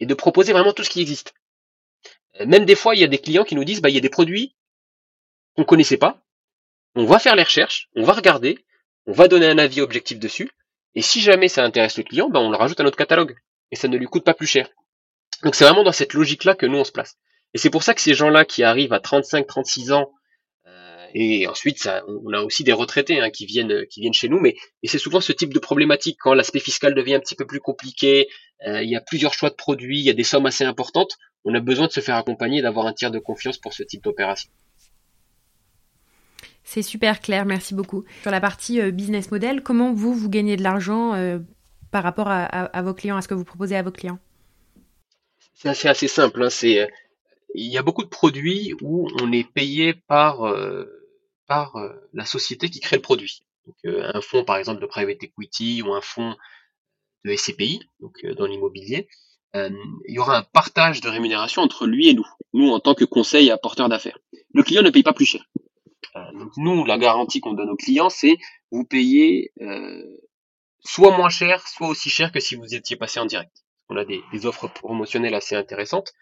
et 0.01 0.07
de 0.07 0.15
proposer 0.15 0.53
vraiment 0.53 0.73
tout 0.73 0.83
ce 0.83 0.91
qui 0.91 1.01
existe. 1.01 1.35
Euh, 2.41 2.47
même 2.47 2.65
des 2.65 2.75
fois, 2.75 2.95
il 2.95 3.01
y 3.01 3.05
a 3.05 3.09
des 3.09 3.19
clients 3.19 3.45
qui 3.45 3.55
nous 3.55 3.65
disent, 3.65 3.81
bah, 3.81 3.89
il 3.89 3.95
y 3.95 3.99
a 3.99 4.03
des 4.03 4.11
produits 4.11 4.57
qu'on 5.57 5.65
connaissait 5.65 5.97
pas. 5.97 6.23
On 6.95 7.05
va 7.05 7.19
faire 7.19 7.37
les 7.37 7.43
recherches, 7.43 7.91
on 7.95 8.05
va 8.05 8.15
regarder, 8.15 8.65
on 9.07 9.13
va 9.13 9.29
donner 9.29 9.47
un 9.47 9.59
avis 9.59 9.81
objectif 9.81 10.19
dessus. 10.19 10.51
Et 10.95 11.03
si 11.03 11.21
jamais 11.21 11.49
ça 11.49 11.65
intéresse 11.65 11.97
le 11.99 12.05
client, 12.05 12.29
bah, 12.29 12.41
on 12.41 12.51
le 12.51 12.57
rajoute 12.57 12.81
à 12.81 12.83
notre 12.83 12.97
catalogue. 12.97 13.37
Et 13.71 13.77
ça 13.77 13.89
ne 13.89 13.97
lui 13.97 14.07
coûte 14.07 14.25
pas 14.25 14.35
plus 14.35 14.47
cher. 14.47 14.69
Donc 15.43 15.55
c'est 15.55 15.65
vraiment 15.65 15.85
dans 15.85 15.93
cette 15.93 16.15
logique-là 16.15 16.55
que 16.55 16.67
nous 16.67 16.79
on 16.79 16.85
se 16.85 16.93
place. 16.93 17.17
Et 17.55 17.59
c'est 17.59 17.71
pour 17.71 17.83
ça 17.83 17.95
que 17.95 18.01
ces 18.01 18.15
gens-là 18.15 18.45
qui 18.45 18.63
arrivent 18.63 18.93
à 18.93 19.01
35, 19.01 19.47
36 19.47 19.93
ans, 19.93 20.11
euh, 20.67 21.07
et 21.15 21.47
ensuite 21.47 21.79
ça, 21.79 22.03
on 22.25 22.33
a 22.33 22.43
aussi 22.43 22.65
des 22.65 22.73
retraités 22.73 23.21
hein, 23.21 23.31
qui 23.31 23.47
viennent, 23.47 23.87
qui 23.87 24.01
viennent 24.01 24.15
chez 24.15 24.29
nous, 24.29 24.41
mais 24.41 24.57
et 24.83 24.89
c'est 24.89 24.99
souvent 24.99 25.21
ce 25.21 25.33
type 25.33 25.53
de 25.53 25.59
problématique 25.59 26.19
quand 26.21 26.35
l'aspect 26.35 26.61
fiscal 26.61 26.95
devient 26.95 27.15
un 27.15 27.21
petit 27.21 27.35
peu 27.35 27.47
plus 27.47 27.61
compliqué, 27.61 28.29
euh, 28.67 28.83
il 28.83 28.91
y 28.91 28.97
a 28.97 29.01
plusieurs 29.01 29.35
choix 29.35 29.51
de 29.51 29.55
produits, 29.55 29.99
il 29.99 30.05
y 30.05 30.11
a 30.11 30.15
des 30.15 30.25
sommes 30.25 30.47
assez 30.47 30.65
importantes, 30.65 31.17
on 31.45 31.55
a 31.55 31.61
besoin 31.61 31.87
de 31.87 31.93
se 31.93 32.01
faire 32.01 32.17
accompagner, 32.17 32.63
d'avoir 32.63 32.87
un 32.87 32.93
tiers 32.93 33.11
de 33.11 33.19
confiance 33.19 33.59
pour 33.59 33.73
ce 33.73 33.83
type 33.83 34.03
d'opération. 34.03 34.51
C'est 36.69 36.83
super 36.83 37.21
clair, 37.21 37.47
merci 37.47 37.75
beaucoup. 37.75 38.05
Sur 38.23 38.33
la 38.33 38.41
partie 38.41 38.81
euh, 38.81 38.91
business 38.91 39.31
model, 39.31 39.63
comment 39.63 39.95
vous, 39.95 40.13
vous 40.13 40.29
gagnez 40.29 40.57
de 40.57 40.63
l'argent 40.63 41.13
par 41.93 42.03
rapport 42.03 42.29
à, 42.29 42.83
vos 42.83 42.93
clients, 42.93 43.17
à 43.17 43.23
ce 43.23 43.29
que 43.29 43.35
vous 43.35 43.45
proposez 43.45 43.77
à 43.77 43.83
vos 43.83 43.93
clients? 43.93 44.19
C'est 45.55 45.89
assez, 45.89 46.09
simple. 46.09 46.43
Hein, 46.43 46.51
c'est 46.51 46.87
il 47.57 47.73
y 47.73 47.79
a 47.79 47.83
beaucoup 47.83 48.05
de 48.05 48.09
produits 48.09 48.75
où 48.83 49.09
on 49.21 49.33
est 49.33 49.51
payé 49.51 49.95
par, 49.95 50.45
euh, 50.45 50.85
euh, 51.51 51.93
la 52.13 52.27
société 52.27 52.69
qui 52.69 52.81
crée 52.81 52.97
le 52.97 53.03
produit. 53.03 53.43
Euh, 53.87 54.11
un 54.15 54.21
fonds, 54.21 54.45
par 54.45 54.57
exemple, 54.57 54.81
de 54.81 54.87
private 54.87 55.23
equity 55.23 55.83
ou 55.83 55.95
un 55.95 56.01
fonds 56.01 56.37
de 57.25 57.35
SCPI, 57.35 57.81
donc 58.01 58.25
dans 58.37 58.47
l'immobilier, 58.47 59.09
il 59.55 60.15
y 60.15 60.19
aura 60.19 60.37
un 60.37 60.43
partage 60.43 61.01
de 61.01 61.09
rémunération 61.09 61.63
entre 61.63 61.87
lui 61.87 62.09
et 62.09 62.15
nous, 62.15 62.27
nous 62.53 62.69
en 62.69 62.79
tant 62.79 62.95
que 62.95 63.07
conseil 63.07 63.47
et 63.47 63.51
apporteur 63.51 63.89
d'affaires. 63.89 64.19
Le 64.53 64.63
client 64.63 64.83
ne 64.83 64.91
paye 64.91 65.03
pas 65.03 65.15
plus 65.15 65.25
cher. 65.25 65.47
Donc 66.35 66.53
nous, 66.57 66.85
la 66.85 66.99
garantie 66.99 67.41
qu'on 67.41 67.53
donne 67.53 67.71
aux 67.71 67.77
clients, 67.77 68.11
c'est 68.11 68.37
vous 68.71 68.85
payez 68.85 69.53
soit 70.87 71.17
moins 71.17 71.29
cher, 71.29 71.67
soit 71.67 71.89
aussi 71.89 72.09
cher 72.09 72.33
que 72.33 72.41
si 72.41 72.55
vous 72.55 72.75
étiez 72.75 72.97
passé 72.97 73.21
en 73.21 73.27
direct. 73.27 73.65
On 73.89 73.97
a 73.97 74.05
des, 74.05 74.47
offres 74.47 74.69
promotionnelles 74.69 75.35
assez 75.35 75.55
intéressantes. 75.55 76.13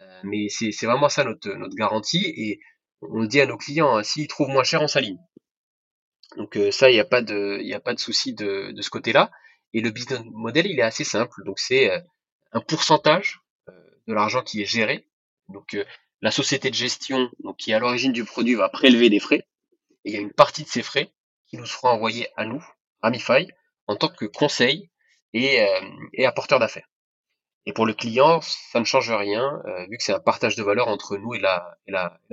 Euh, 0.00 0.20
mais 0.24 0.48
c'est 0.48 0.86
vraiment 0.86 1.08
ça 1.08 1.24
notre, 1.24 1.50
notre 1.54 1.74
garantie 1.74 2.24
et 2.24 2.60
on 3.00 3.20
le 3.20 3.28
dit 3.28 3.40
à 3.40 3.46
nos 3.46 3.56
clients, 3.56 3.96
hein, 3.96 4.02
s'ils 4.02 4.28
trouvent 4.28 4.48
moins 4.48 4.64
cher, 4.64 4.82
on 4.82 4.88
s'aligne. 4.88 5.18
Donc 6.36 6.56
euh, 6.56 6.70
ça, 6.70 6.90
il 6.90 6.94
n'y 6.94 7.00
a 7.00 7.04
pas 7.04 7.22
de, 7.22 7.58
il 7.62 7.72
a 7.74 7.80
pas 7.80 7.94
de 7.94 7.98
souci 7.98 8.34
de, 8.34 8.72
de 8.72 8.82
ce 8.82 8.90
côté-là. 8.90 9.30
Et 9.72 9.80
le 9.80 9.90
business 9.90 10.20
model, 10.24 10.66
il 10.66 10.78
est 10.78 10.82
assez 10.82 11.04
simple. 11.04 11.42
Donc 11.44 11.58
c'est 11.58 11.90
euh, 11.90 12.00
un 12.52 12.60
pourcentage 12.60 13.40
de 14.06 14.14
l'argent 14.14 14.42
qui 14.42 14.62
est 14.62 14.64
géré. 14.64 15.06
Donc 15.48 15.76
la 16.20 16.30
société 16.30 16.70
de 16.70 16.74
gestion, 16.74 17.30
donc 17.44 17.56
qui 17.56 17.70
est 17.70 17.74
à 17.74 17.78
l'origine 17.78 18.12
du 18.12 18.24
produit, 18.24 18.54
va 18.54 18.68
prélever 18.68 19.10
des 19.10 19.20
frais. 19.20 19.46
Et 20.04 20.10
il 20.10 20.12
y 20.14 20.16
a 20.16 20.20
une 20.20 20.32
partie 20.32 20.64
de 20.64 20.68
ces 20.68 20.82
frais 20.82 21.10
qui 21.46 21.56
nous 21.56 21.66
seront 21.66 21.88
envoyés 21.88 22.28
à 22.36 22.44
nous, 22.44 22.64
Ramify, 23.02 23.48
en 23.86 23.96
tant 23.96 24.08
que 24.08 24.24
conseil 24.26 24.90
et, 25.32 25.64
et 26.12 26.26
apporteur 26.26 26.58
d'affaires. 26.58 26.88
Et 27.68 27.72
pour 27.74 27.84
le 27.84 27.92
client, 27.92 28.40
ça 28.40 28.80
ne 28.80 28.86
change 28.86 29.10
rien, 29.10 29.60
euh, 29.66 29.86
vu 29.90 29.98
que 29.98 30.02
c'est 30.02 30.14
un 30.14 30.20
partage 30.20 30.56
de 30.56 30.62
valeur 30.62 30.88
entre 30.88 31.18
nous 31.18 31.34
et 31.34 31.38
la, 31.38 31.78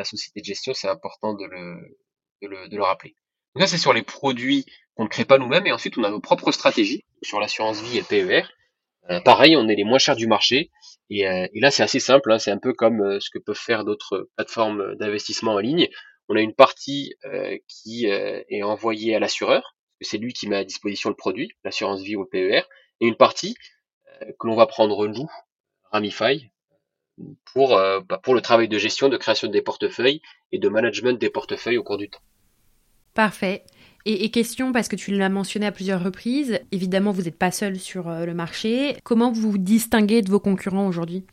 société 0.06 0.40
de 0.40 0.46
gestion, 0.46 0.74
c'est 0.74 0.88
important 0.88 1.34
de 1.34 1.44
le, 1.44 2.82
rappeler. 2.82 3.18
Donc 3.54 3.64
ça, 3.64 3.68
c'est 3.68 3.78
sur 3.78 3.92
les 3.92 4.02
produits 4.02 4.66
qu'on 4.96 5.04
ne 5.04 5.10
crée 5.10 5.26
pas 5.26 5.38
nous-mêmes, 5.38 5.68
et 5.68 5.74
ensuite 5.74 5.98
on 5.98 6.06
a 6.06 6.10
nos 6.10 6.22
propres 6.22 6.54
stratégies 6.54 7.04
sur 7.22 7.42
l'assurance 7.42 7.82
vie 7.82 7.98
et 7.98 8.04
PER. 8.04 8.44
Euh, 9.10 9.20
pareil, 9.22 9.56
on 9.56 9.68
est 9.68 9.76
les 9.76 9.84
moins 9.84 10.00
chers 10.00 10.16
du 10.16 10.28
marché, 10.28 10.72
et, 11.10 11.28
euh, 11.28 11.48
là 11.54 11.72
c'est 11.72 11.84
assez 11.84 12.00
simple, 12.00 12.32
hein, 12.32 12.40
c'est 12.40 12.52
un 12.52 12.58
peu 12.58 12.74
comme 12.74 13.20
ce 13.20 13.30
que 13.30 13.40
peuvent 13.40 13.56
faire 13.56 13.86
d'autres 13.86 14.30
plateformes 14.36 14.96
d'investissement 14.96 15.54
en 15.54 15.60
ligne. 15.60 15.88
On 16.28 16.36
a 16.36 16.42
une 16.42 16.56
partie 16.56 17.14
qui 17.68 18.06
est 18.08 18.64
envoyée 18.64 19.16
à 19.16 19.20
l'assureur, 19.20 19.76
c'est 20.02 20.18
lui 20.18 20.34
qui 20.34 20.48
met 20.48 20.56
à 20.56 20.64
disposition 20.64 21.10
le 21.10 21.16
produit, 21.16 21.52
l'assurance 21.64 22.02
vie 22.02 22.16
ou 22.16 22.24
le 22.24 22.28
PER, 22.28 22.64
et 23.00 23.08
une 23.08 23.16
partie 23.16 23.56
que 24.20 24.48
l'on 24.48 24.56
va 24.56 24.66
prendre 24.66 25.08
nous, 25.08 25.30
Ramify, 25.92 26.50
euh, 27.58 28.02
bah, 28.02 28.20
pour 28.22 28.36
le 28.36 28.42
travail 28.42 28.68
de 28.68 28.78
gestion, 28.78 29.08
de 29.08 29.18
création 29.18 29.48
des 29.48 29.62
portefeuilles 29.62 30.22
et 30.52 30.60
de 30.60 30.68
management 30.68 31.18
des 31.18 31.30
portefeuilles 31.30 31.78
au 31.78 31.84
cours 31.84 31.98
du 31.98 32.10
temps. 32.10 32.20
Parfait. 33.14 33.64
Et, 34.06 34.30
question, 34.30 34.72
parce 34.72 34.88
que 34.88 34.96
tu 34.96 35.12
l'as 35.12 35.30
mentionné 35.30 35.66
à 35.66 35.72
plusieurs 35.72 36.04
reprises, 36.04 36.60
évidemment, 36.72 37.12
vous 37.12 37.24
n'êtes 37.24 37.38
pas 37.38 37.52
seul 37.52 37.80
sur 37.80 38.08
euh, 38.08 38.26
le 38.26 38.36
marché. 38.36 38.98
Comment 39.04 39.32
vous 39.32 39.58
distinguez 39.58 40.22
de 40.22 40.30
vos 40.30 40.40
concurrents 40.40 40.88
aujourd'hui? 40.88 41.26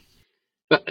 Bah, 0.71 0.83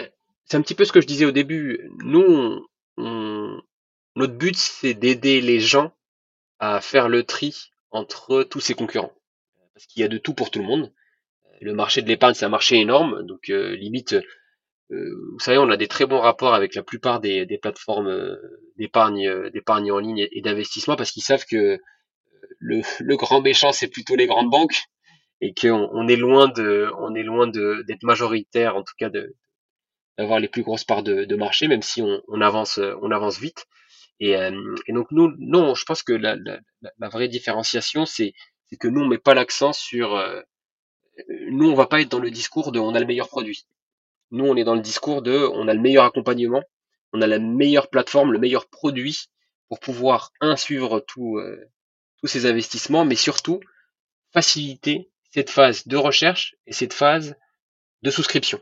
C'est 0.44 0.56
un 0.56 0.62
petit 0.62 0.76
peu 0.76 0.84
ce 0.84 0.92
que 0.92 1.00
je 1.00 1.06
disais 1.06 1.24
au 1.24 1.32
début. 1.32 1.90
Nous, 2.04 2.64
notre 2.96 4.34
but, 4.34 4.56
c'est 4.56 4.94
d'aider 4.94 5.40
les 5.40 5.58
gens 5.58 5.92
à 6.60 6.80
faire 6.80 7.08
le 7.08 7.24
tri 7.24 7.70
entre 7.90 8.44
tous 8.44 8.60
ces 8.60 8.74
concurrents. 8.74 9.12
Parce 9.74 9.86
qu'il 9.86 10.02
y 10.02 10.04
a 10.04 10.08
de 10.08 10.18
tout 10.18 10.34
pour 10.34 10.52
tout 10.52 10.60
le 10.60 10.66
monde 10.66 10.92
le 11.62 11.74
marché 11.74 12.02
de 12.02 12.08
l'épargne, 12.08 12.34
c'est 12.34 12.44
un 12.44 12.50
marché 12.50 12.76
énorme, 12.76 13.22
donc 13.22 13.48
euh, 13.48 13.74
limite, 13.76 14.16
vous 14.92 15.38
savez, 15.38 15.58
on 15.58 15.70
a 15.70 15.76
des 15.76 15.88
très 15.88 16.06
bons 16.06 16.20
rapports 16.20 16.54
avec 16.54 16.74
la 16.74 16.82
plupart 16.82 17.20
des, 17.20 17.46
plateformes 17.60 18.08
euh, 18.08 18.36
d'épargne, 18.76 19.50
d'épargne 19.50 19.90
en 19.90 19.98
ligne 19.98 20.28
et, 20.30 20.40
d'investissement 20.42 20.96
parce 20.96 21.10
qu'ils 21.10 21.22
savent 21.22 21.46
que 21.46 21.78
le, 22.58 23.16
grand 23.16 23.40
méchant, 23.40 23.72
c'est 23.72 23.88
plutôt 23.88 24.16
les 24.16 24.26
grandes 24.26 24.50
banques 24.50 24.84
et 25.40 25.54
qu'on 25.54 25.88
on 25.92 26.08
est 26.08 26.16
loin 26.16 26.48
de, 26.48 26.90
on 26.98 27.14
est 27.14 27.22
loin 27.22 27.46
de 27.46 27.84
d'être 27.88 28.02
majoritaire, 28.04 28.76
en 28.76 28.82
tout 28.82 28.94
cas 28.98 29.08
de 29.08 29.34
d'avoir 30.18 30.40
les 30.40 30.48
plus 30.48 30.62
grosses 30.62 30.84
parts 30.84 31.02
de, 31.02 31.36
marché, 31.36 31.68
même 31.68 31.80
si 31.80 32.02
on, 32.02 32.40
avance, 32.42 32.78
on 33.00 33.10
avance 33.10 33.38
vite. 33.40 33.64
Et, 34.20 34.36
donc 34.90 35.06
nous, 35.10 35.32
non, 35.38 35.74
je 35.74 35.84
pense 35.84 36.02
que 36.02 36.12
la, 36.12 36.36
la, 36.36 37.08
vraie 37.08 37.28
différenciation, 37.28 38.04
c'est 38.04 38.34
que 38.78 38.88
nous 38.88 39.00
on 39.00 39.08
met 39.08 39.18
pas 39.18 39.32
l'accent 39.34 39.72
sur 39.72 40.22
nous, 41.48 41.70
on 41.70 41.74
va 41.74 41.86
pas 41.86 42.02
être 42.02 42.10
dans 42.10 42.18
le 42.18 42.30
discours 42.30 42.72
de 42.72 42.78
on 42.78 42.94
a 42.94 43.00
le 43.00 43.06
meilleur 43.06 43.28
produit. 43.28 43.66
Nous, 44.32 44.46
on 44.46 44.56
est 44.56 44.64
dans 44.64 44.74
le 44.74 44.80
discours 44.80 45.22
de 45.22 45.46
on 45.52 45.68
a 45.68 45.74
le 45.74 45.80
meilleur 45.80 46.04
accompagnement, 46.04 46.62
on 47.12 47.20
a 47.20 47.26
la 47.26 47.38
meilleure 47.38 47.90
plateforme, 47.90 48.32
le 48.32 48.38
meilleur 48.38 48.66
produit 48.66 49.26
pour 49.68 49.78
pouvoir, 49.78 50.32
un, 50.40 50.56
suivre 50.56 51.04
euh, 51.18 51.70
tous 52.18 52.26
ces 52.26 52.46
investissements, 52.46 53.04
mais 53.04 53.14
surtout 53.14 53.60
faciliter 54.32 55.10
cette 55.30 55.50
phase 55.50 55.86
de 55.86 55.96
recherche 55.96 56.56
et 56.66 56.72
cette 56.72 56.94
phase 56.94 57.36
de 58.02 58.10
souscription. 58.10 58.60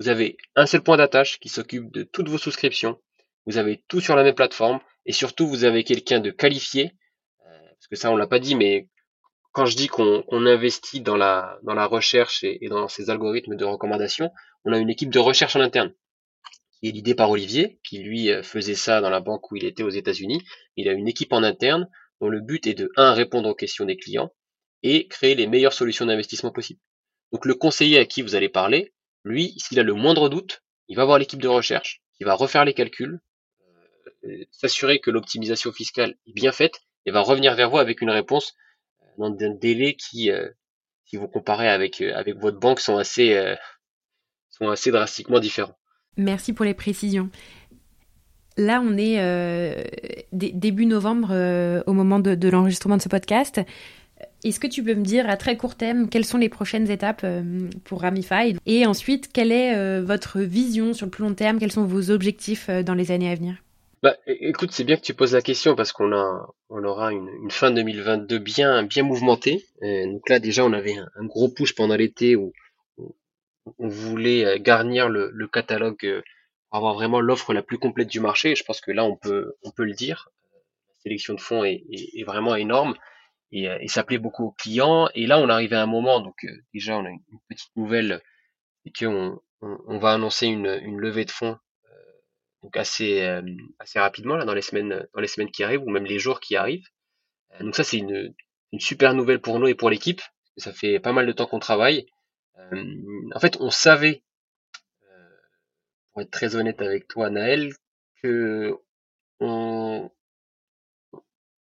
Vous 0.00 0.08
avez 0.08 0.36
un 0.54 0.66
seul 0.66 0.82
point 0.82 0.96
d'attache 0.96 1.38
qui 1.38 1.48
s'occupe 1.48 1.90
de 1.92 2.02
toutes 2.02 2.28
vos 2.28 2.38
souscriptions. 2.38 3.00
Vous 3.46 3.58
avez 3.58 3.82
tout 3.88 4.00
sur 4.00 4.16
la 4.16 4.22
même 4.22 4.34
plateforme 4.34 4.80
et 5.04 5.12
surtout 5.12 5.46
vous 5.46 5.64
avez 5.64 5.84
quelqu'un 5.84 6.20
de 6.20 6.30
qualifié, 6.30 6.92
euh, 7.46 7.68
parce 7.68 7.86
que 7.88 7.96
ça 7.96 8.10
on 8.10 8.16
l'a 8.16 8.26
pas 8.26 8.38
dit, 8.38 8.54
mais 8.54 8.88
quand 9.56 9.64
je 9.64 9.74
dis 9.74 9.86
qu'on 9.88 10.44
investit 10.44 11.00
dans 11.00 11.16
la, 11.16 11.58
recherche 11.86 12.44
et, 12.44 12.68
dans 12.68 12.88
ces 12.88 13.08
algorithmes 13.08 13.56
de 13.56 13.64
recommandation, 13.64 14.30
on 14.66 14.72
a 14.74 14.78
une 14.78 14.90
équipe 14.90 15.08
de 15.08 15.18
recherche 15.18 15.56
en 15.56 15.60
interne 15.60 15.94
qui 16.74 16.88
est 16.88 16.92
l'idée 16.92 17.14
par 17.14 17.30
Olivier, 17.30 17.80
qui 17.82 18.00
lui 18.00 18.30
euh, 18.30 18.42
faisait 18.42 18.74
ça 18.74 19.00
dans 19.00 19.08
la 19.08 19.20
banque 19.20 19.50
où 19.50 19.56
il 19.56 19.64
était 19.64 19.82
aux 19.82 19.88
États-Unis. 19.88 20.44
Il 20.76 20.90
a 20.90 20.92
une 20.92 21.08
équipe 21.08 21.32
en 21.32 21.42
interne 21.42 21.88
dont 22.20 22.28
le 22.28 22.42
but 22.42 22.66
est 22.66 22.74
de 22.74 22.92
1. 22.96 23.14
répondre 23.14 23.48
aux 23.48 23.54
questions 23.54 23.86
des 23.86 23.96
clients 23.96 24.30
et 24.82 25.08
créer 25.08 25.34
les 25.34 25.46
meilleures 25.46 25.72
solutions 25.72 26.04
d'investissement 26.04 26.52
possibles. 26.52 26.80
Donc 27.32 27.46
le 27.46 27.54
conseiller 27.54 27.98
à 27.98 28.04
qui 28.04 28.20
vous 28.20 28.34
allez 28.34 28.50
parler, 28.50 28.92
lui, 29.24 29.54
s'il 29.56 29.80
a 29.80 29.82
le 29.82 29.94
moindre 29.94 30.28
doute, 30.28 30.64
il 30.88 30.96
va 30.96 31.06
voir 31.06 31.18
l'équipe 31.18 31.40
de 31.40 31.48
recherche, 31.48 32.02
qui 32.18 32.24
va 32.24 32.34
refaire 32.34 32.66
les 32.66 32.74
calculs, 32.74 33.20
euh, 34.26 34.44
s'assurer 34.50 34.98
que 34.98 35.10
l'optimisation 35.10 35.72
fiscale 35.72 36.18
est 36.26 36.34
bien 36.34 36.52
faite, 36.52 36.82
et 37.06 37.10
va 37.10 37.22
revenir 37.22 37.54
vers 37.54 37.70
vous 37.70 37.78
avec 37.78 38.02
une 38.02 38.10
réponse 38.10 38.54
dans 39.18 39.30
délai 39.30 39.94
qui, 39.94 40.30
euh, 40.30 40.48
si 41.04 41.16
vous 41.16 41.28
comparez 41.28 41.68
avec, 41.68 42.00
avec 42.00 42.36
votre 42.36 42.58
banque, 42.58 42.80
sont 42.80 42.96
assez, 42.96 43.54
sont 44.50 44.68
assez 44.68 44.90
drastiquement 44.90 45.38
différents. 45.38 45.76
Merci 46.16 46.52
pour 46.52 46.64
les 46.64 46.74
précisions. 46.74 47.30
Là, 48.56 48.82
on 48.82 48.96
est 48.96 50.24
début 50.32 50.86
novembre 50.86 51.28
au 51.86 51.92
moment 51.92 52.18
de 52.18 52.48
l'enregistrement 52.48 52.96
de 52.96 53.02
ce 53.02 53.08
podcast. 53.08 53.60
Est-ce 54.44 54.60
que 54.60 54.66
tu 54.66 54.82
peux 54.82 54.94
me 54.94 55.02
dire 55.02 55.28
à 55.28 55.36
très 55.36 55.56
court 55.56 55.74
terme 55.74 56.08
quelles 56.08 56.24
sont 56.24 56.38
les 56.38 56.48
prochaines 56.48 56.90
étapes 56.90 57.22
euh, 57.24 57.68
pour 57.84 58.02
Ramify? 58.02 58.56
Et 58.64 58.86
ensuite, 58.86 59.32
quelle 59.32 59.52
est 59.52 59.76
euh, 59.76 60.02
votre 60.04 60.40
vision 60.40 60.92
sur 60.92 61.06
le 61.06 61.10
plus 61.10 61.24
long 61.24 61.34
terme? 61.34 61.58
Quels 61.58 61.72
sont 61.72 61.84
vos 61.84 62.10
objectifs 62.10 62.68
euh, 62.68 62.82
dans 62.82 62.94
les 62.94 63.10
années 63.10 63.30
à 63.30 63.34
venir? 63.34 63.56
Bah, 64.02 64.16
écoute, 64.26 64.72
c'est 64.72 64.84
bien 64.84 64.96
que 64.96 65.02
tu 65.02 65.14
poses 65.14 65.34
la 65.34 65.42
question 65.42 65.74
parce 65.74 65.92
qu'on 65.92 66.12
a, 66.12 66.54
on 66.68 66.84
aura 66.84 67.12
une, 67.12 67.28
une, 67.42 67.50
fin 67.50 67.70
2022 67.70 68.38
bien, 68.38 68.82
bien 68.82 69.02
mouvementée. 69.02 69.64
donc 69.82 70.28
là, 70.28 70.38
déjà, 70.38 70.64
on 70.64 70.72
avait 70.72 70.96
un, 70.96 71.24
gros 71.24 71.48
push 71.48 71.74
pendant 71.74 71.96
l'été 71.96 72.36
où, 72.36 72.52
on 73.78 73.88
voulait 73.88 74.60
garnir 74.60 75.08
le, 75.08 75.30
le 75.32 75.48
catalogue 75.48 76.22
pour 76.70 76.76
avoir 76.76 76.94
vraiment 76.94 77.20
l'offre 77.20 77.52
la 77.52 77.62
plus 77.62 77.78
complète 77.78 78.08
du 78.08 78.20
marché. 78.20 78.52
Et 78.52 78.54
je 78.54 78.64
pense 78.64 78.80
que 78.80 78.92
là, 78.92 79.04
on 79.04 79.16
peut, 79.16 79.54
on 79.62 79.70
peut 79.70 79.84
le 79.84 79.92
dire. 79.92 80.28
La 80.88 80.94
sélection 81.02 81.34
de 81.34 81.40
fonds 81.40 81.64
est, 81.64 81.84
est, 81.90 82.24
vraiment 82.24 82.54
énorme 82.54 82.94
et, 83.52 83.68
euh, 83.68 83.78
et 83.80 83.88
ça 83.88 84.04
plaît 84.04 84.18
beaucoup 84.18 84.44
aux 84.46 84.52
clients. 84.52 85.08
Et 85.14 85.26
là, 85.26 85.38
on 85.38 85.48
arrive 85.48 85.72
à 85.72 85.82
un 85.82 85.86
moment, 85.86 86.20
donc 86.20 86.44
euh, 86.44 86.50
déjà, 86.74 86.98
on 86.98 87.04
a 87.04 87.10
une 87.10 87.20
petite 87.48 87.74
nouvelle, 87.76 88.22
c'est 88.84 88.92
qu'on 88.96 89.40
on, 89.62 89.78
on, 89.86 89.98
va 89.98 90.12
annoncer 90.12 90.46
une, 90.46 90.80
une 90.82 90.98
levée 90.98 91.24
de 91.24 91.30
fonds 91.30 91.56
euh, 91.56 91.65
donc 92.66 92.76
assez 92.76 93.20
assez 93.78 94.00
rapidement 94.00 94.36
là 94.36 94.44
dans 94.44 94.54
les 94.54 94.60
semaines 94.60 95.06
dans 95.14 95.20
les 95.20 95.28
semaines 95.28 95.52
qui 95.52 95.62
arrivent 95.62 95.82
ou 95.82 95.90
même 95.90 96.04
les 96.04 96.18
jours 96.18 96.40
qui 96.40 96.56
arrivent. 96.56 96.88
donc 97.60 97.76
ça, 97.76 97.84
c'est 97.84 97.98
une, 97.98 98.34
une 98.72 98.80
super 98.80 99.14
nouvelle 99.14 99.40
pour 99.40 99.60
nous 99.60 99.68
et 99.68 99.74
pour 99.74 99.88
l'équipe. 99.88 100.20
Ça 100.56 100.72
fait 100.72 100.98
pas 100.98 101.12
mal 101.12 101.26
de 101.26 101.32
temps 101.32 101.46
qu'on 101.46 101.60
travaille. 101.60 102.06
en 102.72 103.40
fait, 103.40 103.56
on 103.60 103.70
savait, 103.70 104.22
pour 106.12 106.22
être 106.22 106.30
très 106.30 106.56
honnête 106.56 106.82
avec 106.82 107.06
toi, 107.08 107.30
Naël, 107.30 107.72
que 108.22 108.74
on, 109.38 110.10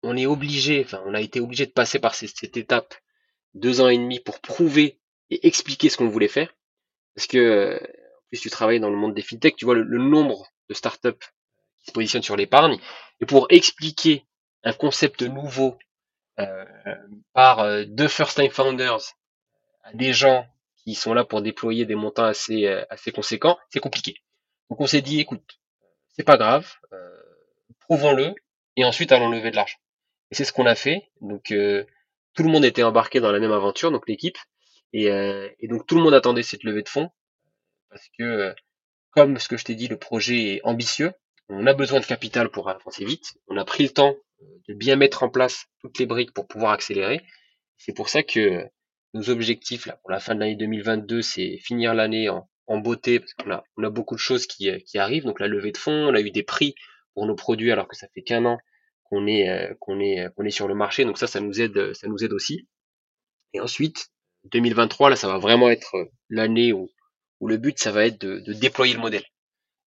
on 0.04 0.18
est 0.18 0.26
obligé, 0.26 0.84
enfin, 0.84 1.02
on 1.06 1.14
a 1.14 1.22
été 1.22 1.40
obligé 1.40 1.66
de 1.66 1.72
passer 1.72 2.00
par 2.00 2.16
cette, 2.16 2.58
étape 2.58 2.96
deux 3.54 3.82
ans 3.82 3.90
et 3.90 3.98
demi 3.98 4.20
pour 4.20 4.40
prouver 4.40 5.00
et 5.30 5.48
expliquer 5.48 5.90
ce 5.90 5.98
qu'on 5.98 6.10
voulait 6.10 6.28
faire. 6.28 6.54
Parce 7.16 7.28
que, 7.28 7.76
en 7.76 8.28
plus, 8.30 8.42
tu 8.42 8.50
travailles 8.50 8.80
dans 8.80 8.90
le 8.90 8.98
monde 8.98 9.14
des 9.14 9.22
fintech, 9.22 9.56
tu 9.56 9.66
vois 9.66 9.76
le, 9.76 9.98
nombre 9.98 10.48
de 10.70 10.74
startups 10.74 11.26
qui 11.80 11.88
se 11.88 11.92
positionnent 11.92 12.24
sur 12.24 12.36
l'épargne. 12.36 12.78
Et 13.22 13.26
pour 13.26 13.48
expliquer 13.50 14.26
un 14.64 14.74
concept 14.74 15.22
nouveau 15.22 15.78
euh, 16.40 16.66
par 17.34 17.60
euh, 17.60 17.84
deux 17.86 18.08
first-time 18.08 18.50
founders 18.50 19.16
à 19.84 19.94
des 19.94 20.14
gens 20.14 20.46
qui 20.84 20.96
sont 20.96 21.14
là 21.14 21.26
pour 21.26 21.42
déployer 21.42 21.86
des 21.86 21.96
montants 21.96 22.24
assez, 22.24 22.66
euh, 22.66 22.84
assez 22.90 23.12
conséquents, 23.12 23.58
c'est 23.70 23.80
compliqué. 23.80 24.16
Donc 24.70 24.80
on 24.80 24.88
s'est 24.88 25.02
dit, 25.02 25.20
écoute, 25.20 25.60
c'est 26.16 26.24
pas 26.24 26.38
grave, 26.38 26.72
prouvons-le, 27.80 28.36
et 28.76 28.86
ensuite 28.86 29.12
allons 29.12 29.30
lever 29.30 29.52
de 29.52 29.56
l'argent. 29.56 29.78
Et 30.32 30.36
c'est 30.36 30.46
ce 30.46 30.54
qu'on 30.54 30.66
a 30.66 30.76
fait. 30.76 31.10
Donc 31.22 31.46
tout 31.46 32.44
le 32.44 32.50
monde 32.50 32.66
était 32.66 32.84
embarqué 32.84 33.20
dans 33.20 33.32
la 33.32 33.40
même 33.40 33.52
aventure, 33.52 33.90
donc 33.90 34.08
l'équipe. 34.08 34.38
Et, 34.94 35.06
et, 35.06 35.68
donc 35.68 35.88
tout 35.88 35.96
le 35.96 36.04
monde 36.04 36.14
attendait 36.14 36.44
cette 36.44 36.64
levée 36.64 36.84
de 36.84 36.90
fonds. 36.90 37.10
Parce 37.90 38.08
que, 38.20 38.54
comme 39.12 39.40
ce 39.40 39.48
que 39.48 39.58
je 39.58 39.66
t'ai 39.66 39.76
dit, 39.76 39.88
le 39.88 39.98
projet 39.98 40.56
est 40.56 40.62
ambitieux. 40.64 41.12
On 41.50 41.66
a 41.66 41.74
besoin 41.74 42.00
de 42.00 42.06
capital 42.06 42.50
pour 42.50 42.70
avancer 42.70 43.06
vite. 43.06 43.34
On 43.48 43.58
a 43.58 43.66
pris 43.66 43.84
le 43.84 43.90
temps 43.90 44.16
de 44.68 44.74
bien 44.74 44.96
mettre 44.96 45.24
en 45.24 45.30
place 45.30 45.66
toutes 45.82 46.00
les 46.00 46.06
briques 46.06 46.34
pour 46.34 46.48
pouvoir 46.48 46.72
accélérer. 46.72 47.22
C'est 47.78 47.94
pour 47.94 48.10
ça 48.10 48.24
que 48.24 48.66
nos 49.14 49.30
objectifs 49.30 49.86
là, 49.88 49.98
pour 50.02 50.12
la 50.12 50.20
fin 50.20 50.36
de 50.36 50.42
l'année 50.42 50.56
2022, 50.56 51.22
c'est 51.22 51.58
finir 51.58 51.94
l'année 51.94 52.30
en, 52.30 52.48
beauté, 52.78 53.20
parce 53.20 53.34
qu'on 53.34 53.50
a, 53.52 53.64
on 53.78 53.84
a 53.84 53.90
beaucoup 53.90 54.14
de 54.14 54.20
choses 54.20 54.46
qui, 54.46 54.72
qui 54.84 55.00
arrivent. 55.00 55.26
Donc 55.26 55.40
la 55.40 55.48
levée 55.48 55.72
de 55.72 55.78
fonds, 55.78 56.08
on 56.10 56.14
a 56.14 56.22
eu 56.22 56.30
des 56.30 56.44
prix 56.44 56.76
pour 57.16 57.26
nos 57.26 57.36
produits 57.36 57.72
alors 57.72 57.88
que 57.88 57.96
ça 57.96 58.08
fait 58.14 58.22
qu'un 58.22 58.46
an 58.46 58.60
qu'on 59.10 59.28
est 59.28 59.50
euh, 59.50 59.74
qu'on 59.80 60.00
est 60.00 60.22
euh, 60.22 60.30
qu'on 60.30 60.46
est 60.46 60.52
sur 60.52 60.68
le 60.68 60.76
marché. 60.76 61.06
Donc 61.06 61.18
ça, 61.18 61.28
ça 61.28 61.40
nous 61.40 61.60
aide, 61.62 61.94
ça 61.94 62.08
nous 62.08 62.24
aide 62.24 62.34
aussi. 62.34 62.68
Et 63.54 63.60
ensuite, 63.60 64.10
2023, 64.46 65.10
là, 65.10 65.16
ça 65.16 65.28
va 65.28 65.38
vraiment 65.38 65.70
être 65.70 65.96
euh, 65.96 66.06
l'année 66.30 66.72
où, 66.74 66.90
où 67.40 67.48
le 67.48 67.58
but, 67.58 67.80
ça 67.80 67.92
va 67.92 68.06
être 68.06 68.20
de, 68.22 68.40
de 68.40 68.54
déployer 68.54 68.94
le 68.94 69.00
modèle. 69.00 69.26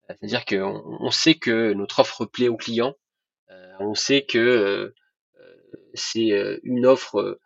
C'est-à-dire 0.09 0.45
qu'on 0.45 0.83
on 1.01 1.11
sait 1.11 1.35
que 1.35 1.73
notre 1.73 2.01
offre 2.01 2.25
plaît 2.27 2.49
aux 2.49 2.57
clients, 2.57 2.95
on 3.81 3.95
sait 3.95 4.23
que 4.23 4.93
c'est 5.95 6.59
une 6.63 6.87
offre 6.87 7.39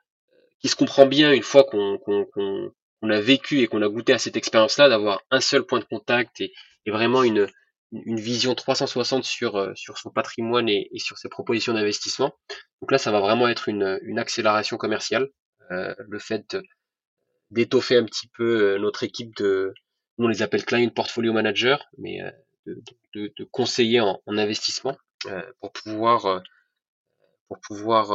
qui 0.61 0.69
se 0.69 0.77
comprend 0.77 1.07
bien 1.07 1.33
une 1.33 1.43
fois 1.43 1.65
qu'on 1.65 1.99
qu'on 1.99 3.11
a 3.11 3.21
vécu 3.21 3.61
et 3.61 3.67
qu'on 3.67 3.83
a 3.83 3.89
goûté 3.89 4.13
à 4.13 4.19
cette 4.19 4.37
expérience-là, 4.37 4.89
d'avoir 4.89 5.23
un 5.31 5.41
seul 5.41 5.65
point 5.65 5.79
de 5.79 5.85
contact 5.85 6.41
et, 6.41 6.53
et 6.87 6.91
vraiment 6.91 7.23
une, 7.23 7.49
une 7.93 8.21
vision 8.21 8.55
360 8.55 9.25
sur, 9.25 9.57
euh, 9.57 9.73
sur 9.75 9.99
son 9.99 10.11
patrimoine 10.11 10.69
et, 10.69 10.89
sur 10.97 11.19
ses 11.19 11.29
propositions 11.29 11.75
d'investissement. 11.75 12.35
Donc 12.81 12.91
là, 12.91 12.99
ça 12.99 13.11
va 13.13 13.21
vraiment 13.21 13.49
être 13.49 13.69
une, 13.69 13.99
une 14.03 14.19
accélération 14.19 14.77
commerciale. 14.77 15.29
Euh, 15.71 15.95
le 15.99 16.19
fait 16.19 16.57
d'étoffer 17.51 17.97
un 17.97 18.05
petit 18.05 18.29
peu 18.29 18.75
euh, 18.75 18.79
notre 18.79 19.03
équipe 19.03 19.35
de, 19.37 19.73
on 20.19 20.29
les 20.29 20.43
appelle 20.43 20.65
client 20.65 20.89
portfolio 20.91 21.33
manager, 21.33 21.89
mais 21.99 22.21
de, 22.67 22.83
de, 23.15 23.33
de 23.37 23.45
conseiller 23.45 24.01
en, 24.01 24.21
en 24.27 24.39
investissement 24.39 24.97
pour 25.61 25.73
pouvoir 25.73 26.43
pour 27.49 27.61
pouvoir 27.61 28.13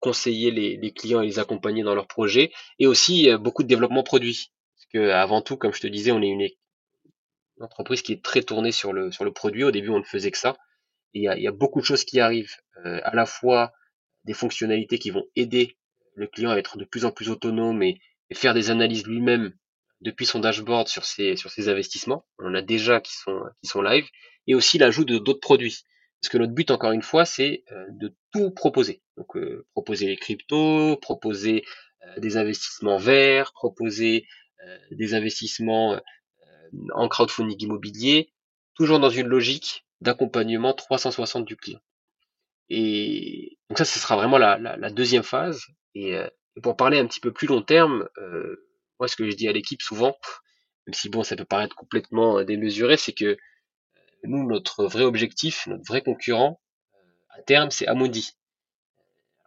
conseiller 0.00 0.50
les, 0.50 0.76
les, 0.76 0.92
clients 0.92 1.20
et 1.22 1.26
les 1.26 1.38
accompagner 1.38 1.82
dans 1.82 1.94
leurs 1.94 2.08
projets, 2.08 2.52
et 2.78 2.86
aussi 2.86 3.28
beaucoup 3.40 3.62
de 3.62 3.68
développement 3.68 4.02
produit. 4.02 4.52
Parce 4.74 4.86
que 4.92 5.10
avant 5.10 5.42
tout, 5.42 5.56
comme 5.56 5.72
je 5.72 5.80
te 5.80 5.86
disais, 5.86 6.12
on 6.12 6.20
est 6.20 6.28
une, 6.28 6.48
entreprise 7.60 8.02
qui 8.02 8.12
est 8.12 8.24
très 8.24 8.42
tournée 8.42 8.72
sur 8.72 8.92
le, 8.92 9.12
sur 9.12 9.24
le 9.24 9.32
produit. 9.32 9.64
Au 9.64 9.70
début, 9.70 9.90
on 9.90 9.98
ne 9.98 10.04
faisait 10.04 10.30
que 10.30 10.38
ça. 10.38 10.56
Et 11.14 11.20
il 11.20 11.22
y 11.22 11.28
a, 11.28 11.38
y 11.38 11.46
a, 11.46 11.52
beaucoup 11.52 11.80
de 11.80 11.84
choses 11.84 12.04
qui 12.04 12.20
arrivent, 12.20 12.56
euh, 12.84 13.00
à 13.04 13.14
la 13.14 13.26
fois 13.26 13.72
des 14.24 14.34
fonctionnalités 14.34 14.98
qui 14.98 15.10
vont 15.10 15.24
aider 15.36 15.76
le 16.14 16.26
client 16.26 16.50
à 16.50 16.56
être 16.56 16.78
de 16.78 16.84
plus 16.84 17.04
en 17.04 17.10
plus 17.10 17.30
autonome 17.30 17.82
et, 17.82 18.00
faire 18.34 18.54
des 18.54 18.70
analyses 18.70 19.06
lui-même 19.06 19.52
depuis 20.02 20.26
son 20.26 20.40
dashboard 20.40 20.88
sur 20.88 21.04
ses, 21.04 21.36
sur 21.36 21.50
ses 21.50 21.68
investissements. 21.68 22.26
On 22.38 22.50
en 22.50 22.54
a 22.54 22.62
déjà 22.62 23.00
qui 23.00 23.14
sont, 23.14 23.42
qui 23.62 23.68
sont 23.68 23.82
live. 23.82 24.06
Et 24.46 24.54
aussi 24.54 24.78
l'ajout 24.78 25.04
de 25.04 25.18
d'autres 25.18 25.40
produits. 25.40 25.78
Parce 26.20 26.30
que 26.30 26.38
notre 26.38 26.52
but, 26.52 26.70
encore 26.70 26.92
une 26.92 27.02
fois, 27.02 27.24
c'est 27.24 27.64
euh, 27.72 27.86
de 27.90 28.14
tout 28.32 28.50
proposer. 28.50 29.02
Donc, 29.16 29.36
euh, 29.36 29.66
proposer 29.72 30.06
les 30.06 30.16
cryptos, 30.16 30.96
proposer 30.96 31.64
des 32.18 32.36
investissements 32.36 32.98
verts, 32.98 33.52
proposer 33.52 34.26
des 34.90 35.14
investissements 35.14 36.00
en 36.94 37.08
crowdfunding 37.08 37.62
immobilier, 37.62 38.32
toujours 38.74 38.98
dans 38.98 39.10
une 39.10 39.26
logique 39.28 39.86
d'accompagnement 40.00 40.72
360 40.74 41.44
du 41.44 41.56
client. 41.56 41.80
Et 42.68 43.58
donc 43.68 43.78
ça, 43.78 43.84
ce 43.84 43.98
sera 43.98 44.16
vraiment 44.16 44.38
la, 44.38 44.58
la, 44.58 44.90
deuxième 44.90 45.22
phase. 45.22 45.62
Euh, 45.96 46.26
et, 46.56 46.60
pour 46.62 46.76
parler 46.76 46.98
un 46.98 47.06
petit 47.06 47.20
peu 47.20 47.32
plus 47.32 47.46
long 47.46 47.62
terme, 47.62 48.08
euh, 48.18 48.68
moi, 49.02 49.08
ce 49.08 49.16
que 49.16 49.28
je 49.28 49.34
dis 49.34 49.48
à 49.48 49.52
l'équipe 49.52 49.82
souvent, 49.82 50.16
même 50.86 50.94
si 50.94 51.08
bon, 51.08 51.24
ça 51.24 51.34
peut 51.34 51.44
paraître 51.44 51.74
complètement 51.74 52.38
euh, 52.38 52.44
démesuré, 52.44 52.96
c'est 52.96 53.12
que 53.12 53.36
nous, 54.22 54.46
notre 54.46 54.86
vrai 54.86 55.02
objectif, 55.02 55.66
notre 55.66 55.84
vrai 55.84 56.02
concurrent 56.02 56.60
à 57.30 57.42
terme, 57.42 57.72
c'est 57.72 57.88
Amundi. 57.88 58.36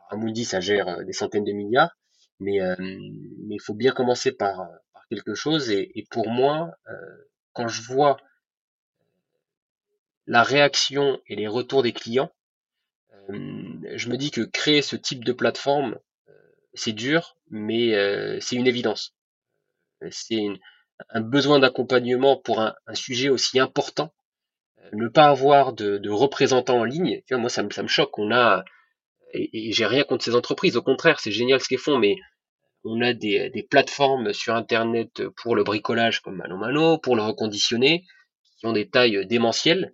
Amundi, 0.10 0.44
ça 0.44 0.60
gère 0.60 1.06
des 1.06 1.14
centaines 1.14 1.46
de 1.46 1.54
milliards, 1.54 1.96
mais 2.42 2.60
il 2.60 3.62
faut 3.62 3.74
bien 3.74 3.92
commencer 3.92 4.34
par 4.34 4.68
quelque 5.10 5.36
chose. 5.36 5.72
Et, 5.72 6.06
pour 6.10 6.30
moi, 6.30 6.72
euh, 6.90 6.94
quand 7.54 7.68
je 7.68 7.82
vois 7.82 8.18
la 10.28 10.44
réaction 10.44 11.22
et 11.28 11.36
les 11.36 11.48
retours 11.48 11.84
des 11.84 11.94
clients, 11.94 12.32
euh, 13.30 13.96
je 13.96 14.10
me 14.10 14.18
dis 14.18 14.32
que 14.32 14.42
créer 14.42 14.82
ce 14.82 14.96
type 14.96 15.24
de 15.24 15.34
plateforme, 15.34 15.98
euh, 16.28 16.34
c'est 16.74 16.94
dur, 16.94 17.38
mais 17.50 17.94
c'est 18.42 18.56
une 18.56 18.68
évidence. 18.68 19.16
C'est 20.12 20.48
un 21.10 21.22
besoin 21.22 21.60
d'accompagnement 21.60 22.38
pour 22.38 22.62
un, 22.62 22.74
sujet 22.94 23.30
aussi 23.30 23.60
important. 23.60 24.14
Ne 24.94 25.08
pas 25.08 25.26
avoir 25.26 25.74
de, 25.74 26.10
représentants 26.10 26.80
en 26.80 26.84
ligne, 26.84 27.22
moi 27.32 27.50
ça 27.50 27.64
me, 27.64 27.88
choque. 27.88 28.18
On 28.20 28.32
a 28.32 28.64
et, 29.34 29.72
j'ai 29.72 29.86
rien 29.86 30.04
contre 30.04 30.24
ces 30.24 30.36
entreprises, 30.36 30.78
au 30.78 30.82
contraire, 30.82 31.20
c'est 31.20 31.32
génial 31.32 31.60
ce 31.60 31.68
qu'elles 31.68 31.80
font, 31.80 31.98
mais 31.98 32.16
on 32.84 33.02
a 33.02 33.14
des, 33.14 33.68
plateformes 33.70 34.34
sur 34.34 34.56
Internet 34.56 35.28
pour 35.42 35.56
le 35.56 35.64
bricolage 35.64 36.22
comme 36.22 36.38
Mano 36.38 36.58
Mano, 36.58 36.98
pour 36.98 37.16
le 37.16 37.24
reconditionner, 37.24 38.06
qui 38.60 38.68
ont 38.68 38.74
des 38.74 38.90
tailles 38.90 39.26
démentielles, 39.26 39.94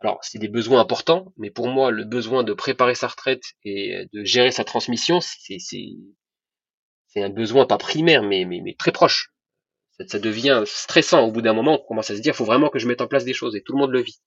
alors 0.00 0.18
c'est 0.22 0.38
des 0.38 0.48
besoins 0.48 0.80
importants, 0.80 1.32
mais 1.36 1.50
pour 1.50 1.68
moi 1.68 1.90
le 1.92 2.04
besoin 2.04 2.42
de 2.42 2.52
préparer 2.52 2.96
sa 2.96 3.06
retraite 3.06 3.44
et 3.64 4.06
de 4.12 4.24
gérer 4.24 4.50
sa 4.50 4.64
transmission, 4.64 5.20
c'est 5.20 5.52
un 7.16 7.30
besoin 7.30 7.66
pas 7.66 7.78
primaire, 7.78 8.22
mais 8.24 8.74
très 8.78 8.92
proche. 8.92 9.31
Ça, 10.06 10.18
devient 10.18 10.62
stressant 10.66 11.22
au 11.22 11.32
bout 11.32 11.42
d'un 11.42 11.52
moment. 11.52 11.80
On 11.82 11.86
commence 11.86 12.10
à 12.10 12.16
se 12.16 12.20
dire, 12.20 12.34
faut 12.34 12.44
vraiment 12.44 12.68
que 12.68 12.78
je 12.78 12.86
mette 12.86 13.00
en 13.00 13.06
place 13.06 13.24
des 13.24 13.34
choses, 13.34 13.56
et 13.56 13.62
tout 13.62 13.72
le 13.72 13.78
monde 13.78 13.90
le 13.90 14.02
vit. 14.02 14.20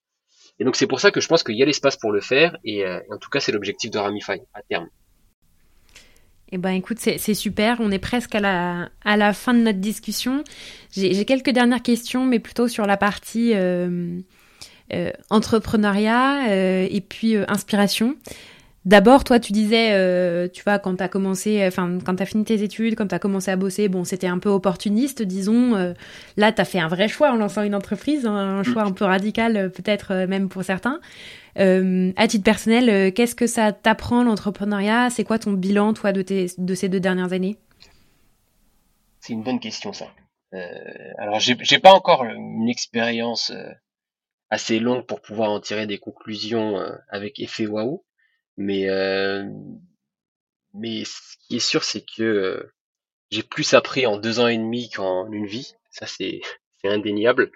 Et 0.59 0.63
donc 0.63 0.75
c'est 0.75 0.87
pour 0.87 0.99
ça 0.99 1.11
que 1.11 1.19
je 1.19 1.27
pense 1.27 1.43
qu'il 1.43 1.55
y 1.55 1.63
a 1.63 1.65
l'espace 1.65 1.97
pour 1.97 2.11
le 2.11 2.21
faire, 2.21 2.57
et, 2.63 2.85
euh, 2.85 2.99
en 3.11 3.17
tout 3.17 3.29
cas 3.29 3.39
c'est 3.39 3.51
l'objectif 3.51 3.91
de 3.91 3.97
Ramify 3.97 4.39
à 4.53 4.61
terme. 4.69 4.87
Eh 6.51 6.57
ben 6.57 6.69
écoute, 6.69 6.99
c'est 6.99 7.33
super, 7.33 7.77
on 7.79 7.91
est 7.91 7.99
presque 7.99 8.35
à 8.35 8.39
la, 8.39 8.89
à 9.03 9.17
la 9.17 9.33
fin 9.33 9.53
de 9.53 9.59
notre 9.59 9.79
discussion. 9.79 10.43
J'ai 10.91 11.25
quelques 11.25 11.49
dernières 11.49 11.81
questions, 11.81 12.23
mais 12.23 12.39
plutôt 12.39 12.67
sur 12.67 12.85
la 12.85 12.97
partie 12.97 13.53
euh, 13.55 14.19
euh, 14.93 15.11
entrepreneuriat 15.31 16.85
et 16.85 17.01
puis 17.01 17.35
inspiration. 17.47 18.15
D'abord, 18.85 19.23
toi, 19.23 19.39
tu 19.39 19.51
disais, 19.51 19.93
euh, 19.93 20.47
tu 20.47 20.61
vois, 20.61 20.77
quand 20.77 20.97
tu 20.97 21.01
as 21.03 21.09
commencé, 21.09 21.65
enfin, 21.65 21.97
quand 22.05 22.17
tu 22.17 22.21
as 22.21 22.27
fini 22.27 22.43
tes 22.43 22.61
études, 22.61 22.93
quand 22.95 23.07
tu 23.07 23.15
as 23.15 23.19
commencé 23.19 23.49
à 23.49 23.55
bosser, 23.55 23.89
bon, 23.89 24.03
c'était 24.03 24.27
un 24.27 24.37
peu 24.37 24.49
opportuniste, 24.49 25.23
disons. 25.23 25.75
Euh, 25.75 25.93
là, 26.37 26.51
tu 26.51 26.61
as 26.61 26.65
fait 26.65 26.77
un 26.77 26.87
vrai 26.87 27.07
choix 27.07 27.31
en 27.31 27.35
lançant 27.35 27.63
une 27.63 27.73
entreprise, 27.73 28.27
hein, 28.27 28.59
un 28.59 28.63
choix 28.63 28.83
un 28.83 28.91
peu 28.91 29.05
radical, 29.05 29.71
peut-être 29.71 30.27
même 30.27 30.49
pour 30.49 30.63
certains. 30.63 30.99
Euh, 31.57 32.11
à 32.15 32.27
titre 32.27 32.43
personnel, 32.43 33.11
qu'est-ce 33.13 33.33
que 33.33 33.47
ça 33.47 33.71
t'apprend 33.71 34.23
l'entrepreneuriat? 34.23 35.09
C'est 35.09 35.23
quoi 35.23 35.39
ton 35.39 35.53
bilan, 35.53 35.93
toi, 35.93 36.11
de 36.11 36.75
ces 36.75 36.89
deux 36.89 36.99
dernières 36.99 37.33
années? 37.33 37.57
C'est 39.19 39.33
une 39.33 39.41
bonne 39.41 39.59
question, 39.59 39.93
ça. 39.93 40.11
alors, 41.17 41.39
j'ai 41.39 41.79
pas 41.79 41.93
encore 41.93 42.23
une 42.23 42.69
expérience 42.69 43.51
assez 44.51 44.77
longue 44.77 45.07
pour 45.07 45.21
pouvoir 45.21 45.49
en 45.49 45.59
tirer 45.59 45.87
des 45.87 45.97
conclusions 45.97 46.79
avec 47.09 47.39
effet 47.39 47.65
waouh. 47.65 48.03
Mais, 48.57 48.89
euh, 48.89 49.43
mais 50.73 51.05
ce 51.05 51.37
qui 51.47 51.57
est 51.57 51.59
sûr, 51.59 51.83
c'est 51.83 52.05
que 52.05 52.23
euh, 52.23 52.73
j'ai 53.31 53.43
plus 53.43 53.73
appris 53.73 54.05
en 54.05 54.17
deux 54.17 54.39
ans 54.39 54.47
et 54.47 54.57
demi 54.57 54.89
qu'en 54.89 55.31
une 55.31 55.45
vie. 55.45 55.73
Ça, 55.89 56.05
c'est, 56.05 56.41
indéniable. 56.83 57.51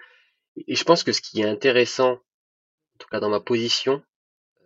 Et 0.66 0.74
je 0.74 0.84
pense 0.84 1.04
que 1.04 1.12
ce 1.12 1.20
qui 1.20 1.40
est 1.40 1.48
intéressant, 1.48 2.14
en 2.14 2.98
tout 2.98 3.08
cas 3.08 3.20
dans 3.20 3.28
ma 3.28 3.38
position, 3.40 4.02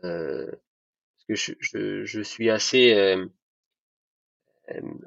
euh, 0.04 0.46
parce 0.46 1.26
que 1.28 1.54
je, 1.60 2.04
je, 2.04 2.22
suis 2.22 2.48
assez, 2.48 2.94
euh, 2.94 3.26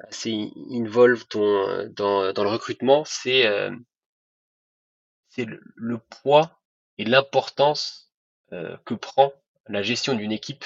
assez 0.02 0.52
involved 0.70 1.26
dans, 1.32 2.32
dans, 2.32 2.44
le 2.44 2.48
recrutement, 2.48 3.04
c'est, 3.04 3.46
c'est 5.28 5.44
le, 5.44 5.98
poids 5.98 6.60
et 6.98 7.04
l'importance 7.04 8.12
que 8.50 8.94
prend 8.94 9.32
la 9.66 9.82
gestion 9.82 10.14
d'une 10.14 10.32
équipe 10.32 10.64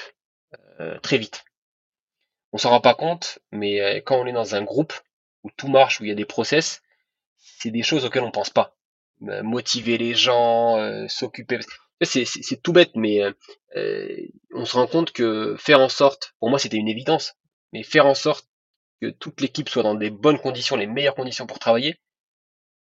euh, 0.79 0.99
très 0.99 1.17
vite. 1.17 1.45
On 2.51 2.57
s'en 2.57 2.69
rend 2.69 2.81
pas 2.81 2.93
compte, 2.93 3.39
mais 3.51 3.81
euh, 3.81 4.01
quand 4.01 4.17
on 4.17 4.25
est 4.25 4.33
dans 4.33 4.55
un 4.55 4.63
groupe 4.63 4.93
où 5.43 5.51
tout 5.51 5.67
marche, 5.67 5.99
où 5.99 6.03
il 6.03 6.09
y 6.09 6.11
a 6.11 6.15
des 6.15 6.25
process, 6.25 6.81
c'est 7.37 7.71
des 7.71 7.83
choses 7.83 8.05
auxquelles 8.05 8.23
on 8.23 8.31
pense 8.31 8.49
pas. 8.49 8.75
Euh, 9.27 9.43
motiver 9.43 9.97
les 9.97 10.15
gens, 10.15 11.07
s'occuper. 11.07 11.59
C'est 12.01 12.61
tout 12.61 12.73
bête, 12.73 12.95
mais 12.95 13.21
on 14.53 14.65
se 14.65 14.75
rend 14.75 14.87
compte 14.87 15.11
que 15.11 15.55
faire 15.57 15.79
en 15.79 15.89
sorte, 15.89 16.33
pour 16.39 16.49
moi 16.49 16.59
c'était 16.59 16.77
une 16.77 16.89
évidence, 16.89 17.35
mais 17.71 17.83
faire 17.83 18.05
en 18.05 18.15
sorte 18.15 18.47
que 19.01 19.09
toute 19.09 19.41
l'équipe 19.41 19.69
soit 19.69 19.83
dans 19.83 19.95
des 19.95 20.09
bonnes 20.09 20.39
conditions, 20.39 20.75
les 20.75 20.87
meilleures 20.87 21.15
conditions 21.15 21.47
pour 21.47 21.59
travailler, 21.59 21.97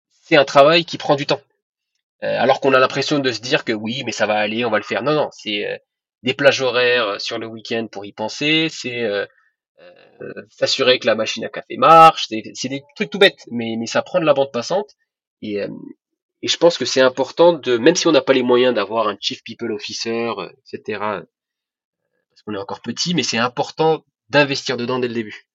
c'est 0.10 0.36
un 0.36 0.46
travail 0.46 0.86
qui 0.86 0.98
prend 0.98 1.16
du 1.16 1.26
temps. 1.28 1.42
alors 2.22 2.60
qu'on 2.60 2.74
a 2.74 2.80
l'impression 2.80 3.20
de 3.20 3.32
se 3.32 3.42
dire 3.42 3.66
que 3.66 3.74
oui, 3.74 4.04
mais 4.06 4.12
ça 4.12 4.26
va 4.26 4.36
aller, 4.36 4.66
on 4.66 4.72
va 4.72 4.78
le 4.80 4.84
faire. 4.84 5.04
Non, 5.04 5.14
non, 5.14 5.30
c'est 5.32 5.82
des 6.24 6.34
plages 6.34 6.62
horaires 6.62 7.08
euh, 7.08 7.20
sur 7.20 7.38
le 7.38 7.48
week-end 7.48 7.88
pour 7.92 8.06
y 8.06 8.14
penser, 8.14 8.68
c'est 8.70 9.04
euh, 9.04 9.26
euh, 10.22 10.34
s'assurer 10.50 10.98
que 11.00 11.06
la 11.06 11.16
machine 11.16 11.44
à 11.46 11.50
café 11.50 11.78
marche, 11.78 12.28
c'est 12.28 12.70
des 12.70 12.84
trucs 12.96 13.10
tout 13.10 13.20
bêtes, 13.20 13.46
mais, 13.52 13.76
mais 13.78 13.86
ça 13.86 14.02
prend 14.02 14.20
de 14.20 14.26
la 14.26 14.34
bande 14.34 14.52
passante. 14.52 14.96
Et, 15.42 15.58
et 16.42 16.48
je 16.48 16.58
pense 16.58 16.78
que 16.78 16.86
c'est 16.86 17.02
important 17.02 17.52
de, 17.52 17.78
même 17.78 17.96
si 17.96 18.08
on 18.08 18.14
n'a 18.14 18.22
pas 18.22 18.32
les 18.32 18.44
moyens 18.44 18.74
d'avoir 18.74 19.10
un 19.10 19.18
chief 19.20 19.44
people 19.44 19.74
officer, 19.74 20.32
etc., 20.74 21.00
parce 21.00 22.42
qu'on 22.46 22.54
est 22.54 22.58
encore 22.58 22.82
petit, 22.82 23.14
mais 23.14 23.24
c'est 23.24 23.38
important 23.38 24.06
d'investir 24.30 24.78
dedans 24.78 25.00
dès 25.00 25.10
le 25.10 25.14
début. 25.14 25.50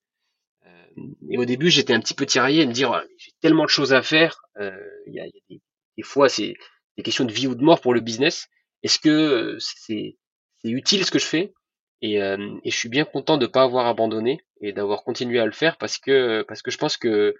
Et 1.31 1.39
au 1.39 1.45
début, 1.45 1.71
j'étais 1.71 1.93
un 1.93 1.99
petit 1.99 2.13
peu 2.13 2.27
tiraillé 2.27 2.63
à 2.63 2.65
me 2.67 2.73
dire, 2.73 3.03
j'ai 3.17 3.31
tellement 3.41 3.63
de 3.63 3.69
choses 3.69 3.93
à 3.93 4.03
faire. 4.03 4.41
Il 4.59 5.13
y 5.13 5.19
a, 5.19 5.25
y 5.25 5.55
a 5.55 5.57
des, 5.97 6.03
fois, 6.03 6.29
c'est 6.29 6.53
des 6.97 7.03
questions 7.03 7.25
de 7.25 7.31
vie 7.31 7.47
ou 7.47 7.55
de 7.55 7.63
mort 7.63 7.81
pour 7.81 7.95
le 7.95 8.01
business. 8.01 8.47
Est-ce 8.83 8.99
que 8.99 9.57
c'est 9.59 10.18
c'est 10.61 10.69
utile 10.69 11.05
ce 11.05 11.11
que 11.11 11.19
je 11.19 11.25
fais 11.25 11.53
et, 12.01 12.21
euh, 12.21 12.59
et, 12.63 12.71
je 12.71 12.77
suis 12.77 12.89
bien 12.89 13.05
content 13.05 13.37
de 13.37 13.45
pas 13.45 13.63
avoir 13.63 13.87
abandonné 13.87 14.41
et 14.61 14.71
d'avoir 14.71 15.03
continué 15.03 15.39
à 15.39 15.45
le 15.45 15.51
faire 15.51 15.77
parce 15.77 15.97
que 15.97 16.43
parce 16.43 16.61
que 16.61 16.71
je 16.71 16.77
pense 16.77 16.97
que 16.97 17.35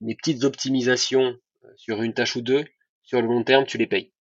les 0.00 0.14
petites 0.14 0.44
optimisations 0.44 1.36
euh, 1.64 1.68
sur 1.76 2.02
une 2.02 2.14
tâche 2.14 2.36
ou 2.36 2.42
deux 2.42 2.64
sur 3.02 3.20
le 3.20 3.26
long 3.26 3.42
terme 3.44 3.66
tu 3.66 3.78
les 3.78 3.86
payes. 3.86 4.12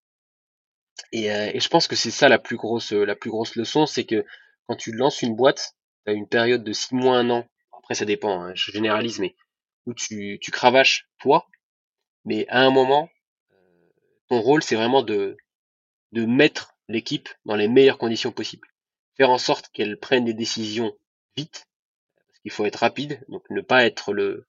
Et, 1.12 1.32
euh, 1.32 1.52
et 1.54 1.60
je 1.60 1.70
pense 1.70 1.88
que 1.88 1.96
c'est 1.96 2.12
ça 2.12 2.30
la 2.30 2.40
plus 2.40 2.58
grosse 2.58 2.92
la 2.92 3.16
plus 3.16 3.30
grosse 3.30 3.56
leçon 3.56 3.86
c'est 3.86 4.06
que 4.06 4.26
quand 4.68 4.76
tu 4.76 4.92
lances 4.92 5.22
une 5.22 5.36
boîte 5.36 5.76
tu 6.06 6.12
as 6.12 6.14
une 6.16 6.28
période 6.28 6.64
de 6.64 6.74
six 6.74 6.96
mois 6.96 7.18
un 7.18 7.30
an 7.30 7.48
après 7.78 7.96
ça 7.96 8.06
dépend 8.06 8.42
hein, 8.42 8.56
je 8.56 8.72
généralise 8.72 9.20
mais 9.20 9.36
où 9.86 9.94
tu 9.94 10.40
tu 10.42 10.52
cravaches 10.52 11.08
toi 11.20 11.48
mais 12.24 12.48
à 12.48 12.62
un 12.62 12.72
moment 12.72 13.10
ton 14.30 14.42
rôle 14.42 14.64
c'est 14.64 14.76
vraiment 14.76 15.04
de 15.04 15.38
de 16.14 16.26
mettre 16.26 16.75
l'équipe 16.88 17.30
dans 17.46 17.56
les 17.56 17.68
meilleures 17.68 17.98
conditions 17.98 18.32
possibles. 18.32 18.68
Faire 19.18 19.30
en 19.30 19.38
sorte 19.38 19.70
qu'elle 19.74 19.98
prenne 19.98 20.26
des 20.26 20.34
décisions 20.34 20.94
vite, 21.38 21.68
parce 22.28 22.40
qu'il 22.40 22.52
faut 22.52 22.66
être 22.66 22.78
rapide, 22.78 23.24
donc 23.30 23.44
ne 23.50 23.62
pas 23.62 23.86
être 23.86 24.14
le, 24.14 24.48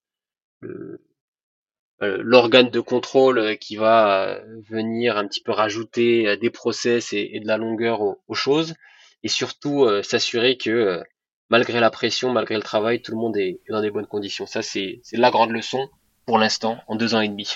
euh, 2.02 2.18
l'organe 2.20 2.68
de 2.68 2.80
contrôle 2.80 3.56
qui 3.58 3.76
va 3.76 4.28
euh, 4.28 4.60
venir 4.68 5.16
un 5.16 5.26
petit 5.26 5.42
peu 5.42 5.52
rajouter 5.52 6.28
euh, 6.28 6.36
des 6.36 6.50
process 6.50 7.14
et, 7.14 7.40
de 7.40 7.46
la 7.46 7.56
longueur 7.56 8.02
aux, 8.02 8.34
choses, 8.34 8.74
et 9.22 9.28
surtout 9.28 9.88
s'assurer 10.02 10.56
que 10.56 11.02
malgré 11.48 11.80
la 11.80 11.90
pression, 11.90 12.32
malgré 12.32 12.54
le 12.54 12.62
travail, 12.62 13.00
tout 13.00 13.12
le 13.12 13.18
monde 13.18 13.36
est 13.36 13.60
dans 13.70 13.80
des 13.80 13.90
bonnes 13.90 14.06
conditions. 14.06 14.46
Ça, 14.46 14.62
c'est 14.62 15.00
la 15.12 15.30
grande 15.30 15.50
leçon 15.50 15.88
pour 16.26 16.38
l'instant 16.38 16.78
en 16.86 16.96
deux 16.96 17.14
ans 17.14 17.20
et 17.20 17.28
demi 17.28 17.48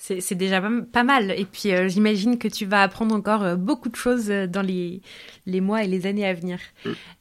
c'est 0.00 0.34
déjà 0.34 0.62
pas 0.92 1.04
mal. 1.04 1.30
Et 1.38 1.44
puis 1.44 1.72
euh, 1.72 1.88
j'imagine 1.88 2.38
que 2.38 2.48
tu 2.48 2.64
vas 2.64 2.82
apprendre 2.82 3.14
encore 3.14 3.42
euh, 3.42 3.56
beaucoup 3.56 3.90
de 3.90 3.96
choses 3.96 4.30
euh, 4.30 4.46
dans 4.46 4.62
les, 4.62 5.02
les, 5.44 5.60
mois 5.60 5.84
et 5.84 5.86
les 5.86 6.06
années 6.06 6.26
à 6.26 6.32
venir. 6.32 6.58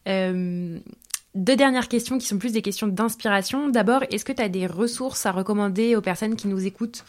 Mm. 0.06 0.80
deux 1.36 1.56
dernières 1.56 1.90
questions 1.90 2.18
qui 2.18 2.26
sont 2.26 2.40
plus 2.40 2.54
des 2.54 2.62
questions 2.62 2.88
d'inspiration. 2.88 3.68
D'abord, 3.68 4.04
est-ce 4.12 4.24
que 4.24 4.32
tu 4.32 4.42
as 4.42 4.48
des 4.48 4.66
ressources 4.66 5.26
à 5.26 5.34
recommander 5.34 5.98
aux 5.98 6.02
personnes 6.02 6.38
qui 6.38 6.48
nous 6.48 6.66
écoutent? 6.66 7.04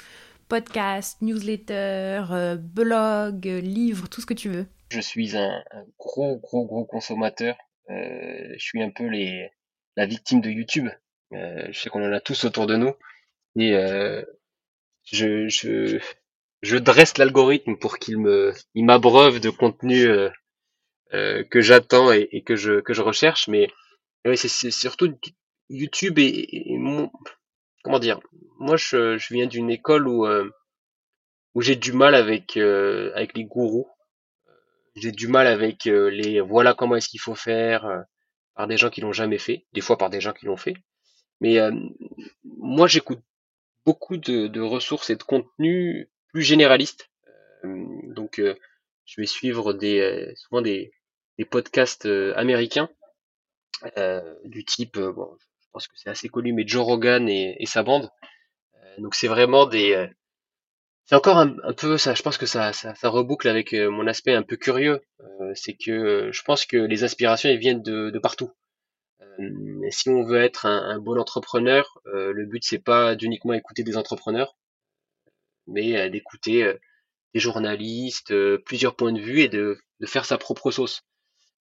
Podcast, 0.48 1.22
newsletter, 1.22 2.56
blog, 2.58 3.44
livre, 3.44 4.08
tout 4.08 4.20
ce 4.20 4.26
que 4.26 4.34
tu 4.34 4.48
veux. 4.48 4.66
Je 4.90 5.00
suis 5.00 5.36
un, 5.36 5.62
gros, 5.96 6.38
gros, 6.38 6.66
gros 6.66 6.84
consommateur. 6.84 7.56
je 7.88 8.58
suis 8.58 8.82
un 8.82 8.90
peu 8.90 9.06
les, 9.06 9.48
la 9.96 10.06
victime 10.06 10.40
de 10.40 10.50
YouTube. 10.50 10.88
je 11.30 11.70
sais 11.72 11.88
qu'on 11.88 12.04
en 12.04 12.12
a 12.12 12.18
tous 12.18 12.44
autour 12.44 12.66
de 12.66 12.74
nous. 12.74 12.92
Et 13.54 13.76
je, 15.12 15.48
je, 15.48 15.98
je 16.62 16.76
dresse 16.76 17.18
l'algorithme 17.18 17.76
pour 17.76 17.98
qu'il 17.98 18.18
me, 18.18 18.52
il 18.74 18.84
m'abreuve 18.84 19.40
de 19.40 19.50
contenu 19.50 20.06
euh, 20.06 20.30
euh, 21.14 21.42
que 21.44 21.61
j'attends 21.61 22.12
et, 22.12 22.28
et, 22.32 22.42
que 22.42 22.56
je 22.56 22.80
que 22.80 22.94
je 22.94 23.02
recherche. 23.02 23.48
Mais 23.48 23.68
ouais, 24.24 24.36
c'est 24.36 24.70
surtout 24.70 25.12
YouTube 25.68 26.18
et, 26.18 26.72
et, 26.72 26.78
mon, 26.78 27.11
comment 27.82 27.98
dire. 27.98 28.20
Moi, 28.58 28.76
je, 28.76 29.16
je 29.16 29.34
viens 29.34 29.46
d'une 29.46 29.70
école 29.70 30.06
où 30.06 30.26
euh, 30.26 30.50
où 31.54 31.62
j'ai 31.62 31.76
du 31.76 31.92
mal 31.92 32.14
avec 32.14 32.56
euh, 32.56 33.11
avec 33.14 33.36
les 33.36 33.44
gourous. 33.44 33.88
J'ai 34.96 35.12
du 35.12 35.28
mal 35.28 35.46
avec 35.46 35.84
les 35.84 36.40
voilà 36.40 36.74
comment 36.74 36.96
est-ce 36.96 37.08
qu'il 37.08 37.20
faut 37.20 37.36
faire 37.36 38.04
par 38.54 38.66
des 38.66 38.76
gens 38.76 38.90
qui 38.90 39.00
l'ont 39.00 39.12
jamais 39.12 39.38
fait, 39.38 39.64
des 39.72 39.80
fois 39.80 39.96
par 39.96 40.11
des 40.11 40.20
gens 40.20 40.32
qui 40.32 40.46
l'ont 40.46 40.56
fait. 40.56 40.74
Mais 41.40 41.58
moi, 42.44 42.88
j'écoute 42.88 43.20
beaucoup 43.85 44.16
de, 44.16 44.61
ressources 44.61 45.11
et 45.11 45.16
de 45.16 45.22
contenus 45.22 46.09
plus 46.28 46.43
généralistes. 46.43 47.11
Euh, 47.64 47.87
donc, 48.14 48.39
euh, 48.39 48.55
je 49.05 49.20
vais 49.20 49.26
suivre 49.26 49.72
des, 49.72 50.01
euh, 50.01 50.33
souvent 50.37 50.62
des, 50.62 50.93
des 51.39 51.45
podcasts 51.45 52.07
américains 52.37 52.89
du 54.45 54.62
type, 54.66 54.99
bon, 54.99 55.39
je 55.41 55.66
pense 55.72 55.89
que 55.89 55.95
c'est 55.97 56.11
assez 56.11 56.28
connu, 56.28 56.53
mais 56.53 56.66
Joe 56.66 56.85
Rogan 56.85 57.26
et, 57.31 57.64
sa 57.64 57.83
bande. 57.83 58.11
donc, 58.99 59.14
c'est 59.14 59.26
vraiment 59.26 59.64
des 59.64 60.07
c'est 61.07 61.14
encore 61.16 61.39
un, 61.39 61.57
peu 61.72 61.97
ça 61.97 62.12
je 62.14 62.22
pense 62.22 62.37
que 62.37 62.45
ça, 62.45 62.74
ça, 62.74 62.95
ça 62.95 63.09
reboucle 63.09 63.49
avec 63.49 63.72
mon 63.72 64.07
aspect 64.07 64.35
un 64.35 64.43
peu 64.43 64.57
curieux 64.57 65.01
c'est 65.55 65.72
que 65.74 66.31
je 66.31 66.43
pense 66.43 66.66
que 66.66 66.76
les 66.76 67.05
inspirations 67.05 67.49
elles 67.49 67.59
viennent 67.59 67.83
de, 67.83 68.11
de 68.11 68.18
partout 68.18 68.53
euh, 68.53 68.59
si 69.90 70.08
on 70.08 70.22
veut 70.22 70.42
être 70.42 70.66
un, 70.66 70.98
bon 70.98 71.18
entrepreneur, 71.18 72.00
euh, 72.06 72.32
le 72.32 72.46
but 72.46 72.62
c'est 72.64 72.78
pas 72.78 73.14
d'uniquement 73.14 73.54
écouter 73.54 73.82
des 73.82 73.96
entrepreneurs, 73.96 74.56
mais 75.66 75.98
euh, 75.98 76.08
d'écouter 76.08 76.74
des 77.34 77.40
journalistes, 77.40 78.34
plusieurs 78.64 78.96
points 78.96 79.12
de 79.12 79.20
vue 79.20 79.40
et 79.40 79.48
de, 79.48 79.78
faire 80.06 80.24
sa 80.24 80.38
propre 80.38 80.70
sauce. 80.70 81.02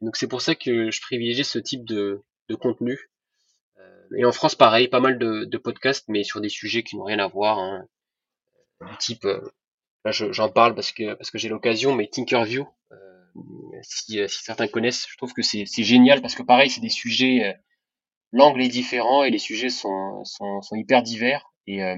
Donc 0.02 0.16
c'est 0.16 0.28
pour 0.28 0.42
ça 0.42 0.56
que 0.56 0.92
je 0.92 1.02
privilégie 1.02 1.44
ce 1.44 1.60
type 1.60 1.86
de, 1.86 2.22
contenu. 2.60 3.10
et 4.16 4.26
en 4.26 4.32
France, 4.32 4.56
pareil, 4.56 4.88
pas 4.88 5.00
mal 5.00 5.20
de, 5.20 5.46
de, 5.46 5.58
podcasts, 5.58 6.08
mais 6.08 6.24
sur 6.24 6.42
des 6.42 6.50
sujets 6.50 6.84
qui 6.84 6.98
n'ont 6.98 7.04
rien 7.04 7.20
à 7.20 7.28
voir. 7.28 7.60
Hein. 7.60 7.88
Du 8.82 8.98
type, 8.98 9.28
là 10.06 10.12
j'en 10.12 10.50
parle 10.50 10.74
parce 10.74 10.92
que 10.94 11.14
parce 11.16 11.32
que 11.32 11.38
j'ai 11.38 11.50
l'occasion, 11.50 11.94
mais 11.94 12.08
Tinkerview, 12.08 12.66
si, 13.82 14.20
si, 14.28 14.44
certains 14.44 14.68
connaissent, 14.68 15.08
je 15.10 15.18
trouve 15.18 15.34
que 15.34 15.42
c'est 15.42 15.66
génial 15.66 16.22
parce 16.22 16.36
que 16.36 16.44
pareil, 16.44 16.70
c'est 16.70 16.82
des 16.82 16.90
sujets 16.90 17.56
l'angle 18.32 18.62
est 18.62 18.70
différent 18.70 19.24
et 19.24 19.32
les 19.32 19.40
sujets 19.40 19.70
sont, 19.70 20.24
hyper 20.72 21.02
divers 21.02 21.52
et 21.68 21.84
euh, 21.84 21.96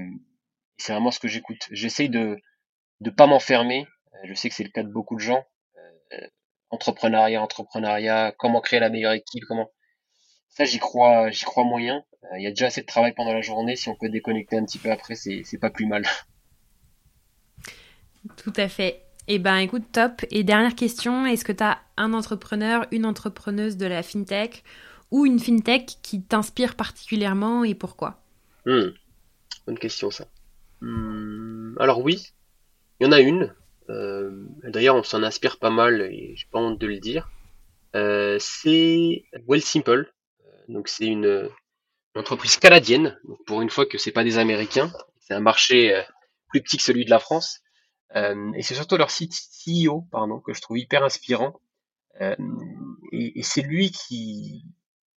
c'est 0.76 0.92
vraiment 0.92 1.10
ce 1.10 1.20
que 1.20 1.28
j'écoute. 1.28 1.68
J'essaye 1.70 2.08
de 2.08 2.40
ne 3.00 3.10
pas 3.10 3.26
m'enfermer. 3.26 3.86
Euh, 4.14 4.18
je 4.24 4.34
sais 4.34 4.48
que 4.48 4.54
c'est 4.54 4.64
le 4.64 4.70
cas 4.70 4.82
de 4.82 4.92
beaucoup 4.92 5.14
de 5.14 5.20
gens. 5.20 5.44
Euh, 6.12 6.26
entrepreneuriat, 6.70 7.40
entrepreneuriat, 7.42 8.34
comment 8.38 8.60
créer 8.60 8.80
la 8.80 8.90
meilleure 8.90 9.12
équipe, 9.12 9.44
comment. 9.46 9.70
Ça, 10.48 10.64
j'y 10.64 10.78
crois, 10.78 11.30
j'y 11.30 11.44
crois 11.44 11.64
moyen. 11.64 12.04
Il 12.36 12.42
y 12.42 12.46
a 12.46 12.50
déjà 12.50 12.66
assez 12.66 12.82
de 12.82 12.86
travail 12.86 13.14
pendant 13.14 13.32
la 13.32 13.40
journée. 13.40 13.74
Si 13.74 13.88
on 13.88 13.96
peut 13.96 14.08
déconnecter 14.08 14.56
un 14.56 14.64
petit 14.64 14.78
peu 14.78 14.90
après, 14.90 15.14
c'est 15.14 15.58
pas 15.60 15.70
plus 15.70 15.86
mal. 15.86 16.04
Tout 18.36 18.52
à 18.56 18.68
fait. 18.68 19.01
Eh 19.28 19.38
ben, 19.38 19.58
écoute, 19.58 19.84
top. 19.92 20.24
Et 20.30 20.42
dernière 20.42 20.74
question, 20.74 21.26
est-ce 21.26 21.44
que 21.44 21.52
tu 21.52 21.62
as 21.62 21.78
un 21.96 22.12
entrepreneur, 22.12 22.86
une 22.90 23.06
entrepreneuse 23.06 23.76
de 23.76 23.86
la 23.86 24.02
fintech 24.02 24.64
ou 25.10 25.26
une 25.26 25.38
fintech 25.38 25.98
qui 26.02 26.22
t'inspire 26.22 26.74
particulièrement 26.74 27.64
et 27.64 27.74
pourquoi? 27.74 28.20
Hmm. 28.66 28.88
Bonne 29.66 29.78
question 29.78 30.10
ça. 30.10 30.26
Hmm. 30.80 31.76
Alors 31.78 32.00
oui, 32.00 32.32
il 32.98 33.04
y 33.04 33.08
en 33.08 33.12
a 33.12 33.20
une. 33.20 33.54
Euh, 33.90 34.44
d'ailleurs, 34.64 34.96
on 34.96 35.02
s'en 35.02 35.22
inspire 35.22 35.58
pas 35.58 35.70
mal 35.70 36.02
et 36.02 36.34
j'ai 36.34 36.46
pas 36.50 36.58
honte 36.58 36.78
de 36.78 36.86
le 36.86 36.98
dire. 36.98 37.30
Euh, 37.94 38.38
c'est 38.40 39.24
Well 39.46 39.62
Simple. 39.62 40.12
Donc 40.68 40.88
c'est 40.88 41.06
une, 41.06 41.48
entreprise 42.14 42.56
canadienne. 42.56 43.18
pour 43.46 43.62
une 43.62 43.70
fois 43.70 43.86
que 43.86 43.98
c'est 43.98 44.12
pas 44.12 44.24
des 44.24 44.38
Américains, 44.38 44.92
c'est 45.20 45.34
un 45.34 45.40
marché 45.40 45.94
euh, 45.94 46.02
plus 46.48 46.60
petit 46.60 46.76
que 46.76 46.82
celui 46.82 47.04
de 47.04 47.10
la 47.10 47.18
France. 47.18 47.60
Et 48.14 48.62
c'est 48.62 48.74
surtout 48.74 48.96
leur 48.96 49.10
site 49.10 49.32
CEO, 49.32 50.02
pardon, 50.10 50.40
que 50.40 50.52
je 50.52 50.60
trouve 50.60 50.78
hyper 50.78 51.02
inspirant. 51.04 51.60
et 52.20 53.42
c'est 53.42 53.62
lui 53.62 53.90
qui, 53.90 54.64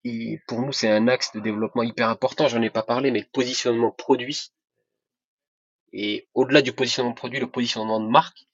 et 0.05 0.39
pour 0.47 0.61
nous, 0.61 0.71
c'est 0.71 0.89
un 0.89 1.07
axe 1.07 1.31
de 1.33 1.39
développement 1.39 1.81
hyper 1.81 2.09
important. 2.09 2.47
J'en 2.47 2.61
ai 2.61 2.69
pas 2.69 2.83
parlé, 2.83 3.09
mais 3.09 3.21
le 3.21 3.25
positionnement 3.25 3.89
produit. 3.89 4.51
Et 5.93 6.27
au-delà 6.35 6.61
du 6.61 6.73
positionnement 6.73 7.13
produit, 7.13 7.39
le 7.39 7.49
positionnement 7.49 7.99
de 7.99 8.07
marque. 8.07 8.45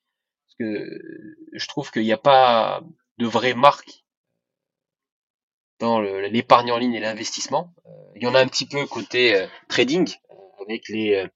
Parce 0.47 0.55
que 0.59 1.01
je 1.51 1.67
trouve 1.67 1.91
qu'il 1.91 2.03
n'y 2.03 2.13
a 2.13 2.17
pas 2.17 2.81
de 3.17 3.25
vraie 3.25 3.53
marque 3.53 4.05
dans 5.79 5.99
l'épargne 5.99 6.71
en 6.71 6.77
ligne 6.77 6.93
et 6.93 6.99
l'investissement. 7.01 7.73
Euh, 7.85 7.89
il 8.15 8.23
y 8.23 8.27
en 8.27 8.35
a 8.35 8.39
un 8.39 8.47
petit 8.47 8.67
peu 8.67 8.85
côté 8.85 9.35
euh, 9.35 9.47
trading, 9.67 10.07
euh, 10.29 10.63
avec 10.65 10.87
les, 10.87 11.27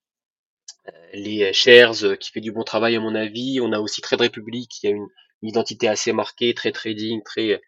les 1.14 1.52
shares 1.54 2.18
qui 2.20 2.32
fait 2.32 2.42
du 2.42 2.52
bon 2.52 2.64
travail 2.64 2.96
à 2.96 3.00
mon 3.00 3.16
avis. 3.16 3.60
On 3.62 3.72
a 3.72 3.80
aussi 3.80 4.02
Trade 4.02 4.22
Republic 4.22 4.70
qui 4.70 4.88
a 4.88 4.92
une, 4.92 5.08
une 5.42 5.50
identité 5.50 5.88
assez 5.88 6.14
marquée, 6.14 6.54
très 6.54 6.72
trading, 6.72 7.22
très 7.24 7.62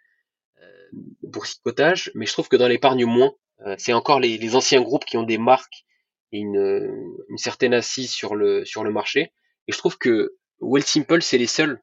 boursicotage, 1.23 2.11
mais 2.15 2.25
je 2.25 2.33
trouve 2.33 2.47
que 2.47 2.55
dans 2.55 2.67
l'épargne 2.67 3.05
moins. 3.05 3.33
Euh, 3.65 3.75
c'est 3.77 3.93
encore 3.93 4.19
les, 4.19 4.55
anciens 4.55 4.81
groupes 4.81 5.05
qui 5.05 5.17
ont 5.17 5.23
des 5.23 5.37
marques 5.37 5.85
et 6.31 6.39
une, 6.39 7.17
certaine 7.37 7.73
assise 7.73 8.11
sur 8.11 8.35
le, 8.35 8.65
sur 8.65 8.83
le 8.83 8.91
marché. 8.91 9.31
Et 9.67 9.71
je 9.71 9.77
trouve 9.77 9.97
que 9.97 10.35
Well 10.59 10.83
Simple, 10.83 11.21
c'est 11.21 11.37
les 11.37 11.47
seuls 11.47 11.81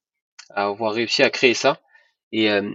à 0.50 0.66
avoir 0.66 0.92
réussi 0.92 1.22
à 1.22 1.30
créer 1.30 1.54
ça. 1.54 1.80
Et, 2.32 2.50
euh, 2.50 2.70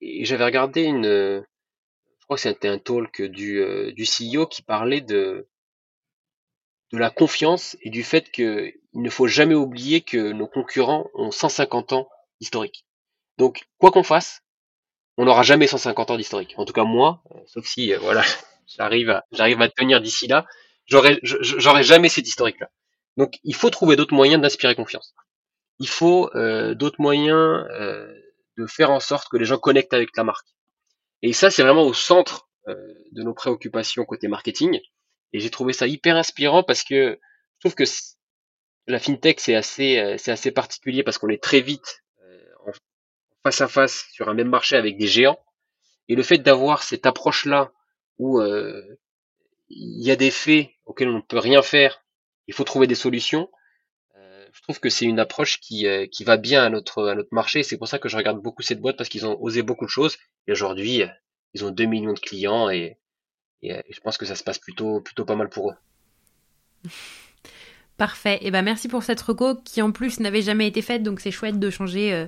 j'avais 0.00 0.44
regardé 0.44 0.82
une, 0.82 1.04
je 1.04 2.24
crois 2.24 2.36
que 2.36 2.42
c'était 2.42 2.68
un 2.68 2.78
talk 2.78 3.22
du, 3.22 3.60
euh, 3.60 3.92
du 3.92 4.04
CEO 4.04 4.46
qui 4.46 4.62
parlait 4.62 5.00
de, 5.00 5.48
de 6.92 6.98
la 6.98 7.10
confiance 7.10 7.76
et 7.82 7.90
du 7.90 8.02
fait 8.02 8.30
qu'il 8.30 8.74
ne 8.94 9.10
faut 9.10 9.26
jamais 9.26 9.54
oublier 9.54 10.00
que 10.00 10.32
nos 10.32 10.46
concurrents 10.46 11.10
ont 11.14 11.30
150 11.30 11.92
ans 11.92 12.08
historique. 12.40 12.86
Donc, 13.38 13.64
quoi 13.78 13.90
qu'on 13.90 14.02
fasse, 14.02 14.42
on 15.16 15.24
n'aura 15.24 15.42
jamais 15.42 15.66
150 15.66 16.10
ans 16.10 16.16
d'historique. 16.16 16.54
En 16.56 16.64
tout 16.64 16.72
cas, 16.72 16.84
moi, 16.84 17.22
euh, 17.30 17.38
sauf 17.46 17.64
si, 17.66 17.92
euh, 17.92 17.98
voilà, 17.98 18.22
j'arrive 18.66 19.10
à, 19.10 19.24
j'arrive 19.32 19.60
à 19.60 19.68
tenir 19.68 20.00
d'ici 20.00 20.26
là, 20.26 20.46
j'aurai, 20.86 21.20
jamais 21.82 22.08
cet 22.08 22.26
historique-là. 22.26 22.70
Donc, 23.16 23.38
il 23.44 23.54
faut 23.54 23.70
trouver 23.70 23.96
d'autres 23.96 24.14
moyens 24.14 24.42
d'inspirer 24.42 24.74
confiance. 24.74 25.14
Il 25.78 25.88
faut 25.88 26.30
euh, 26.34 26.74
d'autres 26.74 27.00
moyens 27.00 27.64
de 28.56 28.66
faire 28.66 28.90
en 28.90 29.00
sorte 29.00 29.28
que 29.28 29.36
les 29.36 29.44
gens 29.44 29.58
connectent 29.58 29.94
avec 29.94 30.16
la 30.16 30.24
marque. 30.24 30.46
Et 31.22 31.32
ça, 31.32 31.50
c'est 31.50 31.62
vraiment 31.62 31.82
au 31.82 31.94
centre 31.94 32.48
de 32.66 33.22
nos 33.22 33.34
préoccupations 33.34 34.04
côté 34.04 34.28
marketing. 34.28 34.80
Et 35.34 35.40
j'ai 35.40 35.50
trouvé 35.50 35.74
ça 35.74 35.86
hyper 35.86 36.16
inspirant 36.16 36.62
parce 36.62 36.82
que 36.82 37.20
je 37.56 37.60
trouve 37.60 37.74
que 37.74 37.84
la 38.86 38.98
fintech, 38.98 39.40
c'est 39.40 39.54
assez, 39.54 40.16
c'est 40.16 40.30
assez 40.30 40.50
particulier 40.50 41.02
parce 41.02 41.18
qu'on 41.18 41.28
est 41.28 41.42
très 41.42 41.60
vite 41.60 42.04
face 43.44 43.60
à 43.60 43.68
face 43.68 44.06
sur 44.10 44.28
un 44.28 44.34
même 44.34 44.48
marché 44.48 44.74
avec 44.74 44.96
des 44.96 45.06
géants. 45.06 45.38
Et 46.08 46.16
le 46.16 46.22
fait 46.22 46.38
d'avoir 46.38 46.82
cette 46.82 47.06
approche-là 47.06 47.72
où 48.18 48.40
euh, 48.40 48.82
il 49.68 50.02
y 50.02 50.10
a 50.10 50.16
des 50.16 50.30
faits 50.30 50.70
auxquels 50.86 51.08
on 51.08 51.16
ne 51.16 51.20
peut 51.20 51.38
rien 51.38 51.62
faire, 51.62 52.02
il 52.46 52.54
faut 52.54 52.64
trouver 52.64 52.86
des 52.86 52.94
solutions. 52.94 53.50
Euh, 54.16 54.46
je 54.52 54.62
trouve 54.62 54.80
que 54.80 54.90
c'est 54.90 55.04
une 55.04 55.18
approche 55.18 55.60
qui, 55.60 55.86
euh, 55.86 56.06
qui 56.06 56.24
va 56.24 56.36
bien 56.36 56.64
à 56.64 56.70
notre, 56.70 57.04
à 57.06 57.14
notre 57.14 57.32
marché. 57.32 57.62
C'est 57.62 57.78
pour 57.78 57.88
ça 57.88 57.98
que 57.98 58.08
je 58.08 58.16
regarde 58.16 58.40
beaucoup 58.40 58.62
cette 58.62 58.80
boîte 58.80 58.96
parce 58.96 59.08
qu'ils 59.08 59.26
ont 59.26 59.40
osé 59.40 59.62
beaucoup 59.62 59.84
de 59.84 59.90
choses. 59.90 60.16
Et 60.46 60.52
aujourd'hui, 60.52 61.02
ils 61.52 61.64
ont 61.64 61.70
2 61.70 61.84
millions 61.84 62.12
de 62.12 62.20
clients 62.20 62.70
et, 62.70 62.98
et, 63.68 63.82
je 63.90 64.00
pense 64.00 64.18
que 64.18 64.26
ça 64.26 64.34
se 64.34 64.44
passe 64.44 64.58
plutôt, 64.58 65.00
plutôt 65.00 65.24
pas 65.24 65.36
mal 65.36 65.48
pour 65.48 65.70
eux. 65.70 66.90
Parfait. 67.96 68.36
Et 68.36 68.48
eh 68.48 68.50
ben 68.50 68.62
merci 68.62 68.88
pour 68.88 69.04
cette 69.04 69.20
reco 69.20 69.54
qui 69.54 69.80
en 69.80 69.92
plus 69.92 70.18
n'avait 70.18 70.42
jamais 70.42 70.66
été 70.66 70.82
faite, 70.82 71.04
donc 71.04 71.20
c'est 71.20 71.30
chouette 71.30 71.60
de 71.60 71.70
changer 71.70 72.26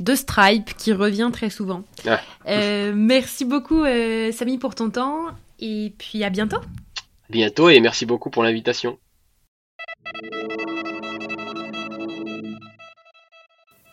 de 0.00 0.14
Stripe 0.14 0.74
qui 0.76 0.92
revient 0.92 1.30
très 1.32 1.50
souvent. 1.50 1.84
Ah. 2.06 2.20
Euh, 2.48 2.92
merci 2.94 3.44
beaucoup 3.44 3.84
euh, 3.84 4.32
Samy 4.32 4.58
pour 4.58 4.74
ton 4.74 4.90
temps 4.90 5.26
et 5.60 5.92
puis 5.98 6.24
à 6.24 6.30
bientôt. 6.30 6.60
Bientôt 7.30 7.68
et 7.68 7.80
merci 7.80 8.06
beaucoup 8.06 8.30
pour 8.30 8.42
l'invitation. 8.42 8.98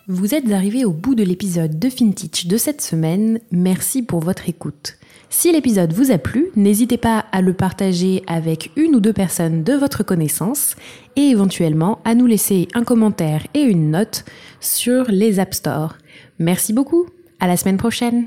Vous 0.07 0.33
êtes 0.33 0.51
arrivé 0.51 0.85
au 0.85 0.91
bout 0.91 1.13
de 1.13 1.23
l'épisode 1.23 1.77
de 1.77 1.89
FinTech 1.89 2.47
de 2.47 2.57
cette 2.57 2.81
semaine. 2.81 3.39
Merci 3.51 4.01
pour 4.01 4.21
votre 4.21 4.49
écoute. 4.49 4.98
Si 5.31 5.51
l'épisode 5.51 5.93
vous 5.93 6.11
a 6.11 6.17
plu, 6.17 6.47
n'hésitez 6.55 6.97
pas 6.97 7.25
à 7.31 7.41
le 7.41 7.53
partager 7.53 8.23
avec 8.25 8.71
une 8.75 8.95
ou 8.95 8.99
deux 8.99 9.13
personnes 9.13 9.63
de 9.63 9.73
votre 9.73 10.03
connaissance 10.03 10.75
et 11.15 11.29
éventuellement 11.29 11.99
à 12.03 12.15
nous 12.15 12.25
laisser 12.25 12.67
un 12.73 12.83
commentaire 12.83 13.45
et 13.53 13.61
une 13.61 13.91
note 13.91 14.25
sur 14.59 15.05
les 15.09 15.39
App 15.39 15.53
Store. 15.53 15.95
Merci 16.39 16.73
beaucoup, 16.73 17.05
à 17.39 17.47
la 17.47 17.57
semaine 17.57 17.77
prochaine 17.77 18.25